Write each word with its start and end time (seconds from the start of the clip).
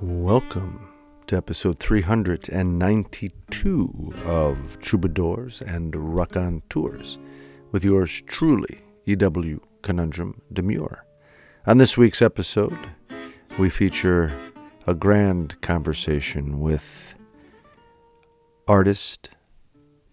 Welcome 0.00 0.88
to 1.26 1.36
episode 1.36 1.80
392 1.80 4.14
of 4.26 4.78
Troubadours 4.78 5.60
and 5.60 6.14
Raconteurs 6.14 7.18
with 7.72 7.82
yours 7.82 8.22
truly, 8.28 8.80
E.W. 9.06 9.60
Conundrum 9.82 10.40
Demure. 10.52 11.04
On 11.66 11.78
this 11.78 11.98
week's 11.98 12.22
episode, 12.22 12.78
we 13.58 13.68
feature 13.68 14.32
a 14.86 14.94
grand 14.94 15.60
conversation 15.62 16.60
with 16.60 17.12
artist, 18.68 19.30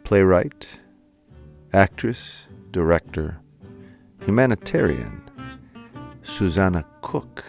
playwright, 0.04 0.80
actress, 1.74 2.48
director, 2.72 3.38
humanitarian, 4.26 5.22
Susanna 6.24 6.84
Cook. 7.04 7.46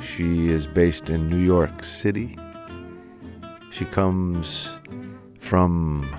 She 0.00 0.48
is 0.48 0.66
based 0.66 1.10
in 1.10 1.28
New 1.28 1.38
York 1.38 1.84
City. 1.84 2.36
She 3.70 3.84
comes 3.84 4.76
from 5.38 6.14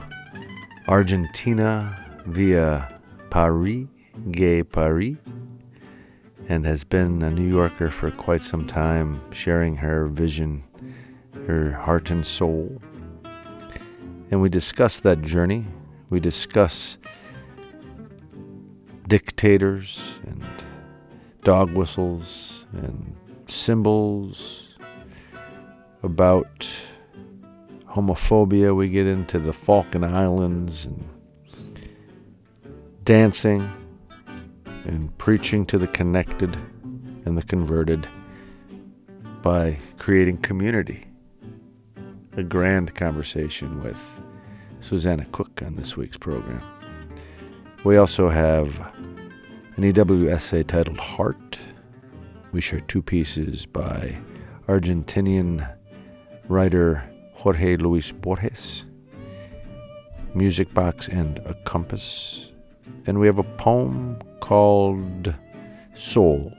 Argentina 0.88 2.22
via 2.26 3.00
Paris, 3.30 3.88
Gay 4.32 4.64
Paris, 4.64 5.18
and 6.48 6.66
has 6.66 6.84
been 6.84 7.22
a 7.24 7.32
New 7.32 7.48
Yorker 7.48 7.90
for 7.90 8.12
quite 8.12 8.42
some 8.42 8.68
time, 8.68 9.22
sharing 9.32 9.76
her 9.78 10.08
vision, 10.08 10.64
her 11.48 11.72
heart 11.72 12.12
and 12.12 12.26
soul. 12.26 12.82
And 14.32 14.42
we 14.42 14.50
discuss 14.50 15.00
that 15.02 15.22
journey. 15.22 15.66
We 16.10 16.20
discuss 16.20 16.98
dictators 19.08 20.20
and 20.28 20.44
dog 21.44 21.72
whistles 21.72 22.66
and 22.74 23.16
symbols 23.48 24.78
about 26.04 26.70
homophobia. 27.88 28.76
We 28.76 28.90
get 28.90 29.08
into 29.08 29.40
the 29.40 29.54
Falkland 29.54 30.06
Islands 30.06 30.86
and 30.86 31.08
dancing 33.04 33.70
and 34.86 35.16
preaching 35.18 35.66
to 35.68 35.78
the 35.78 35.88
connected 35.88 36.58
and 37.26 37.38
the 37.38 37.44
converted 37.44 38.08
by 39.42 39.78
creating 39.98 40.38
community. 40.38 41.04
A 42.38 42.44
grand 42.44 42.94
conversation 42.96 43.82
with 43.82 44.22
Susanna 44.82 45.26
Cook 45.32 45.62
on 45.66 45.76
this 45.76 45.96
week's 45.96 46.18
program. 46.18 46.62
We 47.84 47.98
also 47.98 48.30
have 48.30 48.80
an 49.78 49.84
EW 49.84 50.30
essay 50.30 50.64
titled 50.64 50.98
Heart. 50.98 51.60
We 52.56 52.62
share 52.62 52.80
two 52.80 53.02
pieces 53.02 53.66
by 53.66 54.18
Argentinian 54.70 55.70
writer 56.48 57.04
Jorge 57.34 57.76
Luis 57.76 58.14
Borges, 58.14 58.86
Music 60.34 60.74
Box 60.74 61.10
and 61.10 61.40
a 61.40 61.54
Compass. 61.66 62.54
And 63.08 63.20
we 63.20 63.28
have 63.28 63.40
a 63.40 63.44
poem 63.44 64.20
called 64.40 65.34
Soul. 65.96 66.54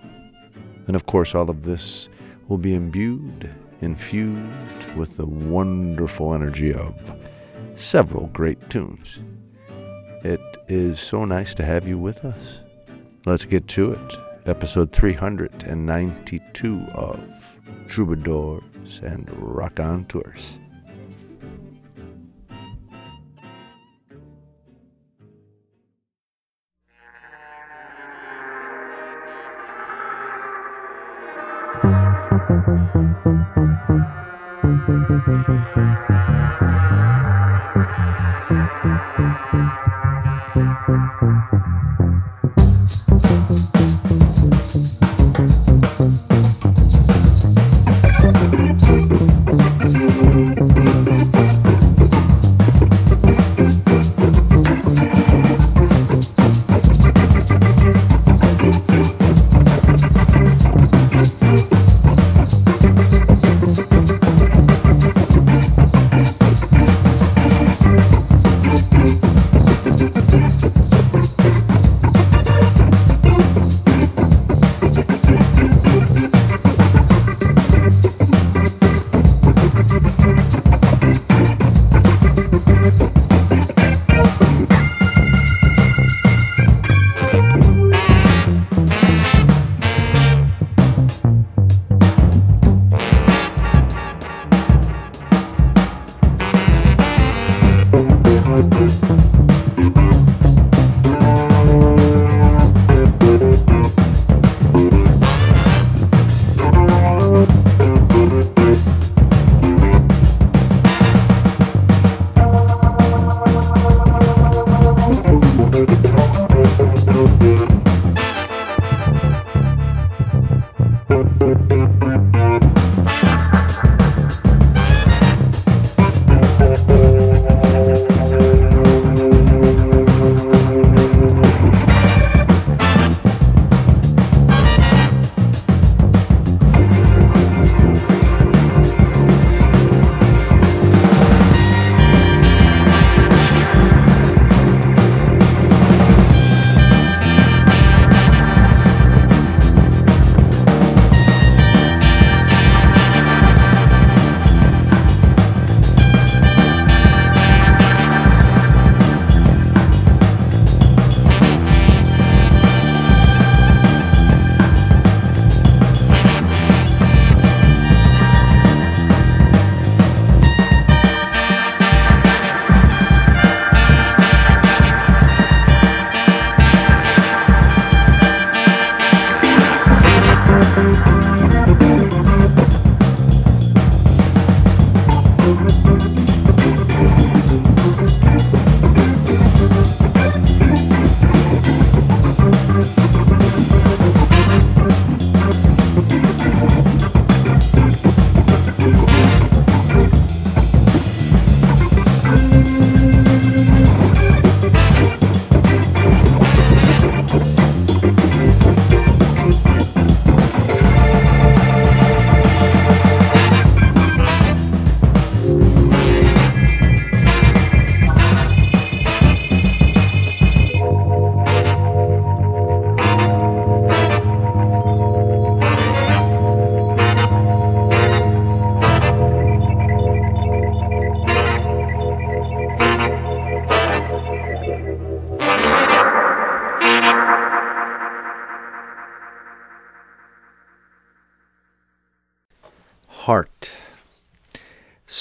And 0.86 0.94
of 0.94 1.06
course, 1.06 1.34
all 1.34 1.48
of 1.48 1.62
this 1.62 2.10
will 2.48 2.58
be 2.58 2.75
imbued, 2.75 3.56
infused 3.81 4.91
with 4.98 5.16
the 5.16 5.25
wonderful 5.25 6.34
energy 6.34 6.75
of 6.75 7.10
several 7.75 8.27
great 8.34 8.69
tunes. 8.69 9.20
It 10.22 10.42
is 10.69 11.00
so 11.00 11.25
nice 11.25 11.55
to 11.55 11.64
have 11.64 11.88
you 11.88 11.97
with 11.97 12.22
us. 12.22 12.58
Let's 13.25 13.47
get 13.47 13.66
to 13.69 13.92
it 13.92 14.25
episode 14.48 14.92
392 14.92 16.86
of 16.94 17.58
Troubadours 17.89 19.00
and 19.03 19.28
Raconteurs. 19.38 20.58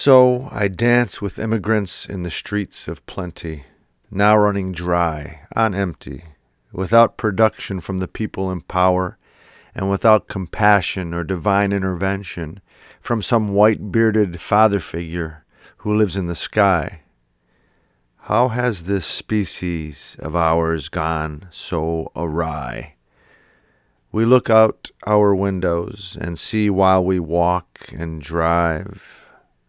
So 0.06 0.50
I 0.52 0.68
dance 0.68 1.20
with 1.20 1.40
immigrants 1.40 2.06
in 2.08 2.22
the 2.22 2.30
streets 2.30 2.88
of 2.88 3.04
plenty, 3.08 3.64
now 4.12 4.38
running 4.38 4.72
dry, 4.72 5.48
on 5.56 5.74
empty, 5.74 6.26
without 6.72 7.18
production 7.18 7.80
from 7.80 7.98
the 7.98 8.08
people 8.08 8.52
in 8.52 8.62
power, 8.62 9.18
and 9.74 9.90
without 9.90 10.28
compassion 10.28 11.12
or 11.12 11.24
divine 11.24 11.74
intervention 11.74 12.62
from 13.02 13.24
some 13.24 13.48
white 13.48 13.92
bearded 13.92 14.40
father 14.40 14.80
figure 14.80 15.44
who 15.78 15.92
lives 15.92 16.16
in 16.16 16.28
the 16.28 16.36
sky. 16.36 17.02
How 18.30 18.50
has 18.50 18.84
this 18.84 19.08
species 19.08 20.18
of 20.20 20.36
ours 20.36 20.88
gone 20.88 21.48
so 21.50 22.12
awry? 22.16 22.94
We 24.12 24.24
look 24.24 24.52
out 24.52 24.92
our 25.08 25.34
windows 25.34 26.16
and 26.22 26.38
see 26.38 26.70
while 26.70 27.04
we 27.04 27.20
walk 27.20 27.92
and 27.92 28.22
drive 28.22 29.25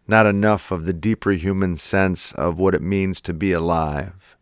not 0.07 0.25
enough 0.25 0.71
of 0.71 0.85
the 0.85 0.93
deeper 0.93 1.31
human 1.31 1.75
sense 1.75 2.31
of 2.33 2.59
what 2.59 2.73
it 2.73 2.81
means 2.81 3.19
to 3.21 3.33
be 3.33 3.51
alive. 3.51 4.37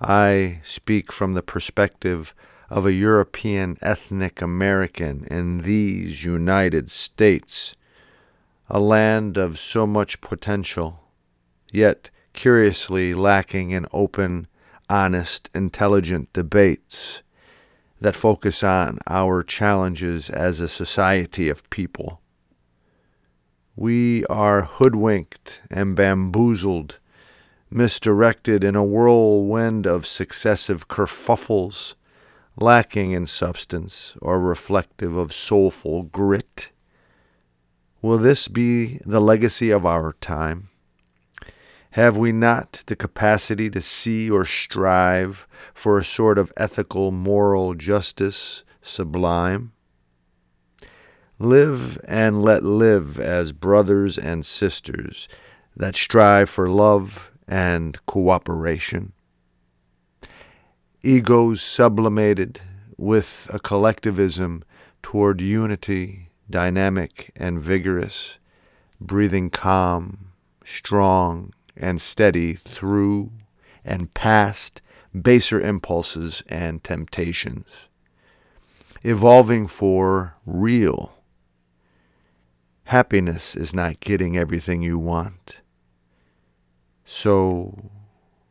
I 0.00 0.60
speak 0.62 1.12
from 1.12 1.32
the 1.32 1.42
perspective 1.42 2.34
of 2.68 2.84
a 2.84 2.92
European 2.92 3.78
ethnic 3.80 4.42
American 4.42 5.24
in 5.30 5.58
these 5.58 6.24
United 6.24 6.90
States, 6.90 7.76
a 8.68 8.80
land 8.80 9.36
of 9.36 9.58
so 9.58 9.86
much 9.86 10.20
potential, 10.20 11.04
yet 11.72 12.10
curiously 12.32 13.14
lacking 13.14 13.70
in 13.70 13.86
open, 13.92 14.48
honest, 14.90 15.48
intelligent 15.54 16.32
debates 16.32 17.22
that 18.00 18.16
focus 18.16 18.62
on 18.62 18.98
our 19.06 19.42
challenges 19.42 20.28
as 20.28 20.60
a 20.60 20.68
society 20.68 21.48
of 21.48 21.68
people. 21.70 22.20
We 23.78 24.24
are 24.26 24.62
hoodwinked 24.62 25.60
and 25.70 25.94
bamboozled, 25.94 26.98
misdirected 27.70 28.64
in 28.64 28.74
a 28.74 28.82
whirlwind 28.82 29.86
of 29.86 30.06
successive 30.06 30.88
kerfuffles, 30.88 31.94
lacking 32.58 33.12
in 33.12 33.26
substance 33.26 34.16
or 34.22 34.40
reflective 34.40 35.14
of 35.14 35.30
soulful 35.30 36.04
grit. 36.04 36.70
Will 38.00 38.16
this 38.16 38.48
be 38.48 38.98
the 39.04 39.20
legacy 39.20 39.70
of 39.70 39.84
our 39.84 40.14
time? 40.22 40.70
Have 41.90 42.16
we 42.16 42.32
not 42.32 42.82
the 42.86 42.96
capacity 42.96 43.68
to 43.68 43.82
see 43.82 44.30
or 44.30 44.46
strive 44.46 45.46
for 45.74 45.98
a 45.98 46.04
sort 46.04 46.38
of 46.38 46.50
ethical, 46.56 47.10
moral 47.10 47.74
justice 47.74 48.64
sublime? 48.80 49.72
Live 51.38 51.98
and 52.08 52.40
let 52.40 52.64
live 52.64 53.20
as 53.20 53.52
brothers 53.52 54.16
and 54.16 54.44
sisters 54.44 55.28
that 55.76 55.94
strive 55.94 56.48
for 56.48 56.66
love 56.66 57.30
and 57.46 57.98
cooperation. 58.06 59.12
Egos 61.02 61.60
sublimated 61.60 62.62
with 62.96 63.50
a 63.52 63.58
collectivism 63.58 64.64
toward 65.02 65.42
unity, 65.42 66.30
dynamic 66.48 67.30
and 67.36 67.60
vigorous, 67.60 68.38
breathing 68.98 69.50
calm, 69.50 70.32
strong, 70.64 71.52
and 71.76 72.00
steady 72.00 72.54
through 72.54 73.30
and 73.84 74.14
past 74.14 74.80
baser 75.12 75.60
impulses 75.60 76.42
and 76.48 76.82
temptations, 76.82 77.66
evolving 79.02 79.66
for 79.66 80.34
real 80.46 81.15
Happiness 82.86 83.56
is 83.56 83.74
not 83.74 83.98
getting 83.98 84.36
everything 84.36 84.80
you 84.80 84.96
want. 84.96 85.60
So 87.04 87.90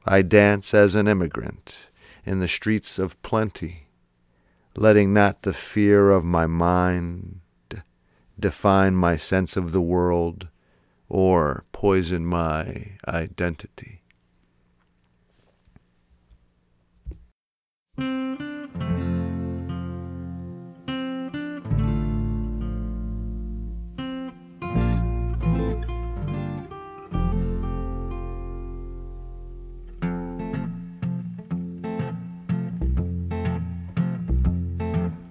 I 0.05 0.23
dance 0.23 0.73
as 0.73 0.93
an 0.93 1.07
immigrant 1.07 1.87
in 2.25 2.41
the 2.41 2.47
streets 2.47 2.99
of 2.99 3.21
plenty, 3.21 3.87
letting 4.75 5.13
not 5.13 5.43
the 5.43 5.53
fear 5.53 6.11
of 6.11 6.25
my 6.25 6.47
mind 6.47 7.39
define 8.37 8.95
my 8.95 9.15
sense 9.15 9.55
of 9.55 9.71
the 9.71 9.81
world 9.81 10.49
or 11.07 11.63
poison 11.71 12.25
my 12.25 12.97
identity. 13.07 14.01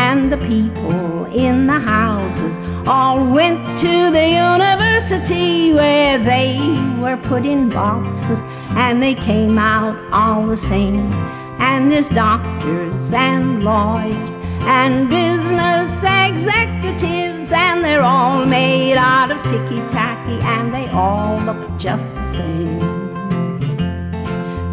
And 0.00 0.32
the 0.32 0.36
people 0.36 1.26
in 1.34 1.66
the 1.66 1.80
houses 1.80 2.54
all 2.86 3.18
went 3.26 3.76
to 3.80 4.12
the 4.12 4.28
university 4.28 5.72
where 5.72 6.22
they 6.24 6.56
were 7.02 7.16
put 7.16 7.44
in 7.44 7.68
boxes 7.68 8.38
and 8.78 9.02
they 9.02 9.16
came 9.16 9.58
out 9.58 9.96
all 10.12 10.46
the 10.46 10.56
same. 10.56 11.12
And 11.58 11.90
there's 11.90 12.08
doctors 12.10 13.12
and 13.12 13.64
lawyers 13.64 14.30
and 14.70 15.10
business 15.10 15.90
executives 16.04 17.48
and 17.50 17.84
they're 17.84 18.04
all 18.04 18.46
made 18.46 18.94
out 18.94 19.32
of 19.32 19.42
ticky-tacky 19.50 20.38
and 20.54 20.72
they 20.72 20.86
all 20.90 21.40
look 21.40 21.76
just 21.76 22.04
the 22.14 22.32
same. 22.34 22.80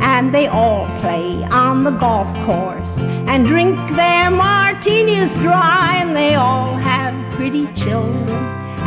And 0.01 0.33
they 0.35 0.45
all 0.45 0.85
play 1.01 1.43
on 1.45 1.83
the 1.83 1.91
golf 1.91 2.27
course 2.45 3.14
and 3.27 3.47
drink 3.47 3.75
their 3.95 4.29
martinis 4.29 5.31
dry 5.35 5.97
and 5.97 6.15
they 6.15 6.35
all 6.35 6.77
have 6.77 7.13
pretty 7.35 7.65
children, 7.73 8.29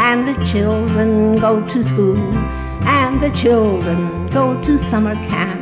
and 0.01 0.29
the 0.29 0.45
children 0.45 1.39
go 1.39 1.67
to 1.69 1.83
school, 1.83 2.17
and 2.87 3.21
the 3.23 3.31
children 3.31 4.29
go 4.29 4.61
to 4.63 4.79
summer 4.91 5.15
camp, 5.29 5.61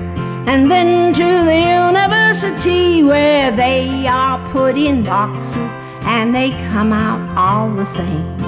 and 0.48 0.70
then 0.70 1.12
to 1.14 1.24
the 1.44 1.60
university 1.84 3.02
where 3.02 3.50
they 3.50 4.06
are 4.06 4.38
put 4.52 4.76
in 4.76 5.04
boxes 5.04 5.70
and 6.06 6.32
they 6.34 6.50
come 6.70 6.92
out 6.92 7.20
all 7.36 7.74
the 7.74 7.84
same. 7.94 8.44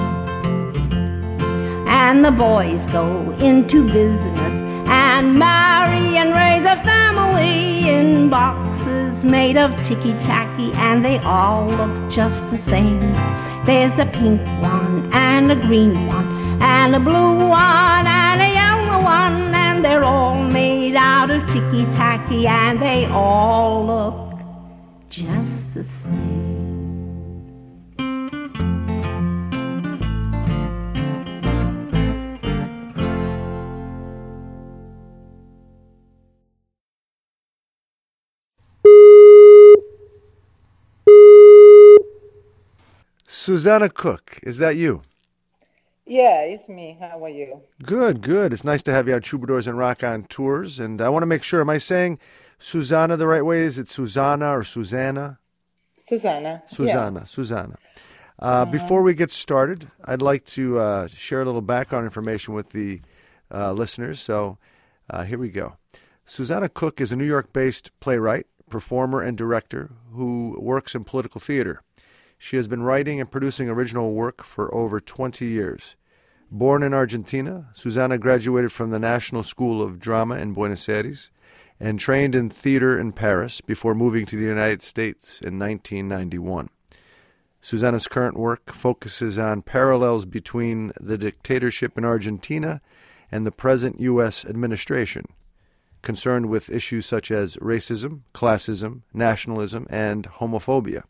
And 1.87 2.23
the 2.23 2.31
boys 2.31 2.85
go 2.87 3.31
into 3.39 3.85
business 3.91 4.53
and 4.87 5.37
marry 5.37 6.15
and 6.17 6.31
raise 6.31 6.65
a 6.65 6.81
family 6.83 7.89
in 7.89 8.29
boxes 8.29 8.68
made 9.23 9.57
of 9.57 9.71
ticky-tacky 9.85 10.71
and 10.73 11.03
they 11.03 11.17
all 11.19 11.67
look 11.67 12.11
just 12.11 12.41
the 12.49 12.57
same. 12.57 13.13
There's 13.65 13.97
a 13.99 14.05
pink 14.05 14.41
one 14.61 15.11
and 15.13 15.51
a 15.51 15.55
green 15.55 16.07
one 16.07 16.61
and 16.61 16.95
a 16.95 16.99
blue 16.99 17.47
one 17.47 18.07
and 18.07 18.41
a 18.41 18.53
yellow 18.53 19.03
one 19.03 19.53
and 19.53 19.83
they're 19.83 20.03
all 20.03 20.43
made 20.43 20.95
out 20.95 21.29
of 21.29 21.41
ticky-tacky 21.47 22.47
and 22.47 22.81
they 22.81 23.05
all 23.05 23.85
look 23.85 24.39
just 25.09 25.73
the 25.73 25.83
same. 26.03 26.58
Susanna 43.49 43.89
Cook, 43.89 44.39
is 44.43 44.59
that 44.59 44.75
you? 44.75 45.01
Yeah, 46.05 46.41
it's 46.41 46.69
me. 46.69 46.95
How 46.99 47.25
are 47.25 47.29
you? 47.29 47.61
Good, 47.81 48.21
good. 48.21 48.53
It's 48.53 48.63
nice 48.63 48.83
to 48.83 48.93
have 48.93 49.07
you 49.07 49.15
on 49.15 49.21
Troubadours 49.21 49.65
and 49.65 49.75
Raconteurs. 49.75 50.79
And 50.79 51.01
I 51.01 51.09
want 51.09 51.23
to 51.23 51.25
make 51.25 51.41
sure, 51.41 51.59
am 51.59 51.69
I 51.71 51.79
saying 51.79 52.19
Susanna 52.59 53.17
the 53.17 53.25
right 53.25 53.43
way? 53.43 53.61
Is 53.61 53.79
it 53.79 53.87
Susanna 53.87 54.55
or 54.55 54.63
Susanna? 54.63 55.39
Susanna. 56.07 56.61
Susanna, 56.67 57.21
yeah. 57.21 57.25
Susanna. 57.25 57.77
Uh, 58.39 58.45
uh, 58.45 58.65
before 58.65 59.01
we 59.01 59.15
get 59.15 59.31
started, 59.31 59.89
I'd 60.05 60.21
like 60.21 60.45
to 60.45 60.77
uh, 60.77 61.07
share 61.07 61.41
a 61.41 61.45
little 61.45 61.63
background 61.63 62.05
information 62.05 62.53
with 62.53 62.69
the 62.69 63.01
uh, 63.51 63.73
listeners. 63.73 64.19
So, 64.19 64.59
Uh, 65.09 65.23
here 65.23 65.39
we 65.39 65.49
go. 65.49 65.77
Susanna 66.27 66.69
Cook 66.69 67.01
is 67.01 67.11
a 67.11 67.15
New 67.15 67.25
York 67.25 67.51
based 67.51 67.89
playwright, 67.99 68.45
performer, 68.69 69.23
and 69.23 69.35
director 69.35 69.89
who 70.13 70.55
works 70.59 70.93
in 70.93 71.03
political 71.03 71.41
theater. 71.41 71.81
She 72.41 72.55
has 72.55 72.69
been 72.69 72.83
writing 72.83 73.19
and 73.19 73.29
producing 73.29 73.69
original 73.69 74.13
work 74.13 74.43
for 74.43 74.73
over 74.73 75.01
20 75.01 75.45
years. 75.45 75.95
Born 76.49 76.83
in 76.83 76.93
Argentina, 76.93 77.69
Susana 77.73 78.17
graduated 78.17 78.71
from 78.71 78.89
the 78.89 78.97
National 78.97 79.43
School 79.43 79.83
of 79.83 79.99
Drama 79.99 80.37
in 80.37 80.53
Buenos 80.53 80.87
Aires 80.87 81.31
and 81.81 81.99
trained 81.99 82.35
in 82.35 82.49
theater 82.49 82.97
in 82.97 83.11
Paris 83.11 83.59
before 83.59 83.93
moving 83.93 84.25
to 84.25 84.37
the 84.37 84.45
United 84.45 84.81
States 84.81 85.41
in 85.41 85.59
1991. 85.59 86.69
Susanna's 87.61 88.07
current 88.07 88.37
work 88.37 88.73
focuses 88.73 89.37
on 89.37 89.61
parallels 89.61 90.23
between 90.23 90.93
the 90.99 91.17
dictatorship 91.17 91.97
in 91.97 92.05
Argentina 92.05 92.79
and 93.31 93.45
the 93.45 93.51
present 93.51 93.99
U.S. 93.99 94.45
administration, 94.45 95.25
concerned 96.01 96.47
with 96.47 96.69
issues 96.69 97.05
such 97.05 97.31
as 97.31 97.57
racism, 97.57 98.21
classism, 98.33 99.01
nationalism, 99.13 99.85
and 99.89 100.23
homophobia. 100.25 101.03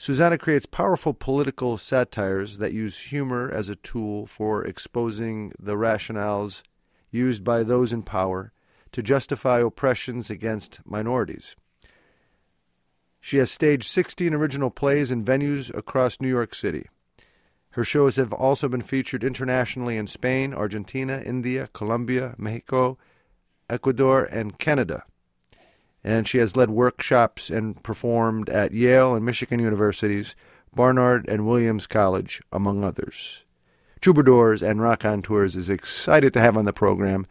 Susanna 0.00 0.38
creates 0.38 0.64
powerful 0.64 1.12
political 1.12 1.76
satires 1.76 2.58
that 2.58 2.72
use 2.72 3.06
humor 3.06 3.50
as 3.50 3.68
a 3.68 3.74
tool 3.74 4.26
for 4.26 4.64
exposing 4.64 5.52
the 5.58 5.74
rationales 5.74 6.62
used 7.10 7.42
by 7.42 7.64
those 7.64 7.92
in 7.92 8.04
power 8.04 8.52
to 8.92 9.02
justify 9.02 9.58
oppressions 9.58 10.30
against 10.30 10.78
minorities. 10.84 11.56
She 13.20 13.38
has 13.38 13.50
staged 13.50 13.90
16 13.90 14.32
original 14.32 14.70
plays 14.70 15.10
in 15.10 15.24
venues 15.24 15.76
across 15.76 16.20
New 16.20 16.28
York 16.28 16.54
City. 16.54 16.86
Her 17.70 17.82
shows 17.82 18.14
have 18.14 18.32
also 18.32 18.68
been 18.68 18.82
featured 18.82 19.24
internationally 19.24 19.96
in 19.96 20.06
Spain, 20.06 20.54
Argentina, 20.54 21.20
India, 21.26 21.68
Colombia, 21.72 22.36
Mexico, 22.38 22.98
Ecuador, 23.68 24.26
and 24.26 24.60
Canada 24.60 25.02
and 26.04 26.26
she 26.26 26.38
has 26.38 26.56
led 26.56 26.70
workshops 26.70 27.50
and 27.50 27.82
performed 27.82 28.48
at 28.48 28.72
Yale 28.72 29.14
and 29.14 29.24
Michigan 29.24 29.60
universities, 29.60 30.34
Barnard 30.74 31.28
and 31.28 31.46
Williams 31.46 31.86
College, 31.86 32.40
among 32.52 32.84
others. 32.84 33.44
Troubadours 34.00 34.62
and 34.62 34.80
Raconteurs 34.80 35.56
is 35.56 35.68
excited 35.68 36.32
to 36.32 36.40
have 36.40 36.56
on 36.56 36.64
the 36.64 36.72
program 36.72 37.26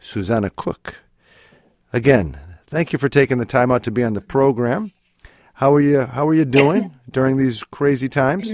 Susanna 0.00 0.50
Cook. 0.50 0.96
Again, 1.92 2.38
thank 2.66 2.92
you 2.92 2.98
for 2.98 3.08
taking 3.08 3.38
the 3.38 3.44
time 3.44 3.70
out 3.70 3.82
to 3.84 3.90
be 3.90 4.02
on 4.02 4.14
the 4.14 4.20
program. 4.20 4.92
How 5.54 5.74
are 5.74 5.80
you? 5.80 6.00
How 6.00 6.26
are 6.28 6.34
you 6.34 6.44
doing 6.44 6.94
during 7.10 7.36
these 7.36 7.64
crazy 7.64 8.08
times? 8.08 8.52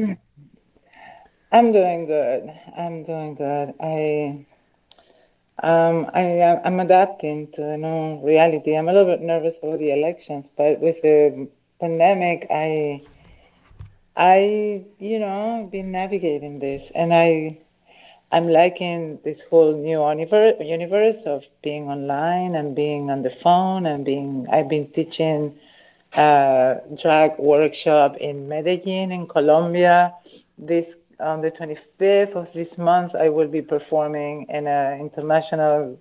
I'm 1.52 1.72
doing 1.72 2.06
good. 2.06 2.52
I'm 2.76 3.04
doing 3.04 3.34
good. 3.34 3.74
I 3.80 4.46
um, 5.62 6.10
I, 6.12 6.22
am 6.64 6.80
adapting 6.80 7.50
to 7.52 7.60
the 7.60 7.76
new 7.76 8.20
reality. 8.24 8.76
I'm 8.76 8.88
a 8.88 8.92
little 8.92 9.12
bit 9.12 9.22
nervous 9.22 9.56
about 9.62 9.78
the 9.78 9.92
elections, 9.92 10.50
but 10.56 10.80
with 10.80 11.00
the 11.02 11.48
pandemic, 11.80 12.46
I, 12.50 13.02
I, 14.16 14.84
you 14.98 15.18
know, 15.20 15.68
been 15.70 15.92
navigating 15.92 16.58
this, 16.58 16.90
and 16.94 17.14
I, 17.14 17.58
I'm 18.32 18.48
liking 18.48 19.20
this 19.22 19.42
whole 19.42 19.74
new 19.76 20.02
universe, 20.60 21.22
of 21.24 21.44
being 21.62 21.88
online 21.88 22.56
and 22.56 22.74
being 22.74 23.10
on 23.10 23.22
the 23.22 23.30
phone 23.30 23.86
and 23.86 24.04
being. 24.04 24.46
I've 24.50 24.68
been 24.68 24.88
teaching 24.88 25.56
a 26.16 26.80
drag 27.00 27.38
workshop 27.38 28.16
in 28.16 28.48
Medellin, 28.48 29.12
in 29.12 29.26
Colombia, 29.28 30.14
this 30.58 30.96
on 31.20 31.40
the 31.40 31.50
25th 31.50 32.34
of 32.36 32.52
this 32.52 32.78
month, 32.78 33.14
I 33.14 33.28
will 33.28 33.48
be 33.48 33.62
performing 33.62 34.46
in 34.48 34.66
an 34.66 35.00
international 35.00 35.98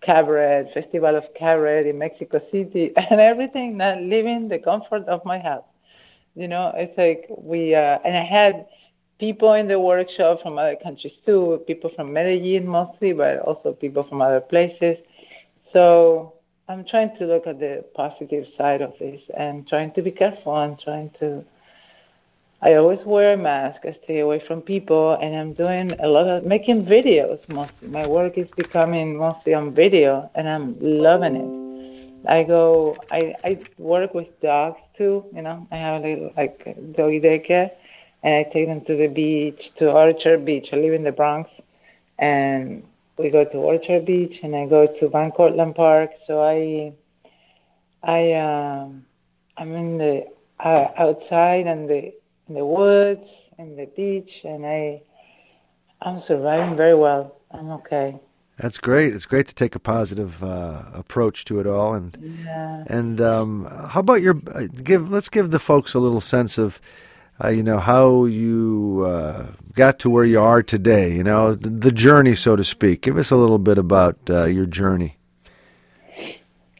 cabaret, 0.00 0.70
festival 0.72 1.16
of 1.16 1.32
cabaret 1.34 1.88
in 1.88 1.98
Mexico 1.98 2.38
City, 2.38 2.92
and 2.96 3.20
everything, 3.20 3.76
not 3.76 4.00
leaving 4.02 4.48
the 4.48 4.58
comfort 4.58 5.06
of 5.08 5.24
my 5.24 5.38
house. 5.38 5.64
You 6.34 6.48
know, 6.48 6.72
it's 6.76 6.96
like 6.96 7.26
we, 7.30 7.74
uh, 7.74 7.98
and 8.04 8.16
I 8.16 8.22
had 8.22 8.66
people 9.18 9.52
in 9.54 9.68
the 9.68 9.78
workshop 9.78 10.40
from 10.40 10.58
other 10.58 10.76
countries 10.76 11.16
too, 11.16 11.62
people 11.66 11.90
from 11.90 12.12
Medellin 12.12 12.66
mostly, 12.66 13.12
but 13.12 13.38
also 13.40 13.72
people 13.72 14.02
from 14.02 14.20
other 14.22 14.40
places. 14.40 15.02
So 15.64 16.34
I'm 16.68 16.84
trying 16.84 17.14
to 17.16 17.26
look 17.26 17.46
at 17.46 17.58
the 17.58 17.84
positive 17.94 18.48
side 18.48 18.80
of 18.82 18.98
this 18.98 19.30
and 19.30 19.66
trying 19.66 19.92
to 19.92 20.02
be 20.02 20.10
careful 20.10 20.56
and 20.56 20.78
trying 20.78 21.10
to 21.20 21.44
I 22.64 22.74
always 22.74 23.04
wear 23.04 23.34
a 23.34 23.36
mask. 23.36 23.86
I 23.86 23.90
stay 23.90 24.20
away 24.20 24.38
from 24.38 24.62
people, 24.62 25.14
and 25.14 25.34
I'm 25.34 25.52
doing 25.52 25.90
a 25.98 26.06
lot 26.06 26.28
of 26.28 26.44
making 26.44 26.84
videos. 26.86 27.48
Mostly, 27.48 27.88
my 27.88 28.06
work 28.06 28.38
is 28.38 28.52
becoming 28.52 29.18
mostly 29.18 29.52
on 29.52 29.72
video, 29.74 30.30
and 30.36 30.48
I'm 30.48 30.76
loving 30.80 31.34
it. 31.34 32.28
I 32.28 32.44
go. 32.44 32.96
I 33.10 33.34
I 33.42 33.58
work 33.78 34.14
with 34.14 34.40
dogs 34.40 34.82
too. 34.94 35.24
You 35.34 35.42
know, 35.42 35.66
I 35.72 35.76
have 35.76 36.04
a 36.04 36.08
little 36.08 36.32
like 36.36 36.64
doggy 36.96 37.20
daycare, 37.20 37.72
and 38.22 38.32
I 38.36 38.44
take 38.48 38.66
them 38.68 38.80
to 38.82 38.94
the 38.94 39.08
beach, 39.08 39.74
to 39.78 39.90
Orchard 39.90 40.44
Beach. 40.44 40.72
I 40.72 40.76
live 40.76 40.94
in 40.94 41.02
the 41.02 41.10
Bronx, 41.10 41.60
and 42.20 42.84
we 43.16 43.30
go 43.30 43.44
to 43.44 43.58
Orchard 43.58 44.04
Beach, 44.04 44.44
and 44.44 44.54
I 44.54 44.66
go 44.66 44.86
to 44.86 45.08
Van 45.08 45.32
Cortlandt 45.32 45.74
Park. 45.74 46.12
So 46.26 46.40
I, 46.40 46.92
I 48.04 48.34
um, 48.34 49.04
I'm 49.56 49.74
in 49.74 49.98
the 49.98 50.28
uh, 50.60 50.88
outside 50.96 51.66
and 51.66 51.90
the 51.90 52.14
in 52.52 52.58
the 52.58 52.66
woods, 52.66 53.50
and 53.56 53.78
the 53.78 53.86
beach, 53.86 54.42
and 54.44 54.66
I, 54.66 55.00
I'm 56.02 56.20
surviving 56.20 56.76
very 56.76 56.94
well. 56.94 57.34
I'm 57.50 57.70
okay. 57.70 58.20
That's 58.58 58.76
great. 58.76 59.14
It's 59.14 59.24
great 59.24 59.46
to 59.46 59.54
take 59.54 59.74
a 59.74 59.78
positive 59.78 60.44
uh, 60.44 60.82
approach 60.92 61.46
to 61.46 61.60
it 61.60 61.66
all, 61.66 61.94
and 61.94 62.36
yeah. 62.44 62.84
and 62.88 63.20
um, 63.22 63.64
how 63.88 64.00
about 64.00 64.20
your 64.20 64.36
uh, 64.54 64.66
give? 64.82 65.10
Let's 65.10 65.30
give 65.30 65.50
the 65.50 65.58
folks 65.58 65.94
a 65.94 65.98
little 65.98 66.20
sense 66.20 66.58
of, 66.58 66.78
uh, 67.42 67.48
you 67.48 67.62
know, 67.62 67.78
how 67.78 68.26
you 68.26 69.06
uh, 69.08 69.46
got 69.72 69.98
to 70.00 70.10
where 70.10 70.26
you 70.26 70.38
are 70.38 70.62
today. 70.62 71.14
You 71.14 71.24
know, 71.24 71.54
the, 71.54 71.70
the, 71.70 71.92
journey, 71.92 72.34
so 72.34 72.54
to 72.54 72.64
speak. 72.64 73.00
Give 73.00 73.16
us 73.16 73.30
a 73.30 73.36
little 73.36 73.58
bit 73.58 73.78
about 73.78 74.18
uh, 74.28 74.44
your 74.44 74.66
journey. 74.66 75.16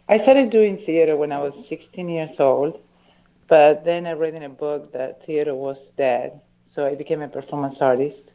I 0.06 0.18
started 0.18 0.50
doing 0.50 0.76
theater 0.76 1.16
when 1.16 1.32
I 1.32 1.38
was 1.38 1.54
16 1.66 2.10
years 2.10 2.38
old. 2.38 2.78
But 3.52 3.84
then 3.84 4.06
I 4.06 4.12
read 4.12 4.32
in 4.32 4.44
a 4.44 4.48
book 4.48 4.92
that 4.92 5.26
theater 5.26 5.54
was 5.54 5.90
dead, 5.98 6.40
so 6.64 6.86
I 6.86 6.94
became 6.94 7.20
a 7.20 7.28
performance 7.28 7.82
artist. 7.82 8.32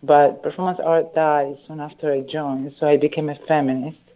But 0.00 0.44
performance 0.44 0.78
art 0.78 1.12
died 1.12 1.58
soon 1.58 1.80
after 1.80 2.12
I 2.12 2.20
joined, 2.20 2.72
so 2.72 2.86
I 2.86 2.96
became 2.96 3.28
a 3.30 3.34
feminist. 3.34 4.14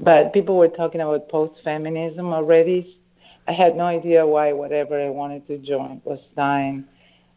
But 0.00 0.32
people 0.32 0.56
were 0.56 0.66
talking 0.66 1.00
about 1.00 1.28
post 1.28 1.62
feminism 1.62 2.32
already. 2.32 2.84
I 3.46 3.52
had 3.52 3.76
no 3.76 3.84
idea 3.84 4.26
why 4.26 4.52
whatever 4.52 5.00
I 5.00 5.10
wanted 5.10 5.46
to 5.46 5.58
join 5.58 6.00
was 6.02 6.32
dying. 6.32 6.86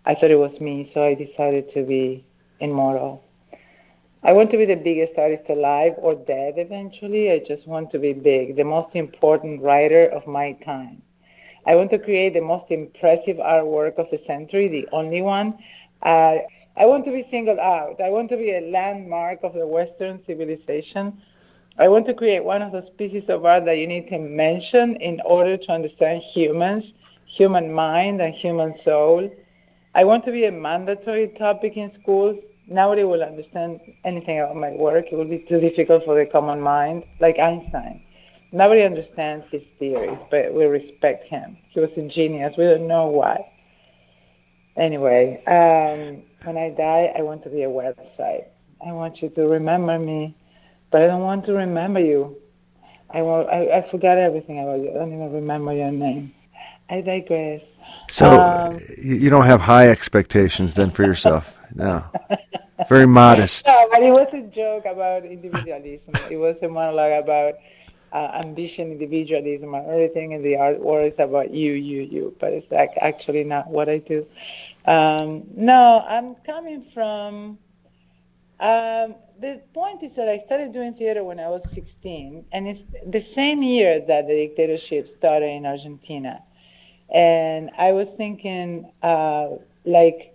I 0.04 0.16
thought 0.16 0.32
it 0.32 0.40
was 0.40 0.60
me, 0.60 0.84
so 0.84 1.04
I 1.04 1.14
decided 1.14 1.70
to 1.70 1.84
be 1.84 2.26
immortal. 2.60 3.24
I 4.24 4.34
want 4.34 4.50
to 4.50 4.58
be 4.58 4.66
the 4.66 4.76
biggest 4.90 5.20
artist 5.20 5.48
alive 5.50 5.94
or 6.00 6.16
dead 6.16 6.56
eventually. 6.58 7.32
I 7.32 7.38
just 7.38 7.68
want 7.68 7.92
to 7.92 8.00
be 8.00 8.14
big, 8.14 8.56
the 8.56 8.64
most 8.64 8.96
important 8.96 9.62
writer 9.62 10.08
of 10.08 10.26
my 10.26 10.54
time. 10.54 11.04
I 11.68 11.76
want 11.76 11.90
to 11.90 12.00
create 12.00 12.34
the 12.34 12.42
most 12.42 12.72
impressive 12.72 13.38
artwork 13.38 13.98
of 13.98 14.10
the 14.10 14.18
century, 14.18 14.70
the 14.70 14.88
only 14.94 15.22
one. 15.22 15.58
Uh, 16.02 16.38
I 16.78 16.86
want 16.86 17.04
to 17.06 17.12
be 17.12 17.24
singled 17.24 17.60
out. 17.60 18.00
I 18.00 18.10
want 18.10 18.30
to 18.30 18.38
be 18.38 18.52
a 18.54 18.62
landmark 18.62 19.40
of 19.44 19.54
the 19.54 19.68
Western 19.68 20.24
civilization. 20.26 21.22
I 21.78 21.90
want 21.90 22.06
to 22.06 22.14
create 22.14 22.44
one 22.44 22.62
of 22.62 22.72
those 22.72 22.90
pieces 22.90 23.30
of 23.30 23.46
art 23.46 23.66
that 23.66 23.78
you 23.78 23.86
need 23.86 24.08
to 24.08 24.18
mention 24.18 24.96
in 24.96 25.20
order 25.26 25.58
to 25.58 25.72
understand 25.72 26.22
humans, 26.24 26.94
human 27.26 27.74
mind, 27.74 28.22
and 28.22 28.34
human 28.34 28.74
soul. 28.74 29.30
I 29.94 30.06
want 30.06 30.24
to 30.24 30.32
be 30.32 30.46
a 30.46 30.52
mandatory 30.52 31.28
topic 31.28 31.76
in 31.76 31.90
schools. 31.90 32.40
Nobody 32.68 33.04
will 33.04 33.24
understand 33.24 33.82
anything 34.06 34.40
about 34.40 34.56
my 34.56 34.72
work. 34.72 35.08
It 35.12 35.16
will 35.16 35.26
be 35.26 35.40
too 35.40 35.60
difficult 35.60 36.06
for 36.06 36.16
the 36.16 36.26
common 36.26 36.62
mind, 36.62 37.04
like 37.20 37.40
Einstein. 37.40 38.07
Nobody 38.52 38.84
understands 38.84 39.46
his 39.52 39.66
theories, 39.80 40.22
but 40.32 40.54
we 40.54 40.66
respect 40.66 41.26
him. 41.26 41.58
He 41.70 41.80
was 41.80 41.98
a 41.98 42.08
genius. 42.08 42.56
We 42.58 42.64
don't 42.64 42.88
know 42.88 43.08
why. 43.08 43.52
Anyway, 44.78 45.44
um, 45.46 46.24
when 46.44 46.58
I 46.58 46.70
die, 46.70 47.14
I 47.18 47.24
want 47.24 47.44
to 47.44 47.50
be 47.50 47.64
a 47.64 47.70
website. 47.70 48.46
I 48.86 48.92
want 48.92 49.22
you 49.22 49.30
to 49.30 49.48
remember 49.48 49.98
me, 50.00 50.36
but 50.92 51.02
I 51.02 51.08
don't 51.08 51.22
want 51.22 51.46
to 51.46 51.54
remember 51.54 52.00
you. 52.00 52.38
I, 53.10 53.22
want, 53.22 53.50
I, 53.50 53.78
I 53.78 53.82
forgot 53.82 54.18
everything 54.18 54.60
about 54.60 54.80
you. 54.80 54.92
I 54.92 54.94
don't 54.94 55.14
even 55.14 55.34
remember 55.34 55.74
your 55.74 55.92
name. 55.92 56.34
I 56.90 57.02
digress. 57.02 57.78
So 58.10 58.40
um, 58.40 58.80
you 58.98 59.30
don't 59.30 59.46
have 59.46 59.60
high 59.60 59.90
expectations 59.90 60.74
then 60.74 60.92
for 60.92 61.04
yourself. 61.04 61.58
No. 61.74 62.04
Very 62.88 63.08
modest. 63.08 63.68
No, 63.78 63.90
but 63.92 64.04
it 64.04 64.12
was 64.12 64.28
a 64.34 64.42
joke 64.44 64.86
about 64.86 65.26
individualism. 65.26 66.14
it 66.32 66.38
was 66.38 66.62
a 66.62 66.68
monologue 66.68 67.24
about 67.24 67.56
uh, 68.12 68.40
ambition, 68.44 68.92
individualism, 68.92 69.74
and 69.74 69.88
everything 69.88 70.32
in 70.32 70.42
the 70.44 70.58
art 70.58 70.80
world 70.80 71.08
is 71.08 71.20
about 71.20 71.52
you, 71.54 71.74
you, 71.74 72.02
you. 72.02 72.36
But 72.40 72.54
it's 72.54 72.72
like 72.72 72.92
actually 73.02 73.44
not 73.44 73.70
what 73.70 73.90
I 73.90 73.98
do. 74.00 74.26
Um, 74.86 75.44
no, 75.56 76.04
I'm 76.08 76.36
coming 76.36 76.82
from 76.82 77.60
Um, 78.60 79.16
the 79.40 79.62
point 79.74 80.04
is 80.04 80.14
that 80.16 80.28
I 80.28 80.38
started 80.38 80.72
doing 80.74 80.94
theater 80.94 81.24
when 81.24 81.40
I 81.40 81.48
was 81.50 81.64
16, 81.72 82.46
and 82.52 82.68
it's 82.68 82.84
the 83.06 83.20
same 83.20 83.62
year 83.64 84.00
that 84.00 84.28
the 84.28 84.34
dictatorship 84.34 85.08
started 85.08 85.48
in 85.48 85.66
Argentina. 85.66 86.44
And 87.14 87.72
I 87.78 87.92
was 87.94 88.12
thinking, 88.12 88.92
uh, 89.02 89.50
like, 89.86 90.34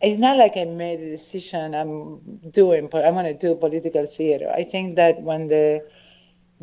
it's 0.00 0.18
not 0.18 0.36
like 0.36 0.56
I 0.56 0.64
made 0.64 1.00
a 1.00 1.10
decision. 1.10 1.74
I'm 1.74 2.20
doing, 2.50 2.88
but 2.90 3.04
I'm 3.04 3.14
to 3.14 3.34
do 3.34 3.54
political 3.54 4.06
theater. 4.06 4.50
I 4.50 4.64
think 4.64 4.96
that 4.96 5.20
when 5.22 5.48
the 5.48 5.84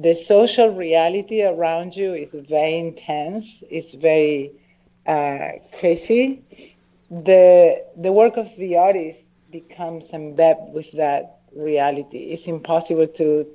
the 0.02 0.16
social 0.16 0.70
reality 0.74 1.42
around 1.44 1.96
you 1.96 2.14
is 2.14 2.34
very 2.34 2.78
intense, 2.80 3.64
it's 3.70 3.94
very 3.94 4.52
uh, 5.08 5.52
crazy. 5.80 6.42
The 7.10 7.84
the 7.98 8.12
work 8.12 8.38
of 8.38 8.56
the 8.58 8.78
artist 8.78 9.24
becomes 9.52 10.12
embedded 10.14 10.74
with 10.74 10.92
that 10.94 11.40
reality. 11.56 12.20
It's 12.34 12.48
impossible 12.48 13.08
to 13.22 13.48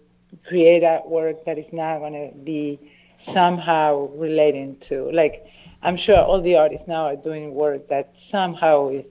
create 0.47 0.83
a 0.83 1.03
work 1.07 1.45
that 1.45 1.59
is 1.59 1.73
not 1.73 2.01
going 2.01 2.15
to 2.15 2.37
be 2.39 2.79
somehow 3.19 4.09
relating 4.17 4.77
to 4.81 5.11
like 5.13 5.47
i'm 5.83 5.97
sure 5.97 6.19
all 6.19 6.41
the 6.41 6.57
artists 6.57 6.87
now 6.89 7.05
are 7.07 7.17
doing 7.17 7.55
work 7.55 7.89
that 7.89 8.11
somehow 8.19 8.89
is 8.89 9.07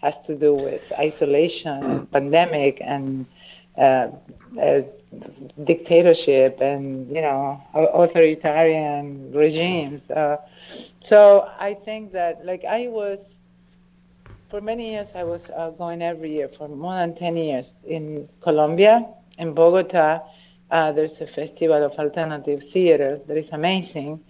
has 0.00 0.18
to 0.20 0.34
do 0.36 0.54
with 0.54 0.80
isolation 0.98 1.82
and 1.82 2.10
pandemic 2.12 2.78
and 2.80 3.26
uh, 3.76 4.08
uh, 4.60 4.82
dictatorship 5.64 6.60
and 6.60 7.08
you 7.08 7.22
know 7.22 7.60
authoritarian 7.74 9.32
regimes 9.32 10.10
uh, 10.10 10.36
so 11.00 11.50
i 11.58 11.72
think 11.72 12.12
that 12.12 12.44
like 12.44 12.64
i 12.64 12.86
was 12.88 13.18
for 14.48 14.60
many 14.60 14.92
years 14.92 15.08
I 15.14 15.24
was 15.24 15.50
uh, 15.50 15.70
going 15.70 16.02
every 16.02 16.32
year 16.32 16.48
for 16.48 16.68
more 16.68 16.94
than 16.94 17.14
10 17.14 17.36
years 17.36 17.74
in 17.86 18.28
Colombia, 18.40 19.06
in 19.38 19.54
Bogota. 19.54 20.22
Uh, 20.70 20.92
there's 20.92 21.20
a 21.20 21.26
festival 21.26 21.82
of 21.84 21.92
alternative 21.98 22.64
theater 22.72 23.20
that 23.26 23.36
is 23.36 23.50
amazing. 23.50 24.20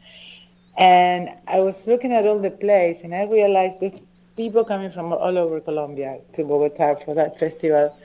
And 0.76 1.30
I 1.46 1.60
was 1.60 1.86
looking 1.86 2.12
at 2.12 2.26
all 2.26 2.38
the 2.38 2.50
plays 2.50 3.02
and 3.02 3.14
I 3.14 3.24
realized 3.24 3.80
there's 3.80 3.98
people 4.36 4.64
coming 4.64 4.90
from 4.90 5.12
all 5.12 5.38
over 5.38 5.60
Colombia 5.60 6.18
to 6.34 6.44
Bogota 6.44 6.96
for 7.04 7.14
that 7.14 7.38
festival. 7.38 7.96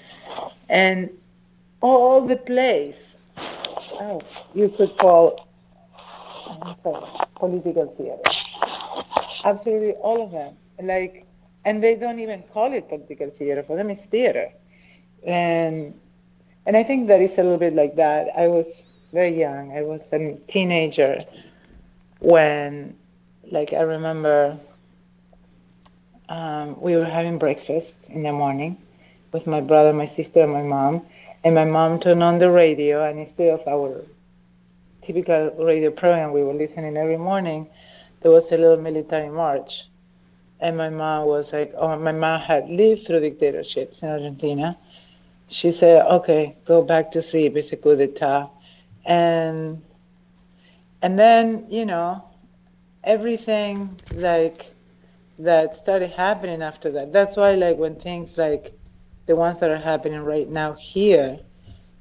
And 0.69 1.09
all 1.83 2.27
the 2.27 2.37
plays, 2.37 3.15
oh, 4.01 4.21
you 4.55 4.69
could 4.69 4.97
call 4.97 5.47
sorry, 6.83 7.05
political 7.35 7.87
theater. 7.97 8.23
Absolutely 9.45 9.93
all 9.95 10.23
of 10.23 10.31
them. 10.31 10.55
Like 10.81 11.27
and 11.65 11.83
they 11.83 11.95
don't 11.95 12.19
even 12.19 12.43
call 12.53 12.73
it 12.73 12.89
political 12.89 13.29
theater. 13.31 13.63
For 13.63 13.77
them, 13.77 13.89
it's 13.91 14.05
theater, 14.05 14.49
and 15.25 15.93
and 16.65 16.77
I 16.77 16.83
think 16.83 17.07
that 17.09 17.21
is 17.21 17.33
a 17.37 17.43
little 17.43 17.57
bit 17.59 17.75
like 17.75 17.95
that. 17.97 18.29
I 18.37 18.47
was 18.47 18.67
very 19.13 19.37
young. 19.39 19.71
I 19.77 19.83
was 19.83 20.11
a 20.13 20.37
teenager 20.47 21.19
when, 22.19 22.95
like, 23.51 23.73
I 23.73 23.81
remember 23.81 24.59
um, 26.29 26.79
we 26.81 26.95
were 26.95 27.05
having 27.05 27.37
breakfast 27.39 28.09
in 28.09 28.23
the 28.23 28.31
morning 28.33 28.77
with 29.33 29.47
my 29.47 29.61
brother, 29.61 29.93
my 29.93 30.05
sister, 30.05 30.41
and 30.41 30.53
my 30.53 30.63
mom. 30.63 31.01
And 31.43 31.55
my 31.55 31.65
mom 31.65 31.99
turned 31.99 32.23
on 32.23 32.39
the 32.39 32.49
radio, 32.49 33.03
and 33.03 33.19
instead 33.19 33.49
of 33.49 33.67
our 33.67 34.01
typical 35.01 35.51
radio 35.59 35.91
program 35.91 36.31
we 36.31 36.43
were 36.43 36.53
listening 36.53 36.95
every 36.95 37.17
morning, 37.17 37.69
there 38.21 38.31
was 38.31 38.51
a 38.51 38.57
little 38.57 38.77
military 38.77 39.29
march 39.29 39.83
and 40.63 40.77
my 40.77 40.89
mom 40.89 41.27
was 41.27 41.51
like, 41.51 41.73
oh, 41.77 41.99
my 41.99 42.13
mom 42.13 42.39
had 42.39 42.69
lived 42.69 43.05
through 43.05 43.19
dictatorships 43.19 44.01
in 44.01 44.07
Argentina. 44.07 44.77
She 45.49 45.73
said, 45.73 46.05
okay, 46.05 46.55
go 46.63 46.81
back 46.81 47.11
to 47.11 47.21
sleep. 47.21 47.57
It's 47.57 47.73
a 47.73 47.75
coup 47.75 47.97
d'etat. 47.97 48.49
And, 49.03 49.81
and 51.01 51.19
then, 51.19 51.65
you 51.69 51.85
know, 51.85 52.23
everything 53.03 53.99
like 54.15 54.71
that 55.37 55.75
started 55.75 56.11
happening 56.11 56.61
after 56.61 56.89
that. 56.91 57.11
That's 57.11 57.35
why, 57.35 57.55
like, 57.55 57.77
when 57.77 57.97
things 57.97 58.37
like 58.37 58.73
the 59.25 59.35
ones 59.35 59.59
that 59.59 59.69
are 59.69 59.77
happening 59.77 60.19
right 60.21 60.49
now 60.49 60.73
here 60.73 61.39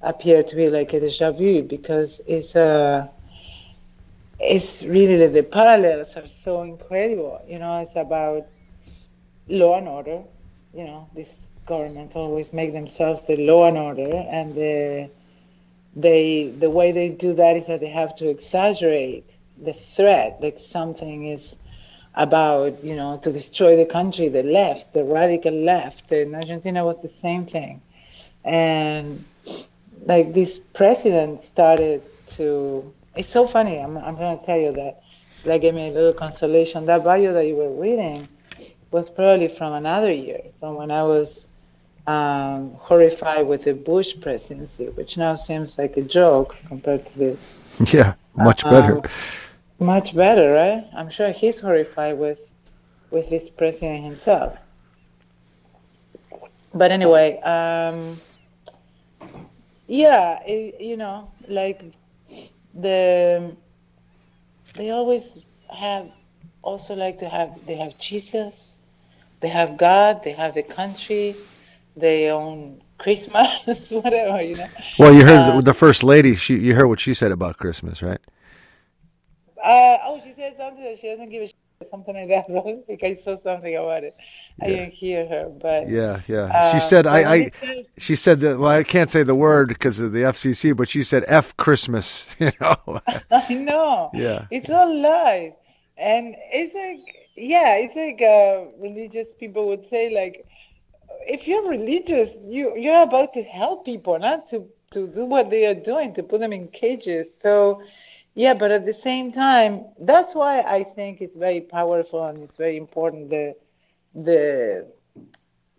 appear 0.02 0.42
to 0.42 0.56
be 0.56 0.68
like 0.68 0.92
a 0.92 1.00
deja 1.00 1.30
vu 1.32 1.62
because 1.62 2.20
it's 2.26 2.54
a, 2.54 2.62
uh, 2.62 3.08
it's 4.40 4.82
really 4.82 5.26
the 5.28 5.42
parallels 5.42 6.16
are 6.16 6.26
so 6.26 6.62
incredible. 6.62 7.40
You 7.46 7.58
know, 7.60 7.80
it's 7.80 7.94
about 7.96 8.46
law 9.48 9.78
and 9.78 9.88
order. 9.88 10.22
You 10.74 10.84
know, 10.84 11.08
these 11.14 11.48
governments 11.66 12.16
always 12.16 12.52
make 12.52 12.72
themselves 12.72 13.20
the 13.26 13.36
law 13.36 13.66
and 13.66 13.78
order, 13.78 14.10
and 14.30 14.54
the, 14.54 15.10
they 15.94 16.52
the 16.58 16.70
way 16.70 16.90
they 16.90 17.08
do 17.10 17.34
that 17.34 17.56
is 17.56 17.66
that 17.66 17.80
they 17.80 17.88
have 17.88 18.16
to 18.16 18.28
exaggerate 18.28 19.36
the 19.62 19.72
threat, 19.72 20.38
like 20.40 20.58
something 20.58 21.26
is 21.26 21.56
about 22.14 22.82
you 22.84 22.94
know 22.94 23.18
to 23.22 23.32
destroy 23.32 23.76
the 23.76 23.86
country, 23.86 24.28
the 24.28 24.42
left, 24.42 24.92
the 24.92 25.04
radical 25.04 25.52
left. 25.52 26.12
In 26.12 26.34
Argentina 26.34 26.84
was 26.84 26.96
the 27.02 27.08
same 27.08 27.46
thing, 27.46 27.80
and 28.44 29.24
like 30.06 30.34
this 30.34 30.58
president 30.74 31.44
started 31.44 32.02
to 32.28 32.92
it's 33.14 33.30
so 33.30 33.46
funny. 33.46 33.78
I'm, 33.78 33.96
I'm 33.98 34.16
going 34.16 34.38
to 34.38 34.44
tell 34.44 34.58
you 34.58 34.72
that 34.72 35.02
that 35.44 35.58
gave 35.58 35.74
me 35.74 35.88
a 35.88 35.92
little 35.92 36.12
consolation. 36.12 36.86
That 36.86 37.04
bio 37.04 37.32
that 37.32 37.46
you 37.46 37.56
were 37.56 37.70
reading 37.70 38.28
was 38.90 39.10
probably 39.10 39.48
from 39.48 39.72
another 39.72 40.12
year, 40.12 40.40
from 40.60 40.76
when 40.76 40.90
I 40.90 41.02
was 41.02 41.46
um, 42.06 42.72
horrified 42.74 43.46
with 43.46 43.64
the 43.64 43.74
Bush 43.74 44.14
presidency, 44.20 44.86
which 44.90 45.16
now 45.16 45.34
seems 45.34 45.78
like 45.78 45.96
a 45.96 46.02
joke 46.02 46.56
compared 46.66 47.06
to 47.06 47.18
this. 47.18 47.58
Yeah, 47.92 48.14
much 48.36 48.64
better. 48.64 48.98
Um, 48.98 49.04
much 49.82 50.14
better, 50.14 50.52
right? 50.52 50.84
I'm 50.96 51.10
sure 51.10 51.30
he's 51.30 51.60
horrified 51.60 52.18
with 52.18 52.38
with 53.10 53.28
this 53.28 53.48
president 53.48 54.04
himself. 54.04 54.56
But 56.74 56.90
anyway, 56.90 57.38
um, 57.40 58.20
yeah, 59.86 60.40
it, 60.46 60.80
you 60.80 60.96
know, 60.96 61.30
like 61.48 61.82
the 62.74 63.54
they 64.74 64.90
always 64.90 65.38
have 65.70 66.10
also 66.62 66.94
like 66.94 67.18
to 67.18 67.28
have 67.28 67.50
they 67.66 67.76
have 67.76 67.98
Jesus, 67.98 68.76
they 69.40 69.48
have 69.48 69.76
God, 69.76 70.22
they 70.22 70.32
have 70.32 70.54
the 70.54 70.62
country, 70.62 71.36
they 71.96 72.30
own 72.30 72.80
Christmas, 72.98 73.90
whatever 73.90 74.40
you 74.46 74.54
know. 74.56 74.68
Well, 74.98 75.12
you 75.12 75.24
heard 75.24 75.46
uh, 75.46 75.60
the 75.60 75.74
first 75.74 76.02
lady. 76.02 76.36
She 76.36 76.56
you 76.56 76.74
heard 76.74 76.86
what 76.86 77.00
she 77.00 77.12
said 77.12 77.32
about 77.32 77.58
Christmas, 77.58 78.02
right? 78.02 78.20
Uh, 79.62 79.98
oh, 80.04 80.20
she 80.24 80.32
said 80.34 80.56
something 80.56 80.82
that 80.82 80.98
she 80.98 81.08
doesn't 81.08 81.28
give 81.28 81.42
a 81.42 81.46
shit, 81.46 81.90
something 81.90 82.14
like 82.14 82.28
that, 82.28 82.46
right? 82.52 82.82
Like 82.88 83.02
I 83.04 83.14
saw 83.14 83.40
something 83.40 83.76
about 83.76 84.02
it. 84.02 84.14
I 84.60 84.66
didn't 84.66 84.92
hear 84.92 85.26
her, 85.28 85.48
but 85.48 85.88
yeah, 85.88 86.20
yeah. 86.26 86.72
she 86.72 86.78
uh, 86.78 86.80
said 86.80 87.06
I, 87.06 87.34
I 87.34 87.50
she 87.96 88.16
said 88.16 88.40
that. 88.40 88.58
Well, 88.58 88.70
I 88.70 88.82
can't 88.82 89.10
say 89.10 89.22
the 89.22 89.36
word 89.36 89.68
because 89.68 90.00
of 90.00 90.12
the 90.12 90.20
FCC, 90.20 90.76
but 90.76 90.88
she 90.88 91.02
said 91.04 91.24
"f 91.28 91.56
Christmas." 91.56 92.26
You 92.40 92.50
know. 92.60 93.00
I 93.30 93.54
know. 93.54 94.10
Yeah. 94.14 94.46
It's 94.50 94.68
all 94.68 94.92
lies, 95.00 95.52
and 95.96 96.34
it's 96.52 96.74
like 96.74 97.28
yeah, 97.36 97.76
it's 97.76 97.94
like 97.94 98.20
uh, 98.20 98.72
religious 98.82 99.28
people 99.38 99.68
would 99.68 99.86
say 99.86 100.10
like, 100.12 100.44
if 101.28 101.46
you're 101.46 101.68
religious, 101.68 102.30
you 102.44 102.76
you're 102.76 103.02
about 103.02 103.32
to 103.34 103.44
help 103.44 103.84
people, 103.84 104.18
not 104.18 104.48
to 104.50 104.68
to 104.90 105.06
do 105.06 105.24
what 105.24 105.50
they 105.50 105.66
are 105.66 105.74
doing 105.74 106.14
to 106.14 106.22
put 106.24 106.40
them 106.40 106.52
in 106.52 106.66
cages. 106.68 107.28
So. 107.40 107.82
Yeah, 108.34 108.54
but 108.54 108.70
at 108.70 108.84
the 108.86 108.92
same 108.92 109.32
time, 109.32 109.84
that's 109.98 110.34
why 110.34 110.60
I 110.62 110.84
think 110.84 111.20
it's 111.20 111.36
very 111.36 111.60
powerful 111.60 112.24
and 112.24 112.42
it's 112.42 112.56
very 112.56 112.76
important 112.76 113.30
the 113.30 113.54
the 114.14 114.86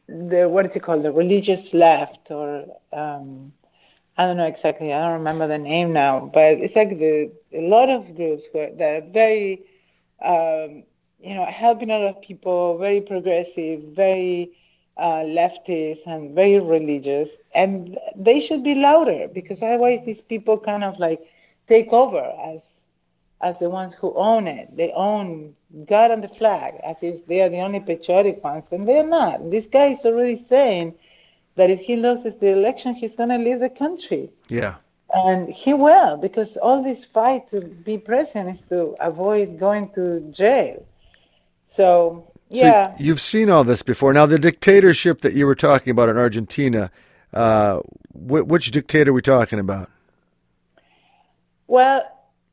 the 0.08 0.48
what 0.50 0.66
is 0.66 0.76
it 0.76 0.82
called? 0.82 1.04
The 1.04 1.12
religious 1.12 1.74
left 1.74 2.32
or 2.32 2.66
um, 2.92 3.54
I 4.18 4.26
don't 4.26 4.38
know 4.38 4.46
exactly 4.46 4.94
I 4.94 5.00
don't 5.02 5.14
remember 5.20 5.48
the 5.48 5.58
name 5.58 5.94
now 5.94 6.30
but 6.34 6.54
it's 6.64 6.76
like 6.76 6.98
the 7.00 7.32
a 7.54 7.62
lot 7.62 7.90
of 7.90 8.16
groups 8.16 8.46
where 8.52 8.72
that 8.76 9.04
are 9.04 9.08
very 9.12 9.62
um, 10.24 10.84
you 11.22 11.34
know 11.36 11.46
helping 11.46 11.90
a 11.90 11.98
lot 12.00 12.10
of 12.16 12.22
people 12.22 12.78
very 12.78 13.02
progressive 13.02 13.82
very 13.96 14.52
uh, 14.98 15.24
leftist 15.40 16.06
and 16.08 16.34
very 16.36 16.60
religious 16.60 17.38
and 17.54 17.98
they 18.16 18.40
should 18.40 18.64
be 18.64 18.76
louder 18.76 19.28
because 19.34 19.62
otherwise 19.62 20.00
these 20.06 20.22
people 20.22 20.58
kind 20.58 20.84
of 20.84 21.00
like 21.00 21.22
take 21.68 21.92
over 21.94 22.24
as 22.54 22.62
as 23.42 23.60
the 23.60 23.70
ones 23.70 23.94
who 23.94 24.14
own 24.16 24.48
it. 24.48 24.76
They 24.76 24.92
own 24.94 25.56
God 25.86 26.12
and 26.12 26.24
the 26.24 26.30
flag 26.30 26.76
as 26.84 27.04
if 27.04 27.26
they 27.28 27.42
are 27.42 27.50
the 27.50 27.60
only 27.60 27.82
patriotic 27.82 28.44
ones, 28.44 28.72
and 28.72 28.88
they're 28.88 29.06
not. 29.06 29.52
This 29.52 29.66
guy 29.66 29.88
is 29.88 30.06
already 30.06 30.42
saying 30.46 30.94
that 31.56 31.70
if 31.70 31.80
he 31.80 31.98
loses 31.98 32.38
the 32.38 32.48
election, 32.48 32.96
he's 32.96 33.16
going 33.16 33.30
to 33.30 33.38
leave 33.38 33.60
the 33.60 33.70
country. 33.70 34.30
Yeah. 34.48 34.76
And 35.14 35.50
he 35.50 35.74
will, 35.74 36.18
because 36.18 36.58
all 36.58 36.82
this 36.82 37.06
fight 37.06 37.50
to 37.50 37.62
be 37.62 37.98
president 37.98 38.50
is 38.56 38.62
to 38.70 38.96
avoid 39.02 39.60
going 39.60 39.90
to 39.90 40.22
jail. 40.32 40.86
So, 41.68 42.26
yeah. 42.50 42.96
So 42.96 43.04
you've 43.04 43.22
seen 43.22 43.50
all 43.50 43.64
this 43.64 43.84
before. 43.84 44.14
Now, 44.14 44.26
the 44.26 44.40
dictatorship 44.40 45.22
that 45.22 45.34
you 45.34 45.46
were 45.46 45.56
talking 45.56 45.92
about 45.92 46.10
in 46.10 46.18
Argentina, 46.18 46.92
Uh, 47.34 47.80
wh- 48.14 48.46
which 48.48 48.70
dictator 48.70 49.10
are 49.10 49.14
we 49.14 49.22
talking 49.22 49.60
about? 49.60 49.90
Well, 51.74 52.06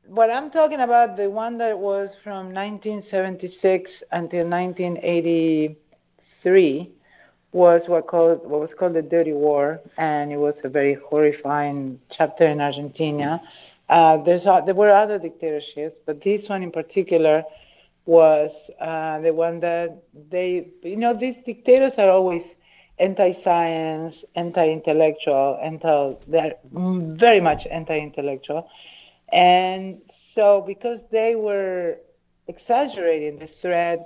what 0.07 0.31
I'm 0.31 0.49
talking 0.49 0.79
about, 0.79 1.15
the 1.15 1.29
one 1.29 1.59
that 1.59 1.77
was 1.77 2.15
from 2.15 2.55
1976 2.55 4.01
until 4.11 4.47
1983, 4.47 6.89
was 7.51 7.87
what 7.87 8.07
called 8.07 8.49
what 8.49 8.59
was 8.59 8.73
called 8.73 8.95
the 8.95 9.03
Dirty 9.03 9.33
War, 9.33 9.79
and 9.95 10.31
it 10.31 10.37
was 10.37 10.61
a 10.63 10.69
very 10.69 10.95
horrifying 10.95 11.99
chapter 12.09 12.47
in 12.47 12.59
Argentina. 12.59 13.39
Uh, 13.89 14.17
there's 14.17 14.45
there 14.45 14.73
were 14.73 14.89
other 14.89 15.19
dictatorships, 15.19 15.99
but 16.03 16.19
this 16.21 16.49
one 16.49 16.63
in 16.63 16.71
particular 16.71 17.43
was 18.07 18.49
uh, 18.79 19.19
the 19.19 19.31
one 19.31 19.59
that 19.59 20.01
they, 20.31 20.69
you 20.81 20.97
know, 20.97 21.13
these 21.13 21.37
dictators 21.45 21.99
are 21.99 22.09
always 22.09 22.55
anti-science, 22.97 24.25
anti-intellectual, 24.35 25.59
anti, 25.61 26.15
they're 26.27 26.55
very 26.71 27.39
much 27.39 27.67
anti-intellectual. 27.67 28.67
And 29.31 30.01
so 30.11 30.61
because 30.61 31.01
they 31.11 31.35
were 31.35 31.97
exaggerating 32.47 33.39
the 33.39 33.47
threat 33.47 33.99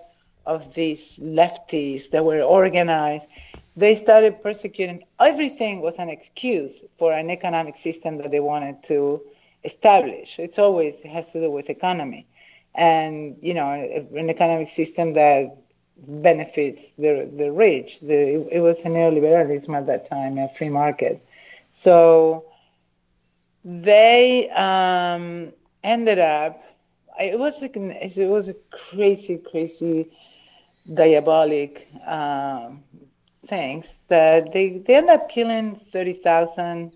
of 0.46 0.74
these 0.74 1.18
lefties 1.18 2.10
that 2.12 2.24
were 2.24 2.42
organized, 2.42 3.28
they 3.76 3.96
started 3.96 4.42
persecuting. 4.42 5.04
Everything 5.20 5.82
was 5.82 5.96
an 5.98 6.10
excuse 6.10 6.82
for 6.98 7.12
an 7.12 7.30
economic 7.30 7.78
system 7.78 8.18
that 8.18 8.32
they 8.32 8.40
wanted 8.40 8.84
to 8.86 9.22
establish. 9.64 10.40
It's 10.40 10.60
always 10.60 10.94
it 11.04 11.10
has 11.10 11.28
to 11.34 11.42
do 11.42 11.52
with 11.52 11.70
economy, 11.70 12.26
and 12.76 13.38
you 13.42 13.54
know, 13.54 13.70
an 13.72 14.30
economic 14.30 14.70
system 14.70 15.14
that 15.14 15.58
benefits 15.98 16.92
the 16.98 17.30
the 17.36 17.52
rich. 17.52 18.00
The, 18.02 18.48
it 18.52 18.60
was 18.60 18.80
a 18.80 18.90
neoliberalism 18.90 19.76
at 19.76 19.88
that 19.88 20.10
time, 20.10 20.38
a 20.38 20.48
free 20.50 20.70
market. 20.70 21.24
So 21.74 22.46
they 23.66 24.50
um, 24.52 25.54
ended 25.84 26.20
up. 26.20 26.64
It 27.20 27.40
was 27.40 27.62
like 27.62 27.78
it 27.78 28.30
was 28.30 28.50
a 28.50 28.56
crazy, 28.72 29.38
crazy, 29.38 30.08
diabolic 30.94 31.88
um, 32.08 32.84
things 33.48 33.88
that 34.10 34.54
they 34.54 34.80
they 34.88 34.96
ended 34.96 35.16
up 35.16 35.30
killing 35.30 35.80
thirty 35.94 36.14
thousand 36.14 36.94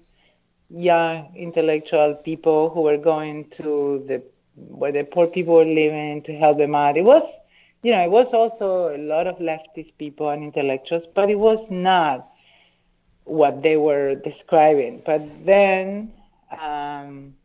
young 0.69 1.33
intellectual 1.35 2.15
people 2.15 2.69
who 2.69 2.81
were 2.81 2.97
going 2.97 3.49
to 3.51 4.03
the 4.07 4.23
where 4.55 4.91
the 4.91 5.03
poor 5.03 5.27
people 5.27 5.55
were 5.55 5.65
living 5.65 6.21
to 6.23 6.35
help 6.35 6.57
them 6.57 6.75
out. 6.75 6.97
It 6.97 7.03
was, 7.03 7.23
you 7.83 7.91
know, 7.91 8.01
it 8.03 8.11
was 8.11 8.33
also 8.33 8.95
a 8.95 8.97
lot 8.97 9.27
of 9.27 9.37
leftist 9.39 9.97
people 9.97 10.29
and 10.29 10.43
intellectuals, 10.43 11.07
but 11.07 11.29
it 11.29 11.39
was 11.39 11.69
not 11.71 12.27
what 13.25 13.61
they 13.61 13.77
were 13.77 14.15
describing. 14.15 15.01
But 15.05 15.45
then, 15.45 16.13
um, 16.51 17.35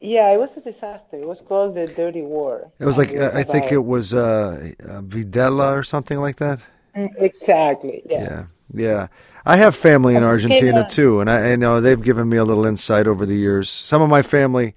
yeah, 0.00 0.32
it 0.32 0.38
was 0.38 0.56
a 0.56 0.60
disaster. 0.60 1.16
It 1.16 1.26
was 1.26 1.40
called 1.40 1.74
the 1.76 1.86
Dirty 1.86 2.22
War. 2.22 2.72
It 2.80 2.84
was 2.84 2.98
like, 2.98 3.14
uh, 3.14 3.30
I 3.34 3.44
think 3.44 3.70
it 3.70 3.84
was 3.84 4.12
uh, 4.12 4.72
uh, 4.82 5.00
Videla 5.02 5.76
or 5.76 5.84
something 5.84 6.18
like 6.18 6.36
that. 6.36 6.64
Mm, 6.96 7.10
exactly. 7.18 8.02
Yeah. 8.06 8.22
Yeah. 8.22 8.44
Yeah. 8.74 9.06
I 9.44 9.56
have 9.56 9.74
family 9.74 10.14
in 10.14 10.22
Argentina 10.22 10.86
too, 10.88 11.20
and 11.20 11.28
I, 11.28 11.52
I, 11.52 11.56
know 11.56 11.80
they've 11.80 12.00
given 12.00 12.28
me 12.28 12.36
a 12.36 12.44
little 12.44 12.64
insight 12.64 13.06
over 13.06 13.26
the 13.26 13.34
years. 13.34 13.68
Some 13.68 14.00
of 14.00 14.08
my 14.08 14.22
family 14.22 14.74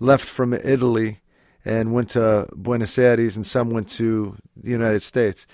left 0.00 0.26
from 0.26 0.54
Italy 0.54 1.20
and 1.64 1.92
went 1.92 2.10
to 2.10 2.48
Buenos 2.54 2.98
Aires, 2.98 3.36
and 3.36 3.44
some 3.44 3.70
went 3.70 3.88
to 3.90 4.36
the 4.56 4.70
United 4.70 5.02
States. 5.02 5.46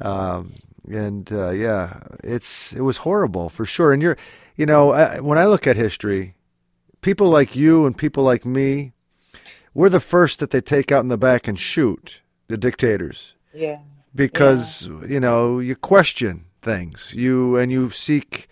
Um, 0.00 0.54
and 0.88 1.32
uh, 1.32 1.50
yeah, 1.50 2.00
it's 2.22 2.72
it 2.72 2.82
was 2.82 2.98
horrible 2.98 3.48
for 3.48 3.64
sure. 3.64 3.92
And 3.92 4.02
you're, 4.02 4.18
you 4.56 4.66
know, 4.66 4.92
I, 4.92 5.20
when 5.20 5.38
I 5.38 5.46
look 5.46 5.66
at 5.66 5.76
history, 5.76 6.34
people 7.00 7.28
like 7.28 7.56
you 7.56 7.86
and 7.86 7.96
people 7.96 8.24
like 8.24 8.44
me, 8.44 8.92
we're 9.74 9.88
the 9.88 10.00
first 10.00 10.40
that 10.40 10.50
they 10.50 10.60
take 10.60 10.90
out 10.92 11.00
in 11.00 11.08
the 11.08 11.18
back 11.18 11.46
and 11.48 11.58
shoot 11.58 12.20
the 12.48 12.56
dictators. 12.56 13.34
Yeah. 13.54 13.78
Because 14.14 14.88
yeah. 14.88 15.06
you 15.08 15.20
know 15.20 15.58
you 15.58 15.76
question 15.76 16.46
things. 16.62 17.12
You 17.14 17.56
and 17.56 17.70
you 17.70 17.90
seek 17.90 18.48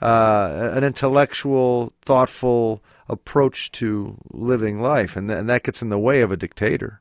uh, 0.00 0.70
an 0.74 0.84
intellectual, 0.84 1.92
thoughtful 2.02 2.82
approach 3.08 3.72
to 3.72 4.18
living 4.30 4.80
life, 4.80 5.16
and, 5.16 5.30
and 5.30 5.48
that 5.48 5.62
gets 5.62 5.80
in 5.80 5.88
the 5.88 5.98
way 5.98 6.20
of 6.20 6.30
a 6.30 6.36
dictator. 6.36 7.00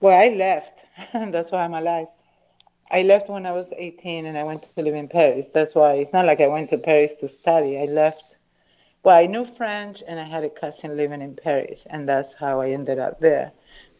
Well, 0.00 0.18
I 0.18 0.34
left. 0.34 0.80
That's 1.12 1.52
why 1.52 1.64
I'm 1.64 1.74
alive. 1.74 2.06
I 2.90 3.02
left 3.02 3.28
when 3.28 3.46
I 3.46 3.52
was 3.52 3.72
18 3.76 4.26
and 4.26 4.36
I 4.36 4.44
went 4.44 4.62
to 4.76 4.82
live 4.82 4.94
in 4.94 5.08
Paris. 5.08 5.46
That's 5.52 5.74
why 5.74 5.94
it's 5.94 6.12
not 6.12 6.26
like 6.26 6.40
I 6.40 6.46
went 6.46 6.70
to 6.70 6.78
Paris 6.78 7.14
to 7.20 7.28
study. 7.28 7.78
I 7.78 7.86
left. 7.86 8.33
Well, 9.04 9.16
I 9.18 9.26
knew 9.26 9.46
French 9.46 10.02
and 10.08 10.18
I 10.20 10.24
had 10.24 10.44
a 10.44 10.50
cousin 10.50 10.96
living 10.96 11.22
in 11.22 11.36
Paris, 11.36 11.86
and 11.90 12.08
that's 12.08 12.34
how 12.34 12.62
I 12.62 12.70
ended 12.70 12.98
up 12.98 13.20
there. 13.20 13.52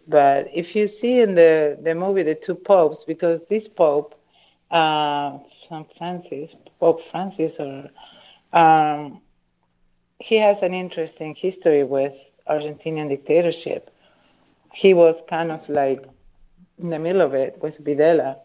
But 0.08 0.48
if 0.52 0.74
you 0.76 0.88
see 0.88 1.20
in 1.20 1.34
the, 1.34 1.78
the 1.82 1.94
movie 1.94 2.22
The 2.22 2.34
Two 2.36 2.54
Popes, 2.54 3.04
because 3.04 3.42
this 3.48 3.68
Pope 3.68 4.14
uh, 4.70 5.38
St. 5.68 5.86
Francis, 5.98 6.54
Pope 6.80 7.02
Francis, 7.06 7.58
or 7.60 7.90
um, 8.52 9.20
he 10.20 10.36
has 10.36 10.62
an 10.62 10.74
interesting 10.74 11.34
history 11.34 11.84
with 11.84 12.30
Argentinian 12.48 13.10
dictatorship. 13.10 13.90
He 14.72 14.94
was 14.94 15.22
kind 15.28 15.52
of 15.52 15.68
like 15.68 16.04
in 16.78 16.90
the 16.90 16.98
middle 16.98 17.22
of 17.22 17.34
it 17.34 17.58
with 17.62 17.84
Videla, 17.84 18.38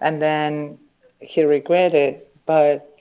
and 0.00 0.22
then 0.22 0.78
he 1.20 1.42
regretted. 1.44 2.22
But 2.46 2.95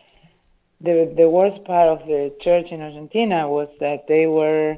the 0.81 1.11
the 1.15 1.29
worst 1.29 1.63
part 1.63 1.87
of 1.87 2.05
the 2.05 2.33
church 2.39 2.71
in 2.71 2.81
Argentina 2.81 3.47
was 3.49 3.77
that 3.79 4.07
they 4.07 4.27
were 4.27 4.77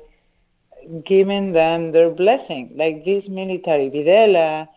giving 1.03 1.51
them 1.51 1.91
their 1.91 2.09
blessing, 2.09 2.71
like 2.75 3.03
this 3.03 3.27
military 3.27 3.89
Videla 3.89 4.67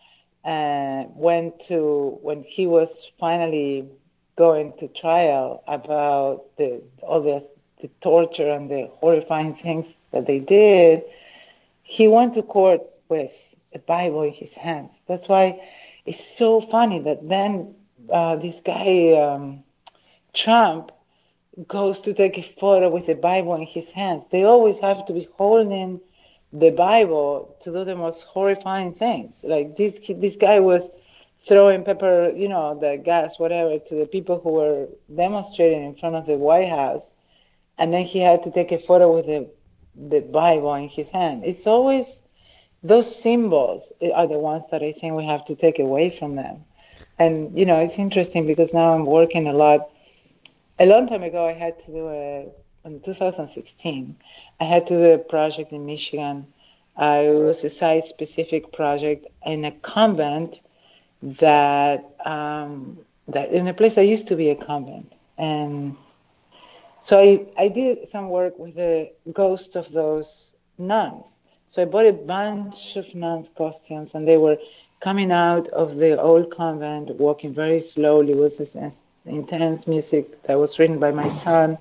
uh, 0.43 1.03
went 1.15 1.59
to 1.61 2.17
when 2.21 2.43
he 2.43 2.67
was 2.67 3.11
finally 3.19 3.87
going 4.35 4.73
to 4.79 4.87
trial 4.87 5.63
about 5.67 6.45
the 6.57 6.81
all 7.01 7.21
the, 7.21 7.47
the 7.81 7.89
torture 8.01 8.49
and 8.49 8.69
the 8.69 8.87
horrifying 8.93 9.53
things 9.65 9.95
that 10.11 10.25
they 10.25 10.39
did. 10.39 11.03
He 11.83 12.07
went 12.07 12.33
to 12.35 12.41
court 12.41 12.81
with 13.09 13.33
a 13.73 13.79
Bible 13.79 14.23
in 14.23 14.33
his 14.33 14.53
hands. 14.53 15.01
That's 15.07 15.27
why 15.27 15.61
it's 16.05 16.23
so 16.23 16.61
funny 16.61 16.99
that 16.99 17.27
then 17.27 17.75
uh, 18.11 18.35
this 18.37 18.61
guy 18.61 19.13
um, 19.13 19.63
Trump 20.33 20.91
goes 21.67 21.99
to 22.01 22.13
take 22.13 22.37
a 22.37 22.43
photo 22.43 22.89
with 22.89 23.09
a 23.09 23.15
Bible 23.15 23.55
in 23.55 23.65
his 23.65 23.91
hands. 23.91 24.27
They 24.27 24.43
always 24.43 24.79
have 24.79 25.05
to 25.05 25.13
be 25.13 25.27
holding 25.33 25.99
the 26.53 26.71
Bible 26.71 27.55
to 27.61 27.71
do 27.71 27.83
the 27.85 27.95
most 27.95 28.23
horrifying 28.23 28.93
things. 28.93 29.41
Like 29.43 29.77
this, 29.77 29.99
this 30.09 30.35
guy 30.35 30.59
was 30.59 30.89
throwing 31.47 31.83
pepper, 31.83 32.31
you 32.35 32.47
know, 32.47 32.77
the 32.79 32.97
gas, 32.97 33.39
whatever, 33.39 33.79
to 33.79 33.95
the 33.95 34.05
people 34.05 34.39
who 34.39 34.51
were 34.51 34.87
demonstrating 35.15 35.83
in 35.83 35.95
front 35.95 36.15
of 36.15 36.25
the 36.25 36.37
White 36.37 36.69
House, 36.69 37.11
and 37.77 37.93
then 37.93 38.05
he 38.05 38.19
had 38.19 38.43
to 38.43 38.51
take 38.51 38.71
a 38.71 38.77
photo 38.77 39.13
with 39.13 39.25
the 39.25 39.49
the 39.95 40.21
Bible 40.21 40.73
in 40.75 40.87
his 40.87 41.09
hand. 41.09 41.43
It's 41.45 41.67
always 41.67 42.21
those 42.83 43.13
symbols 43.13 43.91
are 44.13 44.27
the 44.27 44.39
ones 44.39 44.63
that 44.71 44.81
I 44.81 44.91
think 44.91 45.15
we 45.15 45.25
have 45.25 45.45
to 45.45 45.55
take 45.55 45.79
away 45.79 46.09
from 46.09 46.35
them. 46.35 46.63
And 47.19 47.57
you 47.57 47.65
know, 47.65 47.77
it's 47.79 47.99
interesting 47.99 48.47
because 48.47 48.73
now 48.73 48.93
I'm 48.93 49.05
working 49.05 49.47
a 49.47 49.53
lot. 49.53 49.89
A 50.81 50.85
long 50.87 51.05
time 51.05 51.21
ago, 51.21 51.45
I 51.47 51.53
had 51.53 51.79
to 51.81 51.91
do 51.91 52.07
a 52.09 52.47
in 52.85 53.01
2016, 53.01 54.15
I 54.59 54.63
had 54.63 54.87
to 54.87 54.95
do 54.95 55.11
a 55.11 55.19
project 55.19 55.73
in 55.73 55.85
Michigan. 55.85 56.47
Uh, 56.99 57.21
it 57.23 57.39
was 57.39 57.63
a 57.63 57.69
site-specific 57.69 58.73
project 58.73 59.27
in 59.45 59.63
a 59.63 59.71
convent 59.71 60.59
that 61.21 62.03
um, 62.25 62.97
that 63.27 63.51
in 63.51 63.67
a 63.67 63.75
place 63.75 63.93
that 63.93 64.05
used 64.05 64.27
to 64.29 64.35
be 64.35 64.49
a 64.49 64.55
convent, 64.55 65.13
and 65.37 65.95
so 67.03 67.19
I, 67.19 67.45
I 67.63 67.67
did 67.67 68.09
some 68.09 68.29
work 68.29 68.57
with 68.57 68.73
the 68.73 69.11
ghosts 69.31 69.75
of 69.75 69.91
those 69.91 70.53
nuns. 70.79 71.41
So 71.69 71.83
I 71.83 71.85
bought 71.85 72.07
a 72.07 72.13
bunch 72.13 72.95
of 72.95 73.13
nuns' 73.13 73.51
costumes, 73.55 74.15
and 74.15 74.27
they 74.27 74.37
were 74.37 74.57
coming 74.99 75.31
out 75.31 75.67
of 75.67 75.97
the 75.97 76.19
old 76.19 76.49
convent, 76.49 77.15
walking 77.17 77.53
very 77.53 77.81
slowly. 77.81 78.31
It 78.31 78.37
was 78.37 78.57
this 78.57 78.75
intense 79.25 79.87
music 79.87 80.41
that 80.43 80.57
was 80.57 80.79
written 80.79 80.99
by 80.99 81.11
my 81.11 81.29
son 81.29 81.77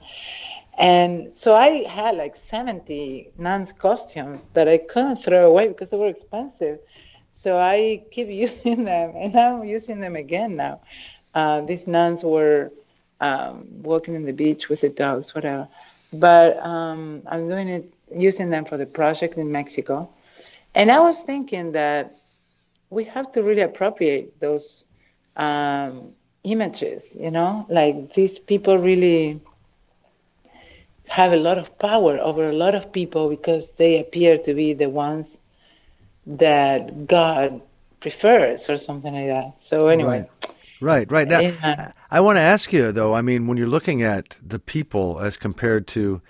and 0.80 1.34
so 1.34 1.54
I 1.54 1.86
had 1.86 2.16
like 2.16 2.34
70 2.34 3.32
nuns 3.36 3.70
costumes 3.70 4.48
that 4.54 4.66
I 4.66 4.78
couldn't 4.78 5.22
throw 5.22 5.46
away 5.46 5.68
because 5.68 5.90
they 5.90 5.98
were 5.98 6.08
expensive. 6.08 6.78
So 7.36 7.58
I 7.58 8.02
keep 8.10 8.28
using 8.46 8.84
them, 8.84 9.12
and 9.14 9.38
I'm 9.38 9.64
using 9.64 10.00
them 10.00 10.16
again 10.16 10.56
now. 10.56 10.80
Uh, 11.34 11.60
these 11.60 11.86
nuns 11.86 12.24
were 12.24 12.72
um, 13.20 13.66
walking 13.82 14.14
in 14.14 14.24
the 14.24 14.32
beach 14.32 14.70
with 14.70 14.80
the 14.80 14.88
dogs, 14.88 15.34
whatever. 15.34 15.68
But 16.14 16.56
um, 16.64 17.22
I'm 17.26 17.46
doing 17.46 17.68
it, 17.68 17.92
using 18.16 18.48
them 18.48 18.64
for 18.64 18.78
the 18.78 18.86
project 18.86 19.36
in 19.36 19.52
Mexico. 19.52 20.08
And 20.74 20.90
I 20.90 20.98
was 21.00 21.18
thinking 21.18 21.72
that 21.72 22.16
we 22.88 23.04
have 23.04 23.32
to 23.32 23.42
really 23.42 23.60
appropriate 23.60 24.40
those 24.40 24.86
um, 25.36 26.12
images, 26.44 27.16
you 27.18 27.30
know, 27.30 27.66
like 27.68 28.14
these 28.14 28.38
people 28.38 28.78
really 28.78 29.40
have 31.08 31.32
a 31.32 31.36
lot 31.36 31.58
of 31.58 31.76
power 31.78 32.18
over 32.18 32.48
a 32.48 32.52
lot 32.52 32.74
of 32.74 32.92
people 32.92 33.28
because 33.28 33.72
they 33.72 33.98
appear 33.98 34.38
to 34.38 34.54
be 34.54 34.72
the 34.72 34.88
ones 34.88 35.38
that 36.26 37.06
God 37.06 37.60
prefers 37.98 38.70
or 38.70 38.76
something 38.76 39.12
like 39.12 39.26
that. 39.26 39.54
So 39.62 39.88
anyway. 39.88 40.28
Right, 40.80 41.10
right. 41.10 41.10
right. 41.10 41.28
Now, 41.28 41.40
yeah. 41.40 41.92
I 42.10 42.20
want 42.20 42.36
to 42.36 42.40
ask 42.40 42.72
you 42.72 42.92
though. 42.92 43.14
I 43.14 43.22
mean, 43.22 43.46
when 43.46 43.58
you're 43.58 43.66
looking 43.66 44.02
at 44.02 44.38
the 44.40 44.58
people 44.58 45.20
as 45.20 45.36
compared 45.36 45.86
to 45.88 46.22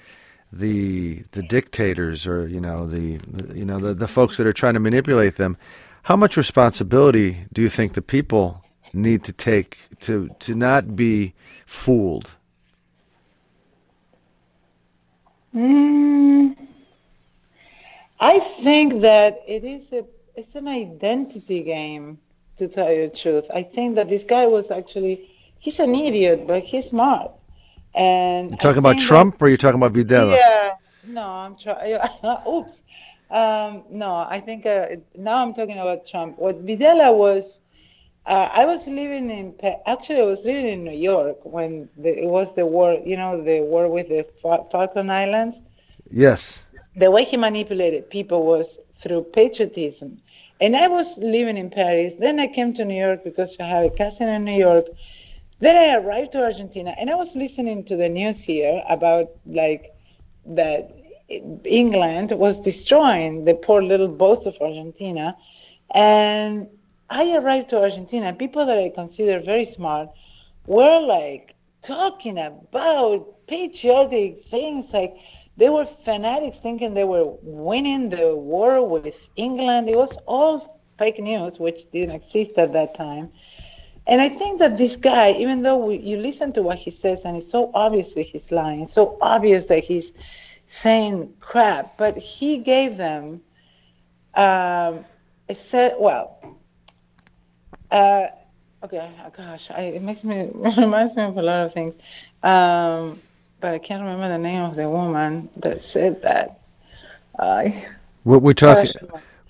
the 0.53 1.25
the 1.31 1.43
dictators 1.43 2.27
or 2.27 2.49
you 2.49 2.61
know 2.61 2.87
the, 2.87 3.19
the 3.19 3.57
you 3.57 3.65
know 3.65 3.79
the, 3.79 3.95
the 3.95 4.09
folks 4.09 4.37
that 4.37 4.47
are 4.47 4.53
trying 4.53 4.75
to 4.75 4.81
manipulate 4.81 5.37
them, 5.37 5.57
how 6.05 6.17
much 6.17 6.37
responsibility 6.37 7.47
do 7.53 7.63
you 7.63 7.69
think 7.69 7.93
the 7.93 8.03
people 8.03 8.65
need 8.93 9.25
to 9.25 9.33
take 9.33 9.79
to 10.01 10.31
to 10.41 10.55
not 10.55 10.97
be 10.97 11.35
fooled? 11.67 12.31
Mm, 15.55 16.57
I 18.21 18.39
think 18.39 19.01
that 19.01 19.43
it 19.47 19.65
is 19.65 19.93
a 19.93 20.05
it's 20.37 20.55
an 20.55 20.69
identity 20.69 21.63
game 21.63 22.19
to 22.59 22.69
tell 22.69 22.93
you 22.93 23.09
the 23.09 23.17
truth. 23.17 23.47
I 23.53 23.63
think 23.63 23.97
that 23.97 24.09
this 24.09 24.23
guy 24.23 24.47
was 24.47 24.71
actually 24.71 25.31
he's 25.59 25.79
an 25.79 25.95
idiot, 25.95 26.47
but 26.47 26.63
he's 26.63 26.87
smart. 26.87 27.33
And 27.95 28.51
you're 28.51 28.59
talking 28.59 28.79
about 28.79 28.99
Trump 28.99 29.39
that, 29.39 29.45
or 29.45 29.49
you're 29.49 29.57
talking 29.57 29.81
about 29.81 29.93
Videla? 29.93 30.37
Yeah, 30.37 30.73
no, 31.07 31.23
I'm 31.23 31.57
trying. 31.57 31.99
Oops. 32.49 32.83
Um, 33.31 33.85
no, 33.91 34.27
I 34.29 34.41
think 34.41 34.67
uh, 34.67 34.87
now 35.17 35.37
I'm 35.37 35.55
talking 35.55 35.79
about 35.79 36.07
Trump. 36.07 36.39
What 36.39 36.65
Videla 36.65 37.17
was, 37.17 37.61
uh, 38.27 38.49
I 38.53 38.65
was 38.65 38.87
living 38.87 39.31
in 39.31 39.55
actually 39.87 40.21
I 40.21 40.25
was 40.25 40.45
living 40.45 40.67
in 40.67 40.85
New 40.85 40.97
York 40.97 41.39
when 41.45 41.89
the, 41.97 42.23
it 42.25 42.29
was 42.29 42.55
the 42.55 42.67
war. 42.67 43.01
You 43.05 43.17
know, 43.17 43.43
the 43.43 43.61
war 43.61 43.89
with 43.89 44.09
the 44.09 44.27
Falkland 44.43 45.11
Islands. 45.11 45.61
Yes. 46.11 46.61
The 46.97 47.11
way 47.11 47.25
he 47.25 47.37
manipulated 47.37 48.11
people 48.11 48.45
was 48.45 48.79
through 48.95 49.23
patriotism. 49.23 50.21
And 50.61 50.77
I 50.77 50.89
was 50.89 51.17
living 51.17 51.57
in 51.57 51.71
Paris. 51.71 52.13
Then 52.19 52.39
I 52.39 52.47
came 52.47 52.75
to 52.75 52.85
New 52.85 53.01
York 53.01 53.25
because 53.25 53.57
I 53.59 53.65
have 53.65 53.85
a 53.87 53.91
cousin 53.91 54.29
in 54.29 54.45
New 54.45 54.59
York. 54.59 54.87
Then 55.61 55.77
I 55.77 55.95
arrived 55.97 56.33
to 56.33 56.43
Argentina, 56.43 56.95
and 56.99 57.11
I 57.11 57.15
was 57.15 57.35
listening 57.35 57.85
to 57.85 57.97
the 57.97 58.09
news 58.09 58.39
here 58.39 58.83
about 58.89 59.31
like 59.47 59.95
that 60.47 60.91
England 61.65 62.33
was 62.33 62.61
destroying 62.61 63.45
the 63.45 63.55
poor 63.55 63.83
little 63.83 64.09
boats 64.09 64.47
of 64.47 64.57
Argentina. 64.61 65.37
And 65.95 66.69
I 67.11 67.37
arrived 67.37 67.71
to 67.71 67.83
Argentina, 67.83 68.33
people 68.33 68.65
that 68.67 68.79
I 68.79 68.89
consider 68.89 69.41
very 69.41 69.67
smart 69.67 70.11
were 70.67 71.01
like 71.01 71.55
talking 71.83 72.39
about 72.39 73.47
patriotic 73.49 74.45
things 74.45 74.93
like 74.93 75.17
they 75.57 75.69
were 75.69 75.85
fanatics 75.85 76.59
thinking 76.59 76.95
they 76.95 77.05
were 77.05 77.35
winning 77.43 78.11
the 78.11 78.37
war 78.37 78.87
with 78.87 79.29
England. 79.35 79.89
It 79.89 79.97
was 79.97 80.17
all 80.27 80.81
fake 80.99 81.19
news, 81.19 81.59
which 81.59 81.91
didn't 81.91 82.15
exist 82.15 82.57
at 82.59 82.73
that 82.75 82.95
time. 82.95 83.31
And 84.07 84.21
I 84.21 84.29
think 84.29 84.61
that 84.61 84.79
this 84.79 84.97
guy, 84.97 85.33
even 85.33 85.63
though 85.63 85.77
we, 85.77 85.97
you 85.97 86.17
listen 86.17 86.53
to 86.55 86.63
what 86.63 86.79
he 86.79 86.91
says, 86.91 87.25
and 87.25 87.37
it's 87.37 87.51
so 87.51 87.71
obvious 87.75 88.15
that 88.15 88.23
he's 88.23 88.51
lying, 88.53 88.87
so 88.87 89.19
obvious 89.21 89.67
that 89.67 89.85
he's 89.85 90.13
saying 90.69 91.35
crap, 91.41 91.99
but 91.99 92.17
he 92.17 92.59
gave 92.59 92.97
them 92.97 93.43
um, 94.35 95.05
a 95.49 95.55
set. 95.55 96.01
Well, 96.01 96.60
uh, 97.91 98.27
okay, 98.85 99.11
gosh, 99.37 99.71
I, 99.71 99.83
it 99.83 100.03
makes 100.03 100.25
me 100.25 100.37
it 100.41 100.77
reminds 100.77 101.17
me 101.17 101.25
of 101.25 101.37
a 101.37 101.43
lot 101.43 101.67
of 101.67 101.75
things. 101.75 101.95
Um, 102.43 103.21
but 103.61 103.75
I 103.75 103.79
can't 103.79 104.03
remember 104.03 104.29
the 104.29 104.39
name 104.39 104.63
of 104.63 104.77
the 104.77 104.89
woman 104.89 105.49
that 105.57 105.83
said 105.83 106.23
that. 106.23 106.61
Uh, 107.39 107.71
we're, 108.25 108.39
we're 108.39 108.53
talking. 108.53 108.93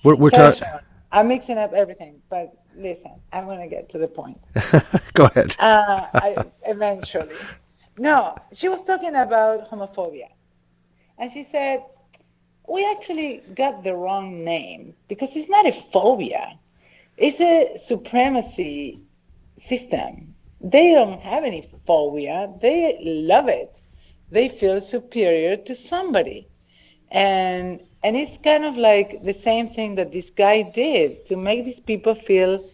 We're, 0.03 0.17
we're 0.17 0.31
talking. 0.31 0.67
I'm 1.13 1.29
mixing 1.29 1.59
up 1.59 1.73
everything, 1.73 2.23
but 2.29 2.55
listen, 2.77 3.13
I'm 3.33 3.47
going 3.47 3.61
to 3.61 3.67
get 3.67 3.89
to 3.91 3.99
the 3.99 4.09
point. 4.09 4.41
Go 5.15 5.25
ahead. 5.25 5.57
Uh, 5.59 6.07
I, 6.15 6.45
eventually. 6.67 7.35
No, 7.99 8.37
she 8.53 8.69
was 8.69 8.83
talking 8.83 9.17
about 9.17 9.71
homophobia. 9.71 10.29
And 11.19 11.31
she 11.31 11.43
said, 11.43 11.85
we 12.69 12.89
actually 12.91 13.43
got 13.55 13.83
the 13.83 13.95
wrong 13.95 14.45
name 14.45 14.95
because 15.09 15.35
it's 15.37 15.49
not 15.49 15.67
a 15.67 15.73
phobia, 15.73 16.59
it's 17.21 17.41
a 17.41 17.79
supremacy 17.79 19.01
system. 19.59 20.35
They 20.61 20.93
don't 20.93 21.21
have 21.21 21.45
any 21.45 21.63
phobia, 21.87 22.53
they 22.61 22.99
love 23.05 23.49
it 23.49 23.81
they 24.31 24.49
feel 24.49 24.81
superior 24.81 25.57
to 25.57 25.75
somebody. 25.75 26.49
And 27.11 27.81
and 28.03 28.17
it's 28.17 28.39
kind 28.39 28.65
of 28.65 28.77
like 28.77 29.23
the 29.25 29.35
same 29.35 29.69
thing 29.69 29.97
that 29.97 30.13
this 30.13 30.31
guy 30.31 30.63
did 30.63 31.27
to 31.27 31.37
make 31.37 31.65
these 31.65 31.81
people 31.81 32.15
feel 32.15 32.65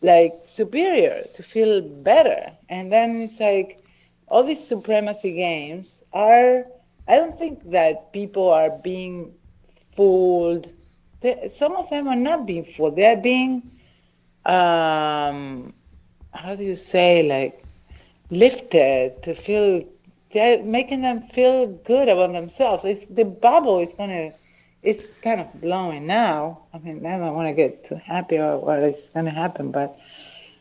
like 0.00 0.32
superior, 0.46 1.26
to 1.36 1.42
feel 1.42 1.82
better. 1.82 2.52
And 2.70 2.90
then 2.90 3.20
it's 3.22 3.40
like 3.40 3.84
all 4.28 4.44
these 4.44 4.66
supremacy 4.66 5.32
games 5.34 6.02
are 6.12 6.66
I 7.08 7.16
don't 7.16 7.38
think 7.38 7.70
that 7.72 8.12
people 8.12 8.48
are 8.48 8.70
being 8.70 9.34
fooled. 9.96 10.72
They, 11.20 11.50
some 11.54 11.74
of 11.76 11.90
them 11.90 12.08
are 12.08 12.16
not 12.16 12.46
being 12.46 12.64
fooled. 12.64 12.96
They 12.96 13.06
are 13.06 13.16
being 13.16 13.70
um, 14.46 15.72
how 16.32 16.54
do 16.54 16.64
you 16.64 16.76
say 16.76 17.22
like 17.22 17.64
lifted 18.30 19.22
to 19.22 19.34
feel 19.34 19.84
they're 20.32 20.62
making 20.62 21.02
them 21.02 21.22
feel 21.28 21.66
good 21.66 22.08
about 22.08 22.32
themselves. 22.32 22.84
It's 22.84 23.06
the 23.06 23.24
bubble 23.24 23.80
is 23.80 23.92
gonna, 23.94 24.32
it's 24.82 25.04
kind 25.22 25.40
of 25.40 25.60
blowing 25.60 26.06
now. 26.06 26.60
I 26.72 26.78
mean, 26.78 27.04
I 27.04 27.18
don't 27.18 27.34
want 27.34 27.48
to 27.48 27.52
get 27.52 27.84
too 27.84 27.96
happy 27.96 28.38
or 28.38 28.58
what 28.58 28.78
is 28.80 29.10
gonna 29.12 29.30
happen, 29.32 29.72
but 29.72 29.98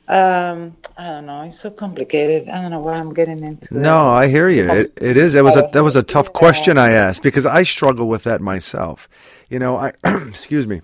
um, 0.07 0.75
I 0.97 1.05
don't 1.09 1.27
know. 1.27 1.43
It's 1.43 1.59
so 1.59 1.69
complicated. 1.69 2.49
I 2.49 2.61
don't 2.61 2.71
know 2.71 2.79
why 2.79 2.95
I'm 2.95 3.13
getting 3.13 3.43
into. 3.43 3.77
No, 3.77 4.09
I 4.09 4.27
hear 4.27 4.49
you. 4.49 4.69
It, 4.71 4.93
it 4.99 5.17
is. 5.17 5.35
It 5.35 5.43
was 5.43 5.55
a 5.55 5.69
that 5.71 5.83
was 5.83 5.95
a 5.95 6.03
tough 6.03 6.33
question 6.33 6.79
I 6.79 6.91
asked 6.91 7.21
because 7.21 7.45
I 7.45 7.61
struggle 7.61 8.07
with 8.07 8.23
that 8.23 8.41
myself. 8.41 9.07
You 9.49 9.59
know, 9.59 9.77
I 9.77 9.93
excuse 10.27 10.65
me, 10.65 10.81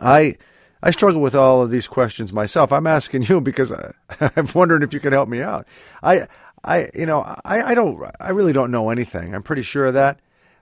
I. 0.00 0.36
I 0.82 0.90
struggle 0.90 1.20
with 1.20 1.34
all 1.34 1.62
of 1.62 1.70
these 1.70 1.86
questions 1.86 2.32
myself. 2.32 2.72
I'm 2.72 2.86
asking 2.86 3.22
you 3.22 3.40
because 3.42 3.72
I, 3.72 3.92
I'm 4.36 4.48
wondering 4.54 4.82
if 4.82 4.92
you 4.92 5.00
can 5.00 5.12
help 5.12 5.28
me 5.28 5.42
out. 5.42 5.66
I 6.02 6.26
I, 6.64 6.90
you 6.94 7.06
know, 7.06 7.20
I, 7.44 7.62
I 7.62 7.74
don't, 7.74 8.00
I 8.20 8.30
really 8.30 8.52
don't 8.52 8.70
know 8.70 8.90
anything. 8.90 9.34
I'm 9.34 9.42
pretty 9.42 9.62
sure 9.62 9.86
of 9.86 9.94
that, 9.94 10.20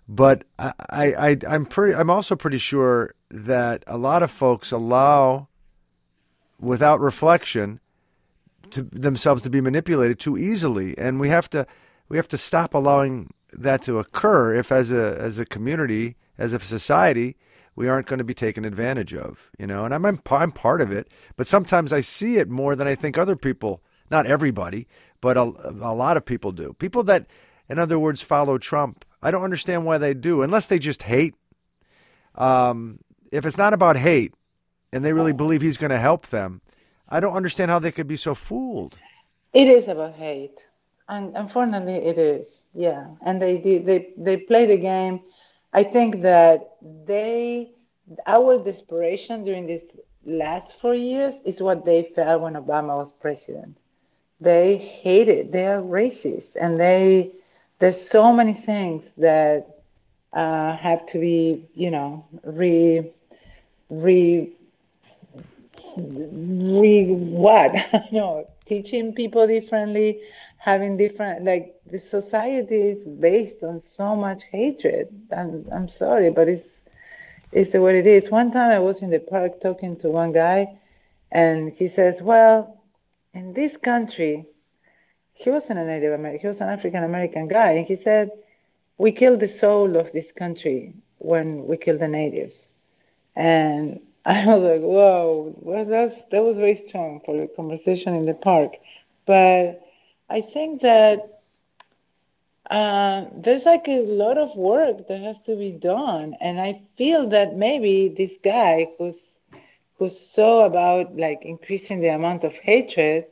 but 0.09 0.45
I, 0.59 0.73
I, 0.91 1.37
I'm 1.47 1.67
pretty, 1.67 1.95
I'm 1.95 2.11
also 2.11 2.37
pretty 2.37 2.59
sure 2.59 3.15
that 3.31 3.85
a 3.87 3.99
lot 3.99 4.23
of 4.23 4.31
folks 4.31 4.73
allow, 4.73 5.49
without 6.59 7.01
reflection, 7.01 7.81
to 8.71 8.83
themselves 8.83 9.43
to 9.43 9.51
be 9.51 9.61
manipulated 9.61 10.19
too 10.19 10.39
easily, 10.39 10.97
and 10.97 11.21
we 11.21 11.29
have 11.29 11.51
to, 11.51 11.67
we 12.09 12.17
have 12.17 12.29
to 12.29 12.39
stop 12.39 12.73
allowing 12.73 13.33
that 13.53 13.83
to 13.83 13.99
occur. 13.99 14.55
If 14.55 14.73
as 14.73 14.91
a, 14.91 15.17
as 15.21 15.39
a 15.39 15.45
community, 15.45 16.17
as 16.39 16.53
a 16.53 16.61
society, 16.61 17.37
we 17.81 17.89
aren't 17.89 18.07
going 18.07 18.19
to 18.19 18.25
be 18.25 18.35
taken 18.35 18.67
advantage 18.67 19.15
of, 19.15 19.49
you 19.59 19.67
know. 19.67 19.87
And 19.87 19.95
I'm, 19.95 20.05
I'm, 20.05 20.53
part 20.53 20.83
of 20.83 20.93
it, 20.93 21.11
but 21.37 21.47
sometimes 21.47 21.95
I 21.95 22.03
see 22.03 22.37
it 22.37 22.51
more 22.51 22.77
than 22.77 22.87
I 22.87 22.95
think 22.95 23.17
other 23.17 23.37
people. 23.37 23.83
Not 24.11 24.27
everybody, 24.27 24.87
but 25.23 25.39
a, 25.39 25.45
a 25.45 25.95
lot 25.95 26.19
of 26.19 26.27
people 26.27 26.53
do. 26.53 26.75
People 26.79 27.03
that, 27.05 27.27
in 27.71 27.79
other 27.79 27.99
words, 27.99 28.21
follow 28.21 28.59
Trump. 28.59 29.07
I 29.23 29.31
don't 29.31 29.45
understand 29.45 29.87
why 29.87 29.97
they 29.97 30.13
do, 30.13 30.43
unless 30.43 30.67
they 30.67 30.79
just 30.79 31.05
hate. 31.05 31.35
Um, 32.35 32.99
if 33.33 33.47
it's 33.47 33.57
not 33.57 33.73
about 33.73 33.97
hate 33.97 34.35
and 34.93 35.03
they 35.03 35.15
really 35.15 35.33
believe 35.33 35.63
he's 35.63 35.79
going 35.79 35.91
to 35.91 35.99
help 35.99 36.27
them, 36.27 36.61
I 37.09 37.19
don't 37.19 37.35
understand 37.35 37.71
how 37.71 37.79
they 37.79 37.93
could 37.93 38.07
be 38.07 38.19
so 38.19 38.35
fooled. 38.35 38.99
It 39.55 39.69
is 39.69 39.89
about 39.89 40.17
hate, 40.17 40.67
and 41.09 41.35
unfortunately, 41.35 41.95
it 41.95 42.19
is. 42.19 42.67
Yeah, 42.75 43.07
and 43.25 43.41
they 43.41 43.57
they 43.57 44.13
they 44.19 44.37
play 44.37 44.67
the 44.67 44.77
game. 44.77 45.21
I 45.73 45.83
think 45.85 46.23
that 46.23 46.77
they 47.07 47.71
our 48.27 48.59
desperation 48.63 49.45
during 49.45 49.67
these 49.67 49.97
last 50.25 50.79
four 50.81 50.95
years 50.95 51.41
is 51.45 51.63
what 51.63 51.85
they 51.85 52.03
felt 52.03 52.43
when 52.43 52.55
Obama 52.55 52.97
was 52.97 53.13
president 53.13 53.77
they 54.41 54.77
hate 54.79 55.29
it. 55.29 55.53
They 55.53 55.67
are 55.67 55.81
racist, 55.83 56.57
and 56.59 56.81
they 56.81 57.31
there's 57.79 58.01
so 58.01 58.33
many 58.33 58.55
things 58.55 59.13
that 59.15 59.83
uh, 60.33 60.77
have 60.77 61.07
to 61.07 61.19
be, 61.19 61.69
you 61.75 61.91
know, 61.91 62.25
re 62.43 63.11
re 63.91 64.51
re 65.97 67.05
what? 67.07 67.75
no, 68.13 68.49
teaching 68.65 69.13
people 69.13 69.47
differently, 69.47 70.21
having 70.61 70.97
different 70.97 71.45
like 71.45 71.67
the 71.87 71.99
society 71.99 72.81
is 72.93 73.05
based 73.07 73.65
on 73.65 73.81
so 73.81 74.15
much 74.17 74.45
hatred. 74.53 75.09
I'm 75.37 75.67
I'm 75.73 75.89
sorry, 75.89 76.31
but 76.31 76.49
it's 76.49 76.85
it's 77.53 77.73
the 77.73 77.81
way 77.83 77.99
it 77.99 78.07
is. 78.07 78.31
One 78.31 78.53
time 78.53 78.71
I 78.71 78.79
was 78.79 79.03
in 79.03 79.11
the 79.11 79.21
park 79.21 79.61
talking 79.61 79.97
to 79.99 80.09
one 80.09 80.33
guy, 80.33 80.79
and 81.33 81.73
he 81.73 81.89
says, 81.89 82.23
"Well." 82.23 82.77
in 83.35 83.53
this 83.53 83.77
country, 83.77 84.47
he 85.35 85.51
wasn't 85.51 85.79
a 85.79 85.85
Native 85.85 86.13
American, 86.13 86.41
he 86.41 86.47
was 86.49 86.61
an 86.61 86.69
African 86.69 87.05
American 87.05 87.49
guy, 87.49 87.73
and 87.73 87.87
he 87.87 87.97
said, 87.97 88.31
We 88.99 89.13
killed 89.13 89.41
the 89.41 89.49
soul 89.49 89.97
of 89.97 90.13
this 90.13 90.33
country 90.33 90.95
when 91.19 91.67
we 91.67 91.77
killed 91.77 92.01
the 92.01 92.09
natives. 92.09 92.71
And 93.37 94.01
I 94.25 94.47
was 94.47 94.63
like, 94.63 94.83
whoa, 94.83 95.55
well, 95.61 95.85
that's, 95.85 96.17
that 96.31 96.43
was 96.43 96.59
very 96.59 96.75
strong 96.75 97.21
for 97.25 97.37
the 97.37 97.47
conversation 97.49 98.15
in 98.15 98.27
the 98.27 98.35
park. 98.35 98.77
But 99.27 99.83
I 100.31 100.41
think 100.41 100.83
that 100.83 101.41
uh, 102.71 103.25
there's 103.35 103.65
like 103.65 103.89
a 103.89 104.01
lot 104.03 104.39
of 104.39 104.55
work 104.57 105.09
that 105.09 105.21
has 105.21 105.37
to 105.47 105.57
be 105.57 105.73
done. 105.73 106.37
And 106.41 106.61
I 106.61 106.83
feel 106.97 107.29
that 107.31 107.57
maybe 107.57 108.09
this 108.17 108.39
guy 108.43 108.87
who's, 108.97 109.41
who's 109.99 110.19
so 110.19 110.61
about 110.61 111.17
like 111.17 111.45
increasing 111.45 112.01
the 112.01 112.09
amount 112.09 112.45
of 112.45 112.55
hatred, 112.55 113.27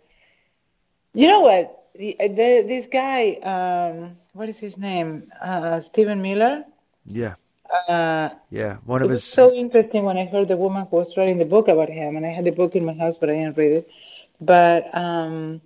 you 1.14 1.28
know 1.28 1.40
what? 1.40 1.84
The, 1.94 2.16
the, 2.18 2.64
this 2.66 2.86
guy, 2.86 3.34
um, 3.42 4.16
what 4.32 4.48
is 4.48 4.58
his 4.58 4.76
name? 4.76 5.30
Uh, 5.40 5.80
Stephen 5.80 6.20
Miller? 6.20 6.64
Yeah. 7.06 7.34
Uh, 7.88 8.30
yeah, 8.50 8.76
one 8.86 9.02
of 9.02 9.08
it 9.08 9.12
his. 9.12 9.18
was 9.18 9.24
so 9.24 9.52
interesting 9.52 10.02
when 10.02 10.16
I 10.16 10.24
heard 10.24 10.48
the 10.48 10.56
woman 10.56 10.86
who 10.90 10.96
was 10.96 11.16
writing 11.16 11.38
the 11.38 11.44
book 11.44 11.68
about 11.68 11.90
him, 11.90 12.16
and 12.16 12.24
I 12.24 12.30
had 12.30 12.44
the 12.44 12.50
book 12.50 12.74
in 12.74 12.84
my 12.84 12.94
house, 12.94 13.16
but 13.18 13.28
I 13.30 13.34
didn't 13.34 13.56
read 13.56 13.72
it. 13.72 13.90
But 14.40 14.88
um, 14.96 15.60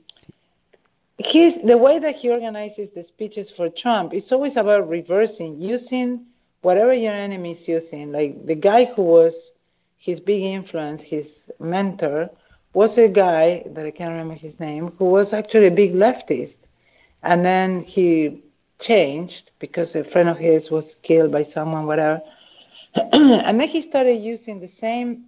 he's 1.26 1.61
the 1.62 1.76
way 1.76 1.98
that 1.98 2.16
he 2.16 2.30
organizes 2.30 2.90
the 2.90 3.02
speeches 3.02 3.50
for 3.50 3.68
Trump. 3.68 4.14
It's 4.14 4.32
always 4.32 4.56
about 4.56 4.88
reversing, 4.88 5.58
using 5.61 6.26
whatever 6.62 6.94
your 6.94 7.12
enemy 7.12 7.52
is 7.52 7.68
using. 7.68 8.12
Like 8.12 8.46
the 8.46 8.54
guy 8.54 8.85
who 8.85 9.02
was 9.02 9.52
his 9.98 10.20
big 10.20 10.42
influence, 10.42 11.02
his 11.02 11.50
mentor, 11.58 12.30
was 12.74 12.96
a 12.98 13.08
guy 13.08 13.62
that 13.66 13.85
I 13.85 13.90
can't 13.90 14.11
remember 14.11 14.35
his 14.35 14.58
name, 14.58 14.92
who 14.98 15.06
was 15.06 15.32
actually 15.32 15.66
a 15.66 15.70
big 15.70 15.92
leftist, 15.92 16.58
and 17.22 17.44
then 17.44 17.80
he 17.80 18.42
changed 18.78 19.50
because 19.58 19.94
a 19.94 20.02
friend 20.02 20.28
of 20.28 20.38
his 20.38 20.70
was 20.70 20.96
killed 21.02 21.30
by 21.30 21.44
someone, 21.44 21.87
whatever. 21.87 22.22
and 22.94 23.61
then 23.61 23.68
he 23.68 23.82
started 23.82 24.16
using 24.16 24.58
the 24.61 24.68
same, 24.68 25.24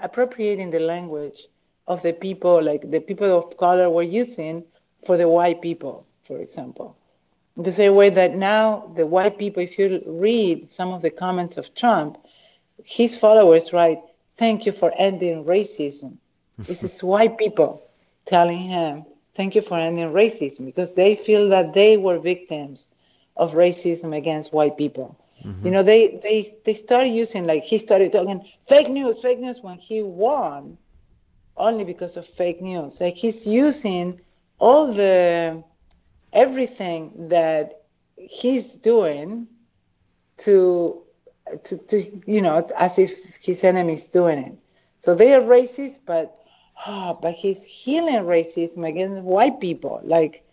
appropriating 0.00 0.70
the 0.70 0.80
language 0.80 1.46
of 1.86 2.02
the 2.02 2.12
people, 2.12 2.62
like 2.62 2.90
the 2.90 3.00
people 3.00 3.36
of 3.36 3.56
color 3.56 3.90
were 3.90 4.02
using 4.02 4.64
for 5.04 5.16
the 5.16 5.28
white 5.28 5.60
people, 5.60 6.06
for 6.24 6.38
example. 6.38 6.96
The 7.56 7.72
same 7.72 7.94
way 7.94 8.08
that 8.10 8.36
now 8.36 8.90
the 8.94 9.06
white 9.06 9.38
people, 9.38 9.62
if 9.62 9.78
you 9.78 10.02
read 10.06 10.70
some 10.70 10.92
of 10.92 11.02
the 11.02 11.10
comments 11.10 11.58
of 11.58 11.74
Trump, 11.74 12.18
his 12.84 13.16
followers 13.16 13.72
write, 13.72 13.98
Thank 14.36 14.64
you 14.64 14.72
for 14.72 14.92
ending 14.96 15.44
racism. 15.44 16.16
this 16.58 16.82
is 16.82 17.02
white 17.02 17.36
people 17.38 17.82
telling 18.26 18.58
him, 18.58 19.04
thank 19.34 19.54
you 19.54 19.62
for 19.62 19.78
ending 19.78 20.10
racism 20.10 20.64
because 20.64 20.94
they 20.94 21.16
feel 21.16 21.48
that 21.48 21.72
they 21.72 21.96
were 21.96 22.18
victims 22.18 22.88
of 23.36 23.52
racism 23.52 24.16
against 24.16 24.52
white 24.52 24.76
people. 24.76 25.18
Mm-hmm. 25.44 25.66
You 25.66 25.72
know, 25.72 25.82
they, 25.82 26.20
they, 26.22 26.54
they 26.64 26.74
started 26.74 27.10
using, 27.10 27.46
like, 27.46 27.64
he 27.64 27.78
started 27.78 28.12
talking 28.12 28.46
fake 28.68 28.88
news, 28.88 29.18
fake 29.20 29.40
news 29.40 29.60
when 29.60 29.78
he 29.78 30.02
won 30.02 30.78
only 31.56 31.84
because 31.84 32.16
of 32.16 32.26
fake 32.26 32.62
news. 32.62 33.00
Like, 33.00 33.16
he's 33.16 33.46
using 33.46 34.20
all 34.62 34.92
the, 34.92 35.62
everything 36.32 37.28
that 37.28 37.82
he's 38.16 38.68
doing 38.74 39.48
to, 40.38 41.02
to, 41.64 41.76
to 41.88 42.22
you 42.26 42.40
know, 42.40 42.64
as 42.78 42.96
if 42.96 43.10
his 43.42 43.64
enemy 43.64 43.94
is 43.94 44.06
doing 44.06 44.38
it. 44.38 44.54
So 45.00 45.16
they 45.16 45.34
are 45.34 45.40
racist, 45.40 45.98
but 46.06 46.38
oh, 46.86 47.18
but 47.20 47.34
he's 47.34 47.64
healing 47.64 48.22
racism 48.22 48.86
against 48.88 49.22
white 49.22 49.58
people, 49.58 50.00
like, 50.04 50.44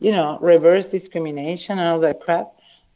you 0.00 0.10
know, 0.10 0.36
reverse 0.40 0.86
discrimination 0.88 1.78
and 1.78 1.88
all 1.88 2.00
that 2.00 2.20
crap. 2.20 2.48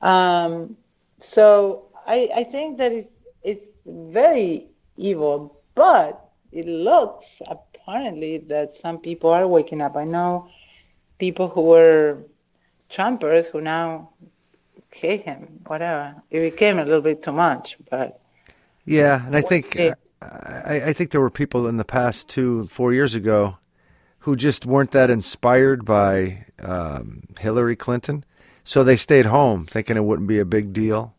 Um, 0.02 0.76
so 1.20 1.86
I, 2.04 2.30
I 2.34 2.42
think 2.44 2.78
that 2.78 2.90
it's, 2.90 3.12
it's 3.44 3.66
very 3.86 4.66
evil, 4.96 5.60
but 5.76 6.30
it 6.50 6.66
looks 6.66 7.40
apparently 7.88 8.38
that 8.38 8.74
some 8.74 8.98
people 8.98 9.30
are 9.30 9.46
waking 9.46 9.80
up. 9.80 9.96
I 9.96 10.04
know 10.04 10.48
people 11.18 11.48
who 11.48 11.62
were 11.62 12.18
Trumpers 12.90 13.46
who 13.46 13.60
now 13.60 14.10
hate 14.90 15.22
him, 15.22 15.60
whatever. 15.66 16.14
It 16.30 16.40
became 16.40 16.78
a 16.78 16.84
little 16.84 17.00
bit 17.00 17.22
too 17.22 17.32
much, 17.32 17.76
but. 17.90 18.20
Yeah, 18.84 19.26
and 19.26 19.36
I 19.36 19.42
think. 19.42 19.76
I, 20.20 20.82
I 20.86 20.92
think 20.92 21.12
there 21.12 21.20
were 21.20 21.30
people 21.30 21.68
in 21.68 21.76
the 21.76 21.84
past 21.84 22.28
two, 22.28 22.66
four 22.66 22.92
years 22.92 23.14
ago 23.14 23.58
who 24.20 24.34
just 24.34 24.66
weren't 24.66 24.90
that 24.90 25.10
inspired 25.10 25.84
by 25.84 26.46
um, 26.60 27.22
Hillary 27.38 27.76
Clinton. 27.76 28.24
So 28.64 28.82
they 28.82 28.96
stayed 28.96 29.26
home 29.26 29.66
thinking 29.66 29.96
it 29.96 30.04
wouldn't 30.04 30.26
be 30.28 30.40
a 30.40 30.44
big 30.44 30.72
deal. 30.72 31.14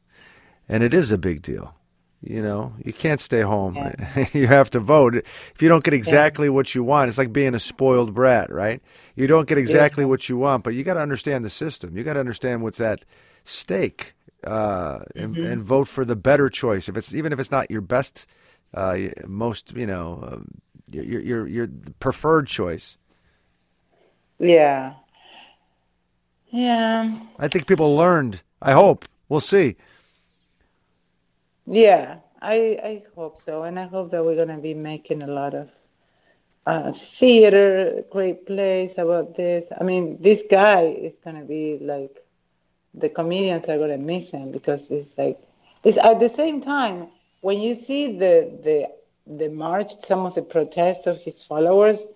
And 0.68 0.84
it 0.84 0.94
is 0.94 1.12
a 1.12 1.18
big 1.18 1.42
deal. 1.42 1.74
You 2.22 2.42
know, 2.42 2.74
you 2.84 2.92
can't 2.92 3.20
stay 3.20 3.42
home. 3.42 3.76
Yeah. 3.76 4.28
you 4.34 4.48
have 4.48 4.70
to 4.72 4.80
vote. 4.80 5.16
If 5.16 5.62
you 5.62 5.70
don't 5.70 5.84
get 5.84 5.94
exactly 5.94 6.48
yeah. 6.48 6.52
what 6.52 6.76
you 6.76 6.84
want, 6.84 7.08
it's 7.08 7.18
like 7.18 7.32
being 7.32 7.56
a 7.56 7.60
spoiled 7.60 8.14
brat, 8.14 8.52
right? 8.52 8.82
You 9.16 9.26
don't 9.26 9.48
get 9.48 9.58
exactly 9.58 10.04
yeah. 10.04 10.10
what 10.10 10.28
you 10.28 10.38
want, 10.38 10.64
but 10.66 10.74
you 10.74 10.84
got 10.84 10.96
to 10.96 11.00
understand 11.00 11.46
the 11.46 11.50
system. 11.50 11.98
You 11.98 12.04
got 12.04 12.14
to 12.14 12.20
understand 12.20 12.62
what's 12.62 12.82
at 12.82 13.06
stake 13.46 14.16
uh, 14.44 15.00
and, 15.16 15.36
mm-hmm. 15.36 15.46
and 15.46 15.64
vote 15.64 15.88
for 15.88 16.04
the 16.04 16.18
better 16.18 16.50
choice. 16.50 16.90
If 16.90 16.98
it's 16.98 17.14
even 17.14 17.32
if 17.32 17.40
it's 17.40 17.52
not 17.52 17.72
your 17.72 17.82
best 17.82 18.28
uh, 18.74 18.98
most 19.26 19.76
you 19.76 19.86
know 19.86 20.20
um, 20.32 20.62
your 20.92 21.22
your 21.22 21.48
your 21.48 21.68
preferred 22.00 22.48
choice. 22.48 22.98
Yeah. 24.40 24.94
Yeah. 26.50 27.20
I 27.38 27.48
think 27.48 27.68
people 27.68 27.96
learned. 27.96 28.42
I 28.62 28.72
hope. 28.72 29.06
We'll 29.28 29.40
see. 29.40 29.76
Yeah, 31.70 32.20
I 32.42 32.56
I 32.92 33.04
hope 33.16 33.38
so, 33.40 33.64
and 33.64 33.80
I 33.80 33.86
hope 33.88 34.12
that 34.12 34.26
we're 34.26 34.36
gonna 34.36 34.58
be 34.60 34.74
making 34.74 35.22
a 35.24 35.28
lot 35.28 35.54
of 35.56 35.70
uh, 36.66 36.92
theater, 36.94 38.04
great 38.12 38.46
plays 38.46 38.98
about 38.98 39.36
this. 39.36 39.68
I 39.80 39.84
mean, 39.84 40.18
this 40.22 40.44
guy 40.50 40.84
is 40.84 41.18
gonna 41.20 41.46
be 41.46 41.80
like 41.82 42.26
the 42.94 43.10
comedians 43.10 43.68
are 43.70 43.78
gonna 43.78 43.98
miss 43.98 44.32
him 44.32 44.52
because 44.52 44.90
it's 44.92 45.18
like 45.18 45.40
it's 45.84 45.98
at 45.98 46.20
the 46.20 46.30
same 46.30 46.62
time 46.62 47.10
when 47.42 47.60
you 47.60 47.76
see 47.76 48.18
the 48.18 48.36
the 48.64 48.88
the 49.28 49.50
march, 49.50 49.92
some 50.06 50.26
of 50.26 50.36
the 50.36 50.42
protests 50.44 51.08
of 51.08 51.18
his 51.22 51.44
followers, 51.44 52.08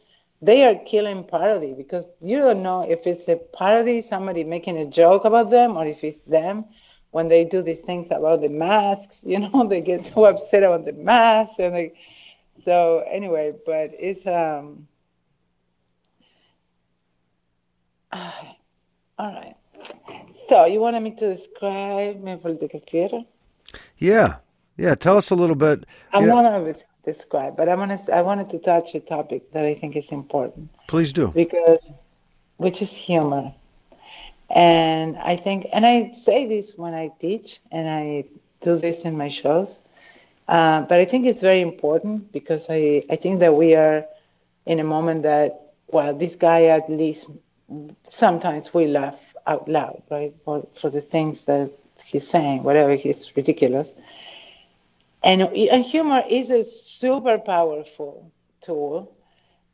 they 0.41 0.63
are 0.65 0.75
killing 0.85 1.23
parody 1.23 1.73
because 1.73 2.07
you 2.21 2.38
don't 2.39 2.61
know 2.63 2.82
if 2.82 3.05
it's 3.07 3.28
a 3.30 3.36
parody, 3.38 4.01
somebody 4.01 4.43
making 4.43 4.78
a 4.78 4.86
joke 4.86 5.25
about 5.25 5.49
them, 5.49 5.78
or 5.78 5.86
if 5.86 6.03
it's 6.03 6.19
them 6.28 6.65
when 7.14 7.28
they 7.30 7.45
do 7.45 7.61
these 7.61 7.80
things 7.80 8.09
about 8.11 8.41
the 8.41 8.49
masks. 8.49 9.22
You 9.34 9.39
know, 9.39 9.68
they 9.68 9.82
get 9.82 10.05
so 10.05 10.26
upset 10.26 10.64
about 10.64 10.86
the 10.86 10.93
masks, 10.93 11.55
and 11.59 11.74
they, 11.74 11.93
so 12.64 13.03
anyway, 13.09 13.53
but 13.66 13.91
it's 13.97 14.28
um. 14.28 14.88
All 19.20 19.34
right. 19.39 19.55
So 20.49 20.66
you 20.66 20.80
wanted 20.80 21.01
me 21.01 21.11
to 21.11 21.36
describe 21.36 22.22
my 22.22 22.36
political 22.36 22.80
theater? 22.80 23.22
Yeah, 23.97 24.36
yeah, 24.78 24.95
tell 24.95 25.18
us 25.18 25.30
a 25.30 25.36
little 25.36 25.55
bit. 25.55 25.86
I 26.11 26.20
want 26.20 26.45
to 26.47 26.86
describe, 27.03 27.55
but 27.55 27.70
I 27.70 27.76
want 27.76 28.05
to. 28.05 28.16
I 28.16 28.22
wanted 28.22 28.49
to 28.49 28.59
touch 28.59 28.95
a 28.95 28.99
topic 28.99 29.51
that 29.53 29.66
I 29.66 29.74
think 29.74 29.95
is 29.95 30.11
important. 30.11 30.70
Please 30.88 31.14
do. 31.14 31.28
Because, 31.30 31.84
which 32.57 32.82
is 32.82 32.91
humor, 32.91 33.53
and 34.54 35.18
I 35.18 35.36
think, 35.36 35.68
and 35.74 35.86
I 35.86 36.14
say 36.24 36.45
this 36.45 36.74
when 36.78 36.93
I 36.93 37.12
teach, 37.20 37.60
and 37.72 37.89
I 37.89 38.26
do 38.62 38.78
this 38.78 39.01
in 39.01 39.18
my 39.18 39.30
shows. 39.30 39.80
Uh, 40.47 40.82
but 40.82 40.99
I 40.99 41.06
think 41.06 41.26
it's 41.26 41.39
very 41.39 41.62
important 41.62 42.32
because 42.32 42.68
I, 42.70 43.04
I 43.10 43.16
think 43.16 43.39
that 43.39 43.56
we 43.56 43.74
are 43.76 44.06
in 44.66 44.80
a 44.80 44.84
moment 44.84 45.24
that, 45.24 45.74
well, 45.88 46.14
this 46.14 46.36
guy 46.36 46.66
at 46.66 46.89
least 46.89 47.26
sometimes 48.08 48.74
we 48.74 48.88
laugh 48.88 49.20
out 49.47 49.68
loud, 49.68 50.04
right, 50.12 50.34
for, 50.45 50.68
for 50.76 50.89
the 50.89 51.01
things 51.01 51.45
that 51.45 51.72
he's 52.06 52.28
saying, 52.28 52.64
whatever 52.64 52.95
he's 52.95 53.36
ridiculous. 53.36 53.91
And, 55.24 55.41
and 55.41 55.84
humor 55.84 56.24
is 56.30 56.51
a 56.51 56.64
super 56.64 57.39
powerful 57.39 58.32
tool, 58.62 59.16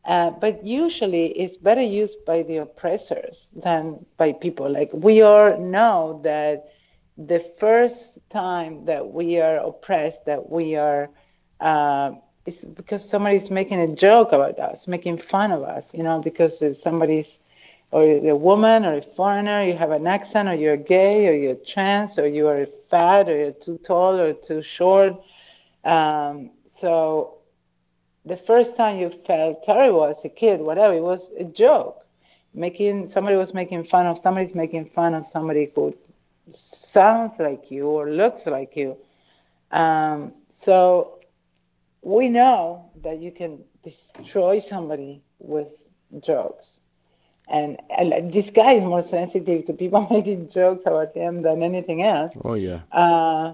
uh, 0.09 0.31
but 0.31 0.65
usually 0.65 1.27
it's 1.39 1.55
better 1.55 1.81
used 1.81 2.25
by 2.25 2.41
the 2.41 2.57
oppressors 2.57 3.51
than 3.55 4.03
by 4.17 4.33
people. 4.33 4.67
Like 4.69 4.89
we 4.91 5.21
all 5.21 5.57
know 5.59 6.19
that 6.23 6.73
the 7.15 7.39
first 7.39 8.17
time 8.31 8.85
that 8.85 9.13
we 9.13 9.39
are 9.39 9.57
oppressed, 9.57 10.25
that 10.25 10.49
we 10.49 10.75
are, 10.75 11.11
uh, 11.59 12.13
is 12.47 12.65
because 12.65 13.07
somebody's 13.07 13.51
making 13.51 13.79
a 13.81 13.95
joke 13.95 14.31
about 14.31 14.57
us, 14.57 14.87
making 14.87 15.17
fun 15.19 15.51
of 15.51 15.61
us, 15.61 15.93
you 15.93 16.01
know, 16.01 16.19
because 16.19 16.63
somebody's 16.81 17.39
or 17.91 18.03
a 18.03 18.35
woman 18.35 18.85
or 18.85 18.97
a 18.97 19.01
foreigner, 19.01 19.63
you 19.63 19.75
have 19.75 19.91
an 19.91 20.07
accent, 20.07 20.47
or 20.47 20.53
you're 20.53 20.77
gay, 20.77 21.27
or 21.27 21.33
you're 21.33 21.55
trans, 21.55 22.19
or 22.19 22.27
you 22.27 22.47
are 22.47 22.65
fat, 22.89 23.27
or 23.29 23.35
you're 23.35 23.51
too 23.51 23.79
tall 23.79 24.19
or 24.19 24.33
too 24.33 24.61
short, 24.61 25.13
um, 25.83 26.51
so 26.69 27.38
the 28.25 28.37
first 28.37 28.75
time 28.75 28.99
you 28.99 29.09
felt 29.09 29.63
terrible 29.63 30.05
as 30.05 30.23
a 30.25 30.29
kid, 30.29 30.59
whatever, 30.61 30.93
it 30.93 31.03
was 31.03 31.31
a 31.37 31.45
joke. 31.45 32.05
Making 32.53 33.09
somebody 33.09 33.37
was 33.37 33.53
making 33.53 33.83
fun 33.83 34.05
of 34.07 34.17
somebody's 34.17 34.55
making 34.55 34.85
fun 34.85 35.13
of 35.13 35.25
somebody 35.25 35.71
who 35.73 35.95
sounds 36.51 37.39
like 37.39 37.69
you 37.71 37.87
or 37.87 38.09
looks 38.09 38.45
like 38.45 38.75
you. 38.75 38.97
Um, 39.71 40.33
so 40.49 41.19
we 42.01 42.29
know 42.29 42.89
that 43.03 43.19
you 43.19 43.31
can 43.31 43.59
destroy 43.83 44.59
somebody 44.59 45.21
with 45.39 45.69
jokes. 46.19 46.79
And, 47.47 47.77
and 47.89 48.31
this 48.31 48.51
guy 48.51 48.73
is 48.73 48.83
more 48.83 49.01
sensitive 49.01 49.65
to 49.65 49.73
people 49.73 50.07
making 50.11 50.49
jokes 50.49 50.85
about 50.85 51.13
him 51.15 51.41
than 51.41 51.63
anything 51.63 52.03
else. 52.03 52.37
Oh 52.43 52.55
yeah. 52.55 52.81
Uh, 52.91 53.53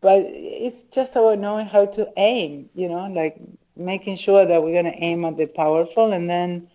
but 0.00 0.22
it's 0.26 0.82
just 0.84 1.12
about 1.16 1.38
knowing 1.38 1.66
how 1.66 1.86
to 1.86 2.08
aim, 2.16 2.68
you 2.74 2.88
know, 2.88 3.06
like 3.06 3.36
making 3.76 4.16
sure 4.16 4.46
that 4.46 4.62
we're 4.62 4.72
going 4.80 4.92
to 4.92 5.04
aim 5.04 5.24
at 5.24 5.36
the 5.36 5.46
powerful 5.46 6.12
and 6.12 6.28
then 6.28 6.68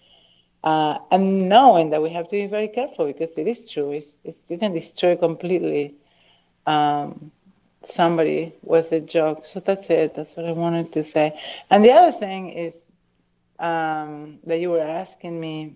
uh, 0.63 0.99
and 1.11 1.49
knowing 1.49 1.89
that 1.89 2.01
we 2.01 2.09
have 2.11 2.25
to 2.25 2.31
be 2.31 2.47
very 2.47 2.67
careful 2.67 3.07
because 3.07 3.35
it 3.37 3.47
is 3.47 3.69
true. 3.69 3.91
It's, 3.91 4.17
it's 4.23 4.43
you 4.47 4.57
can 4.57 4.73
destroy 4.73 5.15
completely 5.15 5.95
um, 6.67 7.31
somebody 7.83 8.53
with 8.61 8.91
a 8.91 8.99
joke. 8.99 9.45
So 9.45 9.59
that's 9.59 9.89
it. 9.89 10.15
That's 10.15 10.35
what 10.35 10.45
I 10.45 10.51
wanted 10.51 10.93
to 10.93 11.03
say. 11.03 11.39
And 11.69 11.83
the 11.83 11.91
other 11.91 12.11
thing 12.11 12.49
is 12.51 12.73
um, 13.59 14.39
that 14.45 14.59
you 14.59 14.69
were 14.69 14.81
asking 14.81 15.39
me. 15.39 15.75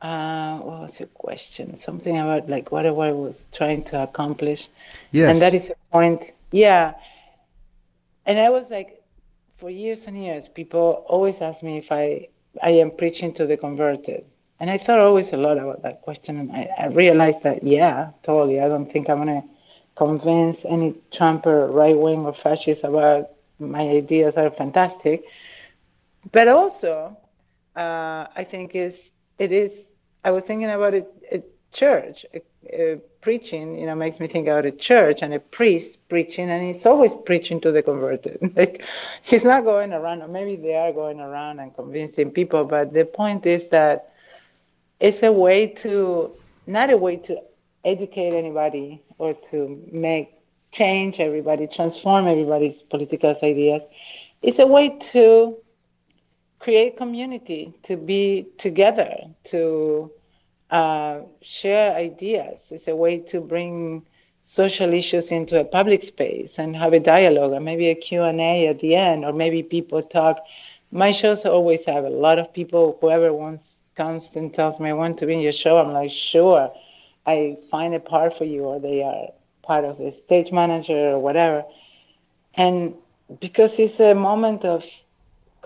Uh, 0.00 0.58
what 0.58 0.80
was 0.80 1.00
your 1.00 1.08
question? 1.08 1.78
Something 1.78 2.18
about 2.18 2.48
like 2.48 2.70
what 2.70 2.86
I, 2.86 2.90
was 2.90 3.46
trying 3.52 3.82
to 3.84 4.02
accomplish. 4.02 4.68
Yes. 5.10 5.30
And 5.30 5.42
that 5.42 5.54
is 5.54 5.70
a 5.70 5.74
point. 5.92 6.32
Yeah. 6.52 6.94
And 8.24 8.38
I 8.38 8.48
was 8.50 8.66
like, 8.70 9.02
for 9.56 9.70
years 9.70 10.00
and 10.06 10.22
years, 10.22 10.46
people 10.48 11.04
always 11.08 11.40
ask 11.40 11.62
me 11.62 11.78
if 11.78 11.90
I 11.90 12.28
I 12.62 12.70
am 12.70 12.90
preaching 12.92 13.34
to 13.34 13.46
the 13.46 13.56
converted. 13.56 14.24
And 14.60 14.70
I 14.70 14.78
thought 14.78 14.98
always 14.98 15.32
a 15.32 15.36
lot 15.36 15.58
about 15.58 15.82
that 15.82 16.02
question. 16.02 16.38
And 16.38 16.52
I, 16.52 16.68
I 16.78 16.86
realized 16.88 17.42
that, 17.42 17.62
yeah, 17.62 18.10
totally. 18.22 18.60
I 18.60 18.68
don't 18.68 18.90
think 18.90 19.08
I'm 19.08 19.24
going 19.24 19.42
to 19.42 19.48
convince 19.94 20.64
any 20.64 20.94
Trumper, 21.10 21.68
right 21.68 21.96
wing, 21.96 22.24
or 22.24 22.32
fascist 22.32 22.84
about 22.84 23.30
my 23.58 23.82
ideas 23.82 24.36
are 24.36 24.50
fantastic. 24.50 25.24
But 26.32 26.48
also, 26.48 27.16
uh, 27.76 28.26
I 28.34 28.46
think 28.48 28.74
is 28.74 29.10
it 29.38 29.52
is. 29.52 29.72
I 30.24 30.30
was 30.30 30.44
thinking 30.44 30.70
about. 30.70 30.94
A 30.94 31.42
church 31.70 32.24
a 32.72 32.98
preaching, 33.20 33.78
you 33.78 33.86
know, 33.86 33.94
makes 33.94 34.20
me 34.20 34.26
think 34.28 34.46
about 34.46 34.66
a 34.66 34.70
church 34.70 35.18
and 35.22 35.34
a 35.34 35.40
priest 35.40 35.98
preaching, 36.08 36.50
and 36.50 36.62
he's 36.62 36.86
always 36.86 37.14
preaching 37.26 37.60
to 37.60 37.72
the 37.72 37.82
converted. 37.82 38.52
like 38.56 38.84
he's 39.22 39.44
not 39.44 39.64
going 39.64 39.92
around, 39.92 40.22
or 40.22 40.28
maybe 40.28 40.56
they 40.56 40.74
are 40.74 40.92
going 40.92 41.20
around 41.20 41.60
and 41.60 41.74
convincing 41.74 42.30
people. 42.30 42.64
But 42.64 42.92
the 42.92 43.04
point 43.04 43.46
is 43.46 43.68
that 43.70 44.12
it's 45.00 45.22
a 45.22 45.32
way 45.32 45.66
to 45.66 46.32
not 46.66 46.90
a 46.90 46.96
way 46.96 47.16
to 47.16 47.40
educate 47.84 48.34
anybody 48.34 49.02
or 49.18 49.34
to 49.50 49.82
make 49.90 50.34
change 50.70 51.18
everybody, 51.20 51.66
transform 51.66 52.26
everybody's 52.26 52.82
political 52.82 53.34
ideas. 53.42 53.82
It's 54.42 54.58
a 54.58 54.66
way 54.66 54.90
to 55.12 55.56
create 56.68 56.98
community, 56.98 57.72
to 57.82 57.96
be 57.96 58.46
together, 58.58 59.10
to 59.42 60.12
uh, 60.68 61.20
share 61.40 61.96
ideas. 61.96 62.60
It's 62.68 62.88
a 62.88 62.94
way 62.94 63.20
to 63.32 63.40
bring 63.40 64.04
social 64.42 64.92
issues 64.92 65.30
into 65.30 65.58
a 65.58 65.64
public 65.64 66.02
space 66.04 66.58
and 66.58 66.76
have 66.76 66.92
a 66.92 67.00
dialogue 67.00 67.52
and 67.54 67.64
maybe 67.64 67.88
a 67.88 67.94
Q&A 67.94 68.66
at 68.66 68.80
the 68.80 68.94
end 68.96 69.24
or 69.24 69.32
maybe 69.32 69.62
people 69.62 70.02
talk. 70.02 70.44
My 70.92 71.10
shows 71.10 71.46
always 71.46 71.86
have 71.86 72.04
a 72.04 72.10
lot 72.10 72.38
of 72.38 72.52
people, 72.52 72.98
whoever 73.00 73.32
wants 73.32 73.76
comes 73.94 74.36
and 74.36 74.52
tells 74.52 74.78
me 74.78 74.90
I 74.90 74.92
want 74.92 75.16
to 75.20 75.26
be 75.26 75.32
in 75.32 75.40
your 75.40 75.54
show. 75.54 75.78
I'm 75.78 75.94
like, 75.94 76.10
sure. 76.10 76.70
I 77.24 77.56
find 77.70 77.94
a 77.94 78.00
part 78.00 78.36
for 78.36 78.44
you 78.44 78.64
or 78.64 78.78
they 78.78 79.02
are 79.02 79.28
part 79.62 79.86
of 79.86 79.96
the 79.96 80.12
stage 80.12 80.52
manager 80.52 81.12
or 81.12 81.18
whatever. 81.18 81.64
And 82.52 82.92
because 83.40 83.78
it's 83.78 84.00
a 84.00 84.14
moment 84.14 84.66
of 84.66 84.84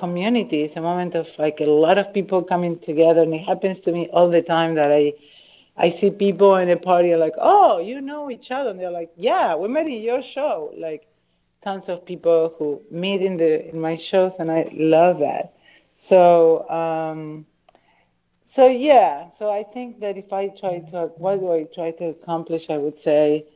community. 0.02 0.62
It's 0.62 0.76
a 0.76 0.80
moment 0.90 1.14
of 1.14 1.28
like 1.38 1.60
a 1.60 1.70
lot 1.84 1.96
of 1.96 2.12
people 2.12 2.42
coming 2.42 2.74
together, 2.90 3.22
and 3.22 3.34
it 3.34 3.44
happens 3.52 3.78
to 3.82 3.92
me 3.92 4.02
all 4.12 4.28
the 4.28 4.42
time 4.42 4.74
that 4.80 4.90
I 4.90 5.14
I 5.76 5.88
see 5.98 6.10
people 6.10 6.56
in 6.56 6.68
a 6.70 6.76
party 6.76 7.14
like, 7.16 7.36
oh, 7.38 7.78
you 7.78 8.00
know 8.00 8.22
each 8.30 8.50
other, 8.50 8.70
and 8.70 8.78
they're 8.80 8.98
like, 9.00 9.12
yeah, 9.16 9.54
we 9.54 9.68
met 9.68 9.86
in 9.86 10.02
your 10.10 10.22
show. 10.36 10.74
Like 10.86 11.02
tons 11.62 11.88
of 11.88 12.04
people 12.12 12.54
who 12.56 12.68
meet 12.90 13.20
in 13.28 13.36
the 13.36 13.52
in 13.70 13.80
my 13.88 13.96
shows, 13.96 14.34
and 14.40 14.50
I 14.50 14.62
love 14.96 15.20
that. 15.20 15.54
So 15.96 16.68
um, 16.80 17.46
so 18.46 18.66
yeah, 18.66 19.30
so 19.38 19.44
I 19.60 19.62
think 19.74 20.00
that 20.00 20.14
if 20.16 20.32
I 20.32 20.48
try 20.48 20.74
to, 20.90 20.98
what 21.22 21.40
do 21.40 21.52
I 21.52 21.60
try 21.78 21.90
to 22.00 22.04
accomplish? 22.16 22.64
I 22.70 22.78
would 22.84 22.98
say. 22.98 23.46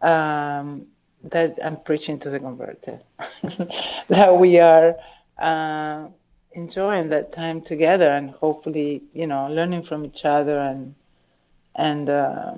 Um, 0.00 0.86
that 1.24 1.58
I'm 1.64 1.76
preaching 1.76 2.18
to 2.20 2.30
the 2.30 2.40
converted. 2.40 3.00
that 4.08 4.36
we 4.36 4.58
are 4.58 4.96
uh, 5.42 6.08
enjoying 6.52 7.10
that 7.10 7.32
time 7.32 7.60
together 7.62 8.10
and 8.10 8.30
hopefully, 8.30 9.02
you 9.14 9.26
know, 9.26 9.48
learning 9.48 9.82
from 9.84 10.04
each 10.06 10.24
other 10.24 10.58
and 10.58 10.94
and 11.76 12.08
uh, 12.10 12.54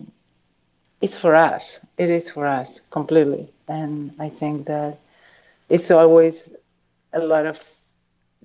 it's 1.00 1.16
for 1.18 1.34
us. 1.34 1.80
It 1.98 2.10
is 2.10 2.30
for 2.30 2.46
us 2.46 2.80
completely, 2.90 3.52
and 3.68 4.12
I 4.18 4.28
think 4.30 4.66
that 4.66 4.98
it's 5.68 5.90
always 5.90 6.48
a 7.12 7.20
lot 7.20 7.46
of, 7.46 7.58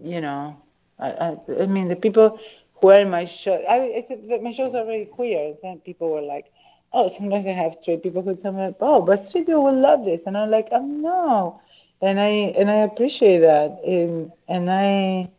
you 0.04 0.22
know, 0.22 0.56
I, 1.00 1.10
I, 1.12 1.38
I 1.62 1.66
mean 1.68 1.88
the 1.88 1.96
people 1.96 2.40
who 2.80 2.90
are 2.90 3.00
in 3.02 3.10
my 3.10 3.26
show. 3.26 3.56
I, 3.70 4.04
I 4.10 4.40
my 4.42 4.52
shows 4.52 4.76
are 4.76 4.86
very 4.86 5.06
queer, 5.06 5.56
and 5.64 5.84
people 5.84 6.10
were 6.12 6.22
like, 6.22 6.46
oh, 6.94 7.08
sometimes 7.10 7.48
I 7.48 7.52
have 7.52 7.76
straight 7.82 8.04
people 8.04 8.22
who 8.22 8.36
tell 8.36 8.52
me, 8.54 8.76
oh, 8.82 9.02
but 9.02 9.24
straight 9.24 9.48
people 9.48 9.64
will 9.64 9.80
love 9.80 10.06
this, 10.06 10.22
and 10.26 10.38
I'm 10.38 10.52
like, 10.52 10.70
oh 10.72 10.86
no, 10.86 11.62
and 12.02 12.20
I 12.20 12.28
and 12.58 12.70
I 12.70 12.78
appreciate 12.78 13.40
that, 13.40 13.82
and 13.86 14.32
and 14.48 14.70
I, 14.70 15.30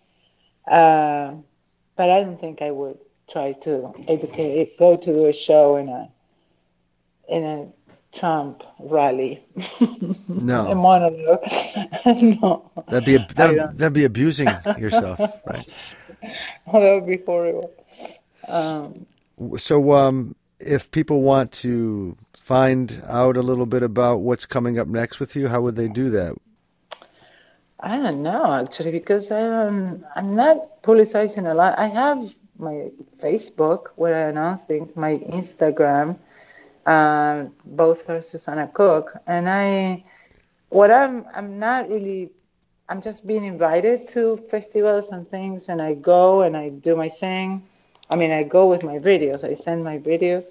uh, 0.70 1.34
but 1.96 2.10
I 2.10 2.20
don't 2.22 2.38
think 2.40 2.62
I 2.62 2.70
would 2.70 2.98
try 3.30 3.52
to 3.52 3.92
educate, 4.08 4.78
go 4.78 4.96
to 4.96 5.28
a 5.28 5.32
show 5.32 5.76
in 5.76 5.88
a 5.88 6.08
in 7.28 7.44
a 7.44 7.68
Trump 8.12 8.62
rally. 8.78 9.42
No, 10.28 10.66
a 10.70 10.74
monologue. 10.74 11.40
no, 12.42 12.70
that'd 12.88 13.04
be 13.04 13.16
that'd, 13.34 13.78
that'd 13.78 13.92
be 13.92 14.04
abusing 14.04 14.48
yourself, 14.78 15.18
right? 15.46 15.66
Oh, 16.66 16.80
that 16.80 16.94
would 16.94 17.06
be 17.06 17.24
horrible. 17.24 17.72
Um, 18.48 19.06
so, 19.58 19.94
um, 19.94 20.34
if 20.58 20.90
people 20.90 21.22
want 21.22 21.52
to 21.52 22.16
find 22.36 23.02
out 23.06 23.36
a 23.36 23.42
little 23.42 23.64
bit 23.64 23.82
about 23.82 24.16
what's 24.18 24.44
coming 24.44 24.78
up 24.78 24.88
next 24.88 25.20
with 25.20 25.36
you, 25.36 25.48
how 25.48 25.62
would 25.62 25.76
they 25.76 25.88
do 25.88 26.10
that? 26.10 26.34
I 27.82 27.96
don't 27.96 28.22
know 28.22 28.52
actually 28.52 28.90
because 28.90 29.30
um, 29.30 30.04
I'm 30.14 30.34
not 30.34 30.82
publicizing 30.82 31.50
a 31.50 31.54
lot. 31.54 31.78
I 31.78 31.86
have 31.86 32.34
my 32.58 32.90
Facebook 33.18 33.88
where 33.96 34.26
I 34.26 34.28
announce 34.28 34.64
things, 34.64 34.96
my 34.96 35.18
Instagram, 35.18 36.18
uh, 36.86 37.46
both 37.64 38.02
for 38.02 38.20
Susana 38.22 38.68
Cook, 38.68 39.16
and 39.26 39.48
I. 39.48 40.04
What 40.68 40.90
I'm 40.90 41.26
I'm 41.34 41.58
not 41.58 41.88
really. 41.88 42.30
I'm 42.88 43.00
just 43.00 43.26
being 43.26 43.44
invited 43.44 44.08
to 44.08 44.36
festivals 44.36 45.10
and 45.10 45.28
things, 45.28 45.68
and 45.68 45.80
I 45.80 45.94
go 45.94 46.42
and 46.42 46.56
I 46.56 46.68
do 46.70 46.96
my 46.96 47.08
thing. 47.08 47.62
I 48.10 48.16
mean, 48.16 48.32
I 48.32 48.42
go 48.42 48.68
with 48.68 48.82
my 48.84 48.98
videos. 48.98 49.42
I 49.44 49.54
send 49.54 49.84
my 49.84 49.98
videos, 49.98 50.44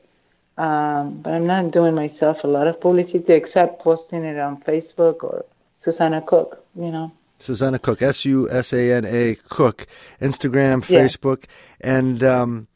um, 0.58 1.22
but 1.22 1.34
I'm 1.34 1.46
not 1.46 1.72
doing 1.72 1.96
myself 1.96 2.44
a 2.44 2.48
lot 2.48 2.68
of 2.68 2.80
publicity 2.82 3.34
except 3.34 3.82
posting 3.82 4.24
it 4.24 4.40
on 4.40 4.62
Facebook 4.62 5.24
or 5.24 5.46
Susana 5.76 6.22
Cook. 6.22 6.64
You 6.76 6.92
know. 6.92 7.12
Susana 7.40 7.80
Cook, 7.80 8.02
S 8.02 8.26
U 8.26 8.50
S 8.50 8.74
A 8.74 8.94
N 8.94 9.06
A 9.06 9.36
Cook, 9.48 9.88
Instagram, 10.22 10.86
Facebook, 10.86 11.46
yeah. 11.80 11.98
and 11.98 12.24
um, 12.24 12.68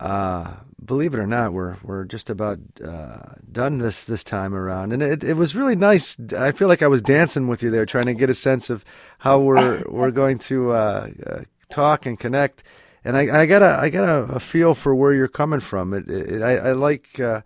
uh, 0.00 0.54
believe 0.84 1.14
it 1.14 1.18
or 1.18 1.26
not, 1.26 1.52
we're 1.52 1.76
we're 1.82 2.04
just 2.04 2.30
about 2.30 2.58
uh, 2.84 3.34
done 3.50 3.78
this 3.78 4.04
this 4.04 4.24
time 4.24 4.54
around, 4.54 4.92
and 4.92 5.02
it 5.02 5.22
it 5.22 5.34
was 5.34 5.54
really 5.54 5.76
nice. 5.76 6.16
I 6.36 6.52
feel 6.52 6.68
like 6.68 6.82
I 6.82 6.88
was 6.88 7.02
dancing 7.02 7.48
with 7.48 7.62
you 7.62 7.70
there, 7.70 7.86
trying 7.86 8.06
to 8.06 8.14
get 8.14 8.30
a 8.30 8.34
sense 8.34 8.70
of 8.70 8.84
how 9.18 9.38
we're 9.38 9.82
we're 9.88 10.10
going 10.10 10.38
to 10.38 10.72
uh, 10.72 11.10
uh, 11.26 11.40
talk 11.70 12.06
and 12.06 12.18
connect. 12.18 12.62
And 13.04 13.16
I, 13.16 13.42
I 13.42 13.46
got 13.46 13.62
a 13.62 13.78
I 13.80 13.90
got 13.90 14.04
a, 14.04 14.34
a, 14.34 14.40
feel 14.40 14.74
for 14.74 14.94
where 14.94 15.12
you're 15.12 15.28
coming 15.28 15.60
from. 15.60 15.92
It, 15.92 16.08
it 16.08 16.42
I, 16.42 16.68
I 16.68 16.72
like 16.72 17.18
uh, 17.18 17.42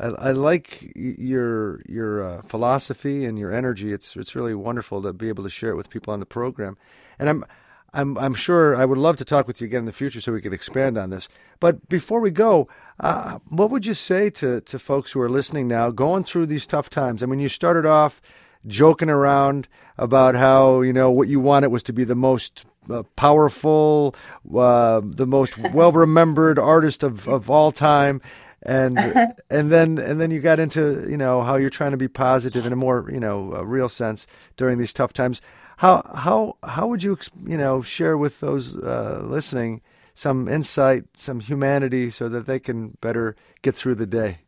I, 0.00 0.06
I 0.06 0.30
like 0.32 0.92
your 0.96 1.80
your 1.88 2.24
uh, 2.24 2.42
philosophy 2.42 3.24
and 3.24 3.38
your 3.38 3.52
energy. 3.52 3.92
It's 3.92 4.16
it's 4.16 4.34
really 4.34 4.54
wonderful 4.54 5.02
to 5.02 5.12
be 5.12 5.28
able 5.28 5.44
to 5.44 5.50
share 5.50 5.70
it 5.70 5.76
with 5.76 5.90
people 5.90 6.12
on 6.12 6.20
the 6.20 6.26
program. 6.26 6.76
And 7.18 7.28
I'm 7.28 7.44
I'm 7.92 8.16
I'm 8.18 8.34
sure 8.34 8.76
I 8.76 8.84
would 8.84 8.98
love 8.98 9.16
to 9.18 9.24
talk 9.24 9.46
with 9.46 9.60
you 9.60 9.66
again 9.66 9.80
in 9.80 9.84
the 9.84 9.92
future 9.92 10.20
so 10.20 10.32
we 10.32 10.40
could 10.40 10.54
expand 10.54 10.96
on 10.96 11.10
this. 11.10 11.28
But 11.60 11.88
before 11.88 12.20
we 12.20 12.30
go, 12.30 12.68
uh, 12.98 13.38
what 13.48 13.70
would 13.70 13.86
you 13.86 13.94
say 13.94 14.30
to 14.30 14.60
to 14.62 14.78
folks 14.78 15.12
who 15.12 15.20
are 15.20 15.30
listening 15.30 15.68
now, 15.68 15.90
going 15.90 16.24
through 16.24 16.46
these 16.46 16.66
tough 16.66 16.88
times? 16.88 17.22
I 17.22 17.26
mean, 17.26 17.40
you 17.40 17.48
started 17.48 17.84
off 17.84 18.22
joking 18.66 19.10
around 19.10 19.68
about 19.98 20.34
how 20.34 20.80
you 20.80 20.92
know 20.92 21.10
what 21.10 21.28
you 21.28 21.40
wanted 21.40 21.68
was 21.68 21.82
to 21.84 21.92
be 21.92 22.04
the 22.04 22.14
most 22.14 22.64
uh, 22.88 23.02
powerful, 23.16 24.14
uh, 24.56 25.00
the 25.04 25.26
most 25.26 25.58
well 25.74 25.92
remembered 25.92 26.58
artist 26.58 27.02
of, 27.02 27.28
of 27.28 27.50
all 27.50 27.70
time. 27.72 28.20
And 28.62 28.98
and 29.50 29.70
then 29.72 29.98
and 29.98 30.20
then 30.20 30.30
you 30.30 30.40
got 30.40 30.60
into 30.60 31.06
you 31.08 31.16
know 31.16 31.42
how 31.42 31.56
you're 31.56 31.70
trying 31.70 31.92
to 31.92 31.96
be 31.96 32.08
positive 32.08 32.66
in 32.66 32.72
a 32.72 32.76
more 32.76 33.08
you 33.12 33.20
know 33.20 33.62
real 33.62 33.88
sense 33.88 34.26
during 34.56 34.78
these 34.78 34.92
tough 34.92 35.12
times. 35.12 35.40
How 35.78 36.02
how 36.14 36.56
how 36.62 36.86
would 36.88 37.02
you 37.02 37.18
you 37.46 37.56
know 37.56 37.82
share 37.82 38.18
with 38.18 38.40
those 38.40 38.76
uh, 38.76 39.22
listening 39.24 39.80
some 40.14 40.48
insight, 40.48 41.04
some 41.14 41.40
humanity, 41.40 42.10
so 42.10 42.28
that 42.28 42.46
they 42.46 42.58
can 42.58 42.98
better 43.00 43.34
get 43.62 43.74
through 43.74 43.94
the 43.94 44.06
day? 44.06 44.38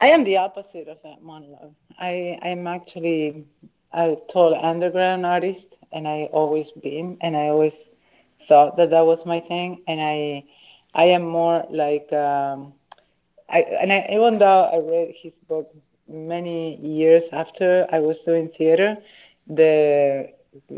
I 0.00 0.08
am 0.08 0.24
the 0.24 0.36
opposite 0.36 0.88
of 0.88 0.98
that 1.02 1.22
monologue. 1.22 1.74
I 1.98 2.38
I'm 2.42 2.66
actually 2.66 3.44
a 3.92 4.16
total 4.30 4.58
underground 4.60 5.26
artist, 5.26 5.78
and 5.92 6.08
I 6.08 6.28
always 6.32 6.70
been, 6.70 7.18
and 7.20 7.36
I 7.36 7.48
always 7.48 7.90
thought 8.48 8.76
that 8.76 8.90
that 8.90 9.06
was 9.06 9.26
my 9.26 9.40
thing, 9.40 9.82
and 9.86 10.00
I 10.00 10.44
I 10.94 11.04
am 11.04 11.22
more 11.22 11.64
like 11.70 12.12
um, 12.12 12.72
I 13.48 13.60
and 13.80 13.92
I, 13.92 14.06
even 14.10 14.38
though 14.38 14.64
I 14.72 14.78
read 14.78 15.14
his 15.14 15.38
book 15.38 15.74
many 16.08 16.76
years 16.76 17.28
after 17.32 17.86
I 17.90 17.98
was 18.00 18.20
doing 18.20 18.48
theater, 18.48 18.96
the 19.46 20.32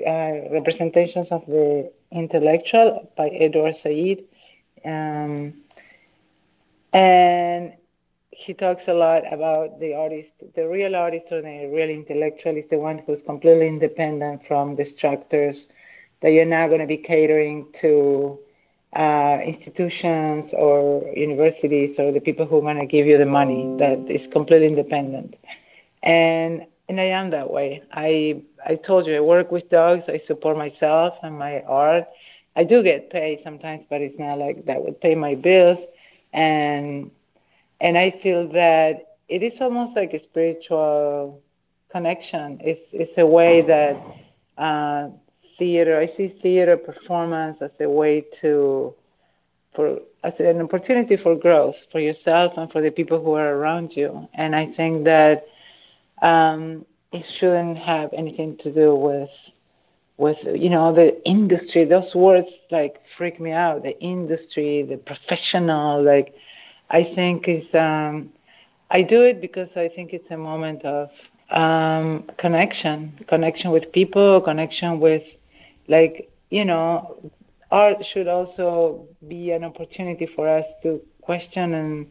uh, 0.06 0.32
representations 0.50 1.30
of 1.32 1.46
the 1.46 1.90
intellectual 2.10 3.10
by 3.16 3.28
Edward 3.28 3.74
Said. 3.74 4.24
Um, 4.84 5.54
and 6.92 7.72
he 8.30 8.54
talks 8.54 8.88
a 8.88 8.94
lot 8.94 9.32
about 9.32 9.78
the 9.80 9.94
artist, 9.94 10.34
the 10.54 10.66
real 10.68 10.94
artist 10.96 11.32
or 11.32 11.42
the 11.42 11.66
real 11.66 11.88
intellectual 11.90 12.56
is 12.56 12.66
the 12.68 12.78
one 12.78 12.98
who's 12.98 13.22
completely 13.22 13.66
independent 13.68 14.44
from 14.44 14.76
the 14.76 14.84
structures 14.84 15.68
that 16.20 16.30
you're 16.30 16.44
not 16.44 16.68
going 16.68 16.80
to 16.80 16.86
be 16.86 16.96
catering 16.96 17.66
to 17.74 18.38
uh, 18.94 19.38
institutions 19.44 20.52
or 20.54 21.04
universities 21.14 21.98
or 21.98 22.12
the 22.12 22.20
people 22.20 22.46
who 22.46 22.58
want 22.60 22.78
to 22.78 22.86
give 22.86 23.06
you 23.06 23.18
the 23.18 23.26
money 23.26 23.70
that 23.78 24.08
is 24.08 24.26
completely 24.26 24.66
independent. 24.68 25.36
And 26.02 26.66
and 26.88 27.00
I 27.00 27.04
am 27.04 27.30
that 27.30 27.50
way. 27.50 27.82
I 27.92 28.42
I 28.64 28.76
told 28.76 29.06
you 29.06 29.16
I 29.16 29.20
work 29.20 29.50
with 29.50 29.68
dogs. 29.70 30.08
I 30.08 30.18
support 30.18 30.56
myself 30.56 31.18
and 31.22 31.38
my 31.38 31.62
art. 31.62 32.06
I 32.56 32.64
do 32.64 32.82
get 32.82 33.10
paid 33.10 33.40
sometimes, 33.40 33.84
but 33.88 34.00
it's 34.00 34.18
not 34.18 34.38
like 34.38 34.66
that 34.66 34.82
would 34.84 35.00
pay 35.00 35.14
my 35.14 35.34
bills. 35.34 35.86
And 36.32 37.10
and 37.80 37.96
I 37.98 38.10
feel 38.10 38.48
that 38.48 39.16
it 39.28 39.42
is 39.42 39.60
almost 39.60 39.96
like 39.96 40.12
a 40.14 40.18
spiritual 40.18 41.40
connection. 41.90 42.60
It's 42.64 42.92
it's 42.92 43.18
a 43.18 43.26
way 43.26 43.62
that 43.62 43.96
uh, 44.58 45.08
theater. 45.58 45.98
I 45.98 46.06
see 46.06 46.28
theater 46.28 46.76
performance 46.76 47.62
as 47.62 47.80
a 47.80 47.88
way 47.88 48.22
to 48.42 48.94
for 49.72 50.00
as 50.22 50.40
an 50.40 50.60
opportunity 50.60 51.16
for 51.16 51.34
growth 51.34 51.76
for 51.90 52.00
yourself 52.00 52.56
and 52.58 52.70
for 52.70 52.80
the 52.80 52.90
people 52.90 53.20
who 53.22 53.32
are 53.34 53.54
around 53.56 53.96
you. 53.96 54.28
And 54.34 54.54
I 54.54 54.66
think 54.66 55.04
that 55.04 55.46
um, 56.22 56.84
it 57.12 57.24
shouldn't 57.24 57.78
have 57.78 58.12
anything 58.12 58.56
to 58.58 58.72
do 58.72 58.94
with 58.94 59.50
with 60.16 60.44
you 60.44 60.70
know 60.70 60.92
the 60.92 61.08
industry 61.26 61.84
those 61.84 62.14
words 62.14 62.66
like 62.70 63.06
freak 63.06 63.40
me 63.40 63.50
out 63.52 63.82
the 63.82 63.98
industry 64.00 64.82
the 64.82 64.96
professional 64.96 66.02
like 66.02 66.34
i 66.90 67.02
think 67.02 67.48
is 67.48 67.74
um 67.74 68.28
i 68.90 69.02
do 69.02 69.22
it 69.22 69.40
because 69.40 69.76
i 69.76 69.88
think 69.88 70.12
it's 70.12 70.30
a 70.30 70.36
moment 70.36 70.84
of 70.84 71.10
um 71.50 72.22
connection 72.36 73.12
connection 73.26 73.70
with 73.70 73.92
people 73.92 74.40
connection 74.40 75.00
with 75.00 75.36
like 75.88 76.30
you 76.50 76.64
know 76.64 77.16
art 77.70 78.04
should 78.04 78.28
also 78.28 79.06
be 79.26 79.50
an 79.50 79.64
opportunity 79.64 80.26
for 80.26 80.48
us 80.48 80.66
to 80.82 81.00
question 81.22 81.74
and 81.74 82.06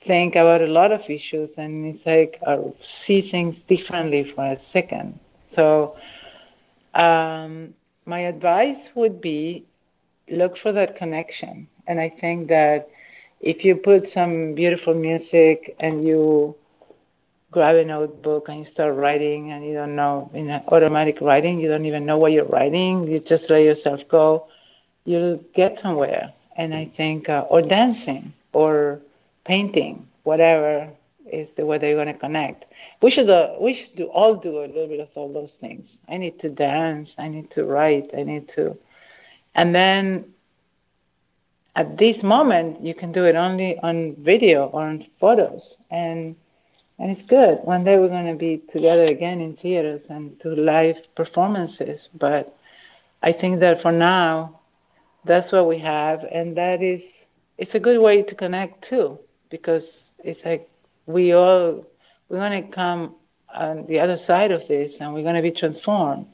think 0.00 0.36
about 0.36 0.60
a 0.62 0.66
lot 0.66 0.92
of 0.92 1.08
issues 1.10 1.58
and 1.58 1.86
it's 1.94 2.06
like 2.06 2.38
I 2.46 2.58
see 2.80 3.20
things 3.20 3.60
differently 3.60 4.24
for 4.24 4.44
a 4.46 4.58
second. 4.58 5.18
So 5.48 5.96
um, 6.94 7.74
my 8.06 8.20
advice 8.20 8.90
would 8.94 9.20
be 9.20 9.64
look 10.28 10.56
for 10.56 10.72
that 10.72 10.96
connection. 10.96 11.68
And 11.86 12.00
I 12.00 12.08
think 12.08 12.48
that 12.48 12.88
if 13.40 13.64
you 13.64 13.76
put 13.76 14.06
some 14.06 14.54
beautiful 14.54 14.94
music 14.94 15.76
and 15.80 16.04
you 16.04 16.54
grab 17.50 17.76
a 17.76 17.84
notebook 17.84 18.48
and 18.48 18.58
you 18.58 18.64
start 18.64 18.94
writing 18.94 19.52
and 19.52 19.64
you 19.64 19.74
don't 19.74 19.96
know 19.96 20.30
in 20.34 20.50
automatic 20.68 21.20
writing, 21.20 21.60
you 21.60 21.68
don't 21.68 21.86
even 21.86 22.04
know 22.04 22.18
what 22.18 22.32
you're 22.32 22.44
writing, 22.44 23.06
you 23.06 23.18
just 23.18 23.48
let 23.50 23.62
yourself 23.62 24.06
go, 24.08 24.46
you'll 25.04 25.38
get 25.54 25.78
somewhere. 25.78 26.32
And 26.56 26.74
I 26.74 26.86
think, 26.86 27.28
uh, 27.28 27.46
or 27.48 27.62
dancing 27.62 28.32
or 28.52 29.00
painting, 29.44 30.06
whatever 30.24 30.90
is 31.32 31.52
the 31.52 31.64
way 31.64 31.78
they're 31.78 31.94
going 31.94 32.08
to 32.08 32.14
connect. 32.14 32.66
We 33.00 33.10
should 33.10 33.30
uh, 33.30 33.54
we 33.60 33.74
should 33.74 33.94
do, 33.96 34.06
all 34.06 34.34
do 34.34 34.58
a 34.58 34.66
little 34.66 34.88
bit 34.88 35.00
of 35.00 35.08
all 35.14 35.32
those 35.32 35.54
things. 35.54 35.98
I 36.08 36.16
need 36.16 36.38
to 36.40 36.48
dance. 36.48 37.14
I 37.18 37.28
need 37.28 37.50
to 37.52 37.64
write. 37.64 38.10
I 38.16 38.22
need 38.24 38.48
to, 38.50 38.76
and 39.54 39.74
then 39.74 40.32
at 41.76 41.96
this 41.96 42.22
moment 42.22 42.82
you 42.82 42.94
can 42.94 43.12
do 43.12 43.24
it 43.24 43.36
only 43.36 43.78
on 43.78 44.16
video 44.16 44.66
or 44.66 44.82
on 44.82 45.06
photos, 45.20 45.76
and 45.90 46.34
and 46.98 47.10
it's 47.10 47.22
good. 47.22 47.58
One 47.62 47.84
day 47.84 47.98
we're 47.98 48.08
going 48.08 48.26
to 48.26 48.34
be 48.34 48.58
together 48.58 49.04
again 49.04 49.40
in 49.40 49.54
theaters 49.56 50.06
and 50.08 50.38
do 50.40 50.54
live 50.54 50.96
performances. 51.14 52.08
But 52.12 52.56
I 53.22 53.32
think 53.32 53.60
that 53.60 53.82
for 53.82 53.92
now, 53.92 54.60
that's 55.24 55.52
what 55.52 55.66
we 55.66 55.78
have, 55.78 56.24
and 56.24 56.56
that 56.56 56.82
is 56.82 57.26
it's 57.58 57.74
a 57.74 57.80
good 57.80 58.00
way 58.00 58.22
to 58.22 58.34
connect 58.34 58.82
too 58.82 59.18
because 59.50 60.10
it's 60.24 60.44
like 60.44 60.70
we 61.06 61.32
all 61.32 61.84
we're 62.28 62.38
going 62.38 62.62
to 62.62 62.68
come 62.70 63.14
on 63.52 63.86
the 63.86 63.98
other 64.00 64.16
side 64.16 64.52
of 64.52 64.66
this 64.68 64.98
and 65.00 65.12
we're 65.12 65.22
going 65.22 65.34
to 65.34 65.42
be 65.42 65.50
transformed 65.50 66.26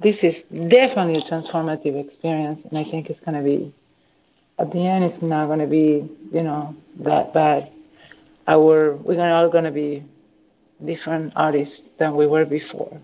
this 0.00 0.24
is 0.24 0.42
definitely 0.68 1.16
a 1.16 1.22
transformative 1.22 1.98
experience 2.04 2.64
and 2.64 2.78
i 2.78 2.84
think 2.84 3.08
it's 3.08 3.20
going 3.20 3.36
to 3.36 3.42
be 3.42 3.72
at 4.58 4.70
the 4.72 4.86
end 4.86 5.04
it's 5.04 5.22
not 5.22 5.46
going 5.46 5.58
to 5.58 5.66
be 5.66 6.08
you 6.32 6.42
know 6.42 6.74
that 6.96 7.32
bad 7.32 7.70
our 8.48 8.96
we're 8.96 9.32
all 9.32 9.48
going 9.48 9.64
to 9.64 9.70
be 9.70 10.02
different 10.84 11.32
artists 11.36 11.84
than 11.98 12.16
we 12.16 12.26
were 12.26 12.44
before 12.44 13.00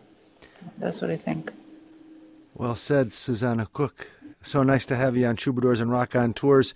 that's 0.78 1.00
what 1.00 1.10
i 1.10 1.16
think 1.16 1.52
well 2.54 2.74
said 2.74 3.12
susana 3.12 3.68
cook 3.72 4.08
so 4.42 4.62
nice 4.62 4.86
to 4.86 4.96
have 4.96 5.16
you 5.16 5.26
on 5.26 5.36
troubadours 5.36 5.80
and 5.80 5.90
raconteurs 5.90 6.74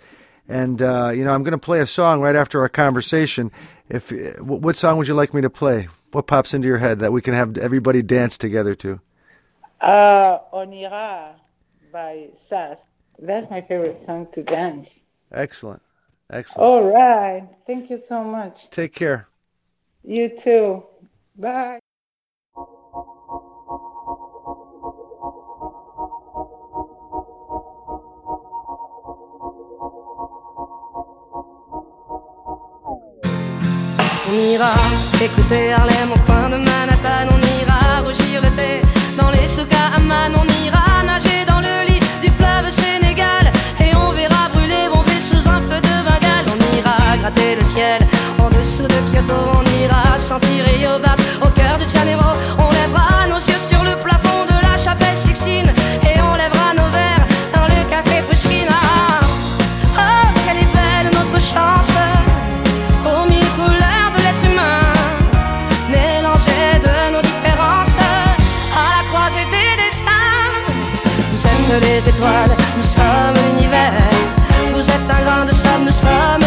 and 0.48 0.80
uh, 0.80 1.10
you 1.10 1.24
know, 1.24 1.32
I'm 1.32 1.44
going 1.44 1.52
to 1.52 1.58
play 1.58 1.80
a 1.80 1.86
song 1.86 2.20
right 2.20 2.34
after 2.34 2.60
our 2.62 2.68
conversation. 2.68 3.52
If 3.88 4.10
what 4.40 4.76
song 4.76 4.96
would 4.96 5.06
you 5.06 5.14
like 5.14 5.34
me 5.34 5.42
to 5.42 5.50
play? 5.50 5.88
What 6.12 6.26
pops 6.26 6.54
into 6.54 6.66
your 6.66 6.78
head 6.78 7.00
that 7.00 7.12
we 7.12 7.20
can 7.20 7.34
have 7.34 7.58
everybody 7.58 8.02
dance 8.02 8.38
together 8.38 8.74
to? 8.76 9.00
Uh, 9.80 10.38
On 10.52 10.72
ira 10.72 11.36
by 11.92 12.28
Zaz. 12.50 12.78
That's 13.18 13.50
my 13.50 13.60
favorite 13.60 14.04
song 14.06 14.26
to 14.32 14.42
dance. 14.42 15.00
Excellent. 15.30 15.82
Excellent. 16.30 16.62
All 16.66 16.90
right. 16.92 17.48
Thank 17.66 17.88
you 17.90 17.98
so 18.06 18.22
much. 18.22 18.68
Take 18.70 18.92
care. 18.94 19.28
You 20.04 20.28
too. 20.28 20.82
Bye. 21.36 21.78
On 34.30 34.34
ira 34.34 34.74
écouter 35.24 35.72
Harlem 35.72 36.12
au 36.12 36.18
coin 36.26 36.50
de 36.50 36.56
Manhattan. 36.56 37.28
On 37.32 37.40
ira 37.62 38.02
rougir 38.02 38.42
le 38.42 38.50
thé 38.54 38.82
dans 39.16 39.30
les 39.30 39.48
souks 39.48 39.72
à 39.72 39.96
Amman. 39.96 40.34
On 40.36 40.46
ira 40.66 41.02
nager 41.04 41.46
dans 41.46 41.60
le 41.60 41.86
lit 41.88 42.00
du 42.20 42.30
fleuve 42.32 42.70
gratter 47.28 47.56
le 47.56 47.64
ciel. 47.64 48.00
En 48.38 48.48
dessous 48.48 48.84
de 48.84 48.98
Kyoto, 49.10 49.34
on 49.54 49.82
ira 49.82 50.18
sentir 50.18 50.64
Yobat. 50.80 51.16
Au 51.42 51.48
cœur 51.48 51.78
de 51.78 51.84
Janeiro, 51.92 52.30
on 52.58 52.70
lèvera 52.70 53.26
nos 53.28 53.38
yeux 53.38 53.62
sur 53.70 53.82
le 53.82 53.94
plafond 54.02 54.44
de 54.46 54.56
la 54.66 54.76
chapelle 54.78 55.16
Sixtine. 55.16 55.70
Et 56.02 56.20
on 56.20 56.34
lèvera 56.34 56.74
nos 56.74 56.90
verres 56.90 57.26
dans 57.54 57.66
le 57.66 57.80
café 57.90 58.22
Pushkina. 58.28 58.80
Oh, 59.96 60.26
quelle 60.46 60.58
est 60.64 60.72
belle 60.78 61.10
notre 61.12 61.40
chance! 61.40 61.92
Aux 63.04 63.28
mille 63.28 63.50
couleurs 63.56 64.10
de 64.14 64.20
l'être 64.24 64.44
humain, 64.44 64.80
mélangée 65.90 66.78
de 66.86 67.12
nos 67.14 67.22
différences, 67.22 67.98
à 68.82 68.86
la 68.96 69.02
croisée 69.10 69.46
des 69.54 69.82
destins. 69.82 70.38
Vous 71.32 71.46
êtes 71.46 71.82
les 71.82 72.08
étoiles, 72.08 72.54
nous 72.76 72.88
sommes 72.96 73.36
l'univers. 73.36 73.92
Vous 74.72 74.88
êtes 74.88 75.10
un 75.10 75.24
grain 75.24 75.44
de 75.44 75.52
sable, 75.52 75.84
nous 75.86 75.92
sommes 75.92 76.37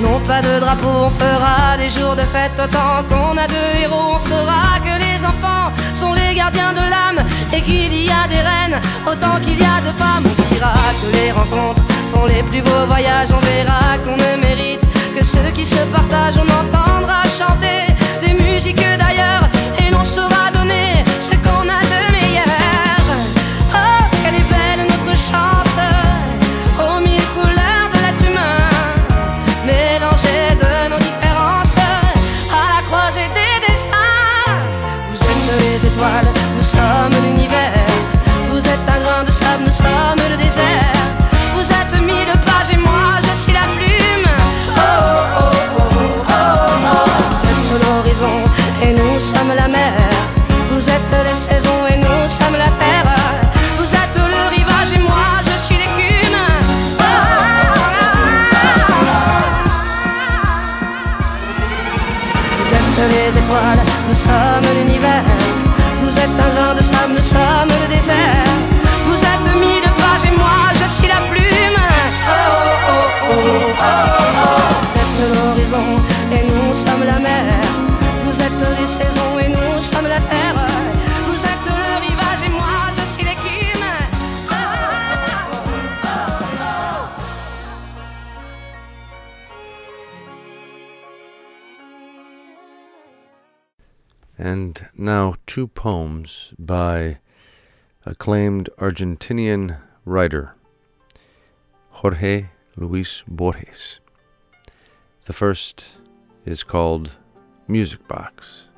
Non 0.00 0.18
pas 0.20 0.40
de 0.40 0.58
drapeau, 0.58 0.88
on 0.88 1.10
fera 1.10 1.76
des 1.76 1.90
jours 1.90 2.16
de 2.16 2.22
fête 2.22 2.52
autant 2.58 3.04
qu'on 3.08 3.36
a 3.36 3.46
de 3.46 3.82
héros. 3.82 4.14
On 4.14 4.18
saura 4.18 4.80
que 4.82 4.94
les 5.04 5.22
enfants 5.24 5.70
sont 5.94 6.14
les 6.14 6.34
gardiens 6.34 6.72
de 6.72 6.84
l'âme 6.92 7.20
et 7.52 7.60
qu'il 7.60 7.92
y 7.92 8.08
a 8.08 8.26
des 8.26 8.40
reines 8.40 8.80
autant 9.06 9.38
qu'il 9.44 9.58
y 9.60 9.62
a 9.62 9.78
de 9.86 9.92
femmes. 10.00 10.24
On 10.24 10.54
dira 10.54 10.72
que 11.00 11.16
les 11.16 11.32
rencontres 11.32 11.82
font 12.12 12.24
les 12.24 12.42
plus 12.42 12.62
beaux 12.62 12.86
voyages. 12.86 13.28
On 13.30 13.40
verra 13.40 13.98
qu'on 14.02 14.16
ne 14.16 14.40
mérite 14.40 14.80
que 15.14 15.22
ceux 15.22 15.50
qui 15.54 15.66
se 15.66 15.82
partagent. 15.92 16.38
On 16.38 16.50
entendra 16.62 17.22
chanter 17.38 17.92
des 18.22 18.32
musiques 18.32 18.76
d'ailleurs 18.98 19.44
et 19.78 19.90
l'on 19.90 20.04
saura 20.04 20.50
donner 20.50 21.04
ce 21.20 21.32
qu'on 21.44 21.68
a 21.68 21.80
de 21.92 22.00
meilleur. 22.16 23.04
Oh, 23.74 24.04
quelle 24.22 24.36
est 24.36 24.48
belle 24.48 24.86
notre 24.88 25.14
chance 25.28 25.69
sommes 64.20 64.68
l'univers. 64.76 65.24
Vous 66.02 66.14
êtes 66.24 66.36
un 66.46 66.50
grain 66.56 66.74
de 66.74 66.82
sable, 66.82 67.14
nous 67.16 67.28
sommes 67.34 67.72
le 67.82 67.88
désert. 67.94 68.48
Vous 69.06 69.20
êtes 69.32 69.48
mille 69.64 69.88
pages 70.00 70.26
et 70.30 70.34
moi 70.42 70.60
je 70.80 70.86
suis 70.96 71.08
la 71.08 71.20
plume. 71.30 71.80
Oh, 72.28 72.40
oh, 72.90 73.04
oh, 73.24 73.36
oh, 73.80 73.94
oh. 74.44 74.60
Vous 74.82 74.94
êtes 75.02 75.18
l'horizon 75.32 75.86
et 76.36 76.42
nous 76.50 76.74
sommes 76.84 77.04
la 77.12 77.18
mer. 77.28 77.44
Vous 78.24 78.38
êtes 78.46 78.62
les 78.78 78.88
saisons 78.98 79.32
et 79.44 79.48
nous 79.48 79.82
sommes 79.82 80.08
la 80.16 80.20
terre. 80.32 80.59
And 94.42 94.88
now 94.96 95.34
two 95.44 95.68
poems 95.68 96.54
by 96.58 97.18
acclaimed 98.06 98.70
Argentinian 98.78 99.76
writer 100.06 100.54
Jorge 101.90 102.46
Luis 102.74 103.22
Borges. 103.28 104.00
The 105.26 105.34
first 105.34 105.98
is 106.46 106.62
called 106.62 107.10
Music 107.68 108.08
Box. 108.08 108.68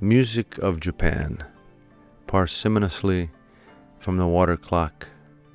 Music 0.00 0.56
of 0.56 0.80
Japan, 0.80 1.44
parsimoniously 2.26 3.28
from 3.98 4.16
the 4.16 4.26
water 4.26 4.56
clock 4.56 5.08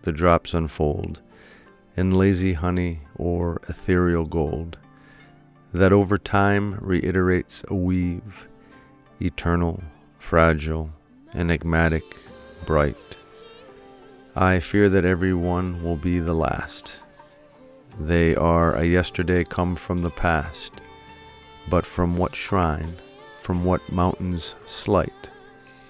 the 0.04 0.12
drops 0.12 0.54
unfold 0.54 1.20
in 1.98 2.14
lazy 2.14 2.54
honey 2.54 3.00
or 3.16 3.60
ethereal 3.68 4.28
gold 4.28 4.78
that 5.74 5.92
over 5.92 6.20
time 6.20 6.78
reiterates 6.80 7.66
a 7.68 7.74
weave, 7.74 8.48
eternal, 9.20 9.82
fragile, 10.20 10.92
enigmatic, 11.34 12.04
bright. 12.66 13.18
I 14.36 14.60
fear 14.60 14.88
that 14.90 15.04
every 15.04 15.34
one 15.34 15.84
will 15.84 15.96
be 15.96 16.20
the 16.20 16.34
last. 16.34 17.00
They 18.00 18.36
are 18.36 18.76
a 18.76 18.86
yesterday 18.86 19.44
come 19.44 19.76
from 19.76 20.04
the 20.04 20.12
past, 20.12 20.74
but 21.68 21.86
from 21.86 22.18
what 22.18 22.36
shrine, 22.36 22.96
from 23.40 23.64
what 23.64 23.92
mountain's 23.92 24.56
slight 24.68 25.30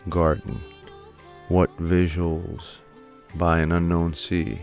garden, 0.07 0.61
what 1.49 1.75
visuals 1.77 2.77
by 3.35 3.59
an 3.59 3.73
unknown 3.73 4.13
sea, 4.13 4.61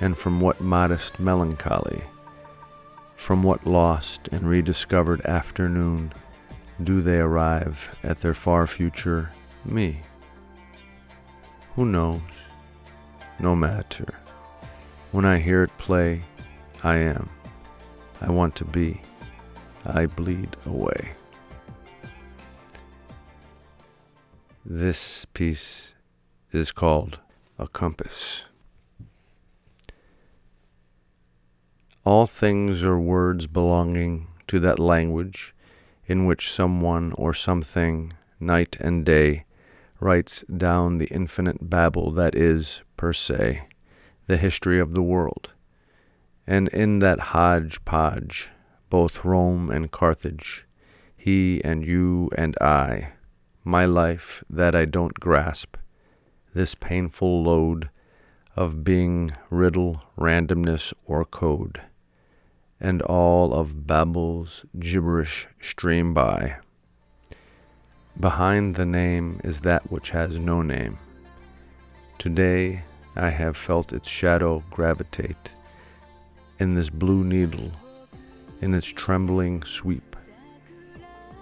and 0.00 0.16
from 0.16 0.40
what 0.40 0.60
modest 0.60 1.18
melancholy 1.18 2.02
from 3.22 3.44
what 3.44 3.64
lost 3.64 4.28
and 4.32 4.50
rediscovered 4.50 5.20
afternoon 5.24 6.12
do 6.82 7.00
they 7.00 7.18
arrive 7.18 7.96
at 8.02 8.18
their 8.18 8.34
far 8.34 8.66
future 8.66 9.30
me? 9.64 10.00
Who 11.76 11.84
knows? 11.84 12.20
No 13.38 13.54
matter. 13.54 14.18
When 15.12 15.24
I 15.24 15.38
hear 15.38 15.62
it 15.62 15.78
play, 15.78 16.24
I 16.82 16.96
am. 16.96 17.30
I 18.20 18.28
want 18.32 18.56
to 18.56 18.64
be. 18.64 19.00
I 19.86 20.06
bleed 20.06 20.56
away. 20.66 21.12
This 24.64 25.26
piece 25.26 25.94
is 26.50 26.72
called 26.72 27.20
A 27.56 27.68
Compass. 27.68 28.46
All 32.04 32.26
things 32.26 32.82
are 32.82 32.98
words 32.98 33.46
belonging 33.46 34.26
to 34.48 34.58
that 34.58 34.80
language 34.80 35.54
in 36.04 36.26
which 36.26 36.50
someone 36.50 37.12
or 37.12 37.32
something, 37.32 38.14
night 38.40 38.76
and 38.80 39.06
day, 39.06 39.44
writes 40.00 40.42
down 40.44 40.98
the 40.98 41.06
infinite 41.06 41.70
babble 41.70 42.10
that 42.10 42.34
is, 42.34 42.80
per 42.96 43.12
se, 43.12 43.68
the 44.26 44.36
history 44.36 44.80
of 44.80 44.94
the 44.94 45.02
world. 45.02 45.52
And 46.44 46.66
in 46.70 46.98
that 46.98 47.20
hodgepodge, 47.20 48.50
both 48.90 49.24
Rome 49.24 49.70
and 49.70 49.92
Carthage, 49.92 50.66
he 51.16 51.62
and 51.62 51.86
you 51.86 52.30
and 52.36 52.58
I, 52.60 53.12
my 53.62 53.84
life 53.84 54.42
that 54.50 54.74
I 54.74 54.86
don't 54.86 55.14
grasp, 55.14 55.76
this 56.52 56.74
painful 56.74 57.44
load 57.44 57.90
of 58.56 58.82
being 58.82 59.30
riddle, 59.50 60.02
randomness, 60.18 60.92
or 61.06 61.24
code 61.24 61.80
and 62.82 63.00
all 63.02 63.54
of 63.54 63.86
Babel's 63.86 64.66
gibberish 64.80 65.46
stream 65.60 66.12
by. 66.12 66.56
Behind 68.18 68.74
the 68.74 68.84
name 68.84 69.40
is 69.44 69.60
that 69.60 69.90
which 69.92 70.10
has 70.10 70.36
no 70.36 70.62
name. 70.62 70.98
Today 72.18 72.82
I 73.14 73.30
have 73.30 73.56
felt 73.56 73.92
its 73.92 74.08
shadow 74.08 74.64
gravitate 74.70 75.52
in 76.58 76.74
this 76.74 76.90
blue 76.90 77.22
needle, 77.22 77.70
in 78.60 78.74
its 78.74 78.88
trembling 78.88 79.62
sweep, 79.62 80.16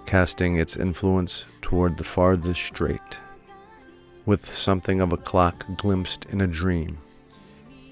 casting 0.05 0.57
its 0.57 0.77
influence 0.77 1.47
toward 1.63 1.97
the 1.97 2.05
farthest 2.05 2.61
strait, 2.61 3.19
with 4.27 4.55
something 4.55 5.01
of 5.01 5.15
a 5.15 5.17
clock 5.17 5.65
glimpsed 5.79 6.27
in 6.27 6.43
a 6.43 6.47
dream, 6.47 6.99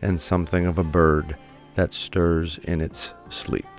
and 0.03 0.21
something 0.21 0.67
of 0.67 0.79
a 0.79 0.85
bird 0.85 1.35
that 1.79 1.95
stirs 1.95 2.59
in 2.65 2.81
its 2.81 3.15
sleep.「 3.31 3.78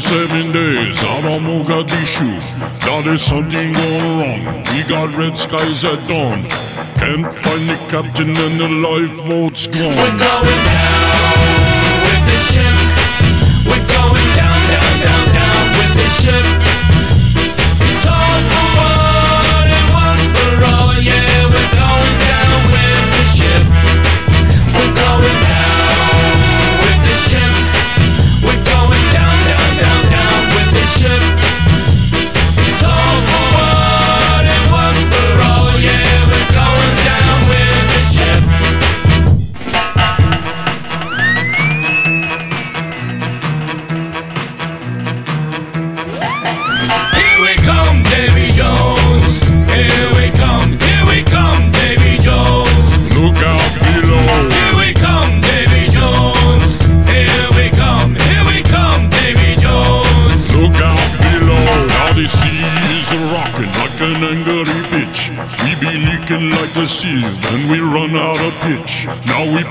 27 0.00 0.50
days 0.50 1.04
out 1.04 1.24
of 1.24 1.40
Mogadishu. 1.40 2.26
Now 2.84 3.00
there's 3.00 3.22
something 3.22 3.72
going 3.72 4.18
wrong. 4.18 4.64
We 4.74 4.82
got 4.82 5.14
red 5.14 5.38
skies 5.38 5.84
at 5.84 6.04
dawn. 6.08 6.42
Can't 6.98 7.32
find 7.32 7.70
the 7.70 7.76
captain 7.88 8.30
and 8.30 8.58
the 8.58 8.66
lifeboat's 8.66 9.68
gone. 9.68 9.94
We're 9.94 10.18
going 10.18 10.64
down 10.66 11.38
with 12.02 12.24
the 12.26 12.38
ship. 12.42 12.74
We're 13.66 13.86
going 13.86 14.28
down, 14.34 14.60
down, 14.68 15.00
down, 15.00 15.28
down 15.28 15.68
with 15.78 15.94
the 16.02 16.08
ship. 16.08 16.63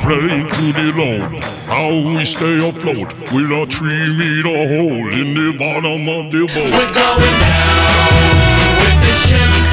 Pray 0.03 0.43
to 0.43 0.73
the 0.73 0.91
Lord. 0.97 1.41
How 1.65 1.87
we 1.89 2.25
stay 2.25 2.59
afloat 2.67 3.13
with 3.31 3.49
a 3.51 3.65
three 3.71 4.05
meter 4.17 4.67
hole 4.67 5.13
in 5.13 5.33
the 5.33 5.55
bottom 5.57 6.09
of 6.09 6.29
the 6.29 6.45
boat. 6.45 6.73
We're 6.75 6.91
going 6.91 7.39
down 7.39 8.79
with 8.79 9.01
the 9.01 9.11
ship. 9.13 9.72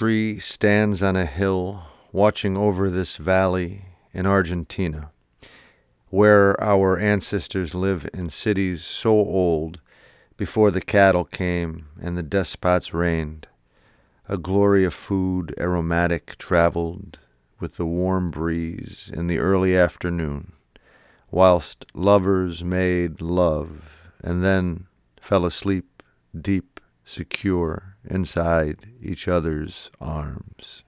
Tree 0.00 0.38
stands 0.38 1.02
on 1.02 1.14
a 1.14 1.26
hill 1.26 1.82
watching 2.10 2.56
over 2.56 2.88
this 2.88 3.18
valley 3.18 3.84
in 4.14 4.24
Argentina, 4.24 5.10
where 6.08 6.58
our 6.58 6.98
ancestors 6.98 7.74
live 7.74 8.08
in 8.14 8.30
cities 8.30 8.82
so 8.82 9.10
old 9.10 9.78
before 10.38 10.70
the 10.70 10.80
cattle 10.80 11.26
came 11.26 11.86
and 12.00 12.16
the 12.16 12.22
despots 12.22 12.94
reigned. 12.94 13.46
A 14.26 14.38
glory 14.38 14.86
of 14.86 14.94
food 14.94 15.54
aromatic 15.60 16.38
traveled 16.38 17.18
with 17.60 17.76
the 17.76 17.84
warm 17.84 18.30
breeze 18.30 19.12
in 19.14 19.26
the 19.26 19.38
early 19.38 19.76
afternoon, 19.76 20.52
whilst 21.30 21.84
lovers 21.92 22.64
made 22.64 23.20
love 23.20 24.10
and 24.24 24.42
then 24.42 24.86
fell 25.20 25.44
asleep 25.44 26.02
deep, 26.40 26.80
secure 27.04 27.89
inside 28.08 28.92
each 29.02 29.28
other's 29.28 29.90
arms. 30.00 30.84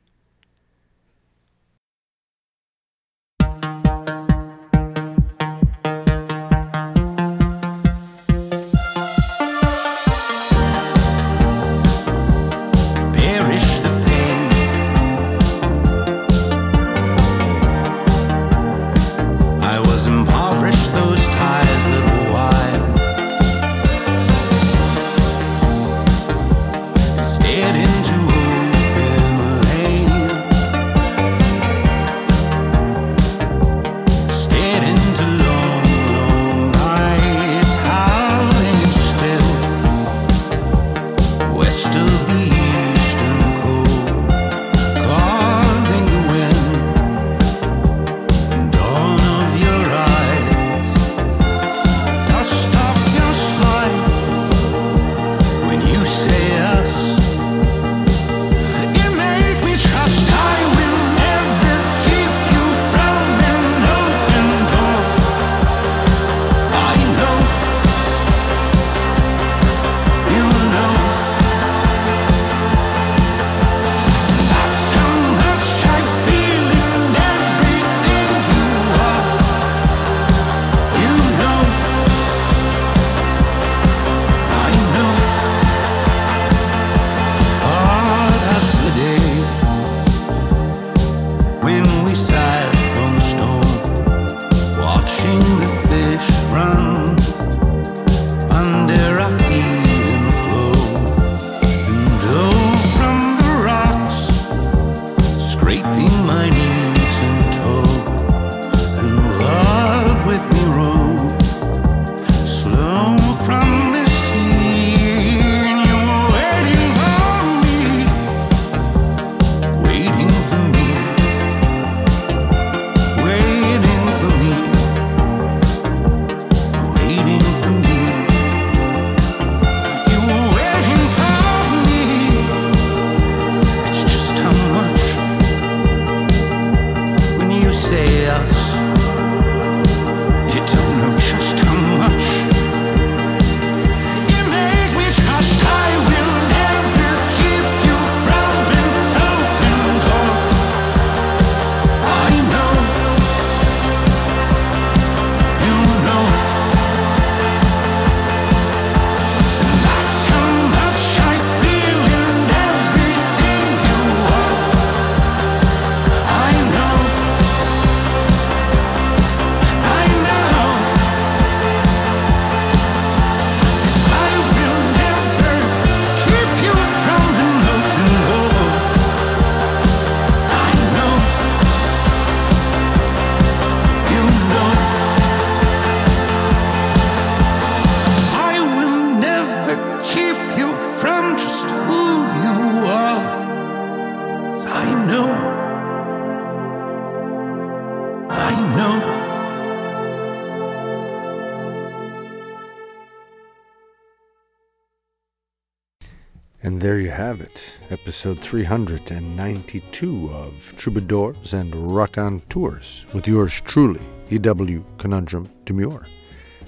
Have 207.12 207.42
it, 207.42 207.76
episode 207.90 208.38
392 208.38 210.30
of 210.32 210.74
Troubadours 210.78 211.52
and 211.52 211.94
Raconteurs 211.94 213.04
with 213.12 213.28
yours 213.28 213.60
truly, 213.60 214.00
E.W. 214.30 214.82
Conundrum 214.96 215.46
Demure. 215.66 216.06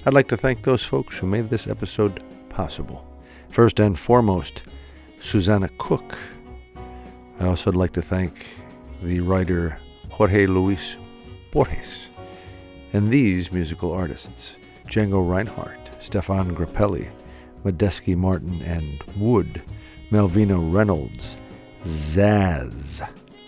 I'd 0.05 0.13
like 0.13 0.27
to 0.27 0.37
thank 0.37 0.61
those 0.61 0.83
folks 0.83 1.17
who 1.17 1.25
made 1.25 1.49
this 1.49 1.65
episode 1.65 2.21
possible. 2.49 3.03
First 3.49 3.79
and 3.79 3.97
foremost, 3.97 4.61
Susana 5.19 5.67
Cook. 5.79 6.15
I 7.39 7.47
also 7.47 7.71
would 7.71 7.79
like 7.79 7.93
to 7.93 8.03
thank 8.03 8.45
the 9.01 9.21
writer 9.21 9.79
Jorge 10.11 10.45
Luis 10.45 10.95
Borges 11.49 12.05
and 12.93 13.09
these 13.09 13.51
musical 13.51 13.91
artists 13.91 14.57
Django 14.87 15.27
Reinhardt, 15.27 15.99
Stéphane 15.99 16.53
Grappelli, 16.53 17.09
Medeski 17.63 18.15
Martin 18.15 18.61
and 18.61 19.01
Wood, 19.17 19.63
Malvina 20.11 20.57
Reynolds, 20.73 21.37
Zaz, 21.83 23.07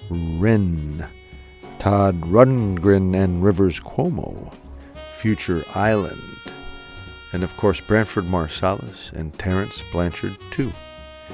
Rin, 0.10 1.06
Todd 1.80 2.20
Rundgren 2.22 3.16
and 3.16 3.44
Rivers 3.44 3.80
Cuomo, 3.80 4.54
Future 5.16 5.64
Island, 5.76 6.22
and 7.34 7.44
of 7.44 7.56
course 7.58 7.80
Branford 7.80 8.26
Marsalis 8.26 9.12
and 9.14 9.38
Terence 9.38 9.84
Blanchard 9.92 10.38
too. 10.52 10.74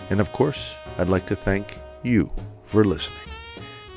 And 0.10 0.20
of 0.20 0.32
course, 0.32 0.76
I'd 0.98 1.10
like 1.10 1.26
to 1.28 1.36
thank 1.36 1.78
you 2.04 2.30
for 2.64 2.84
listening. 2.84 3.18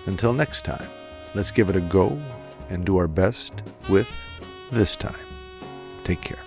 Until 0.07 0.33
next 0.33 0.65
time, 0.65 0.89
let's 1.35 1.51
give 1.51 1.69
it 1.71 1.77
a 1.77 1.81
go 1.81 2.21
and 2.71 2.85
do 2.85 2.97
our 2.97 3.09
best 3.09 3.53
with 3.89 4.11
this 4.71 4.97
time. 4.97 5.15
Take 6.05 6.21
care. 6.21 6.46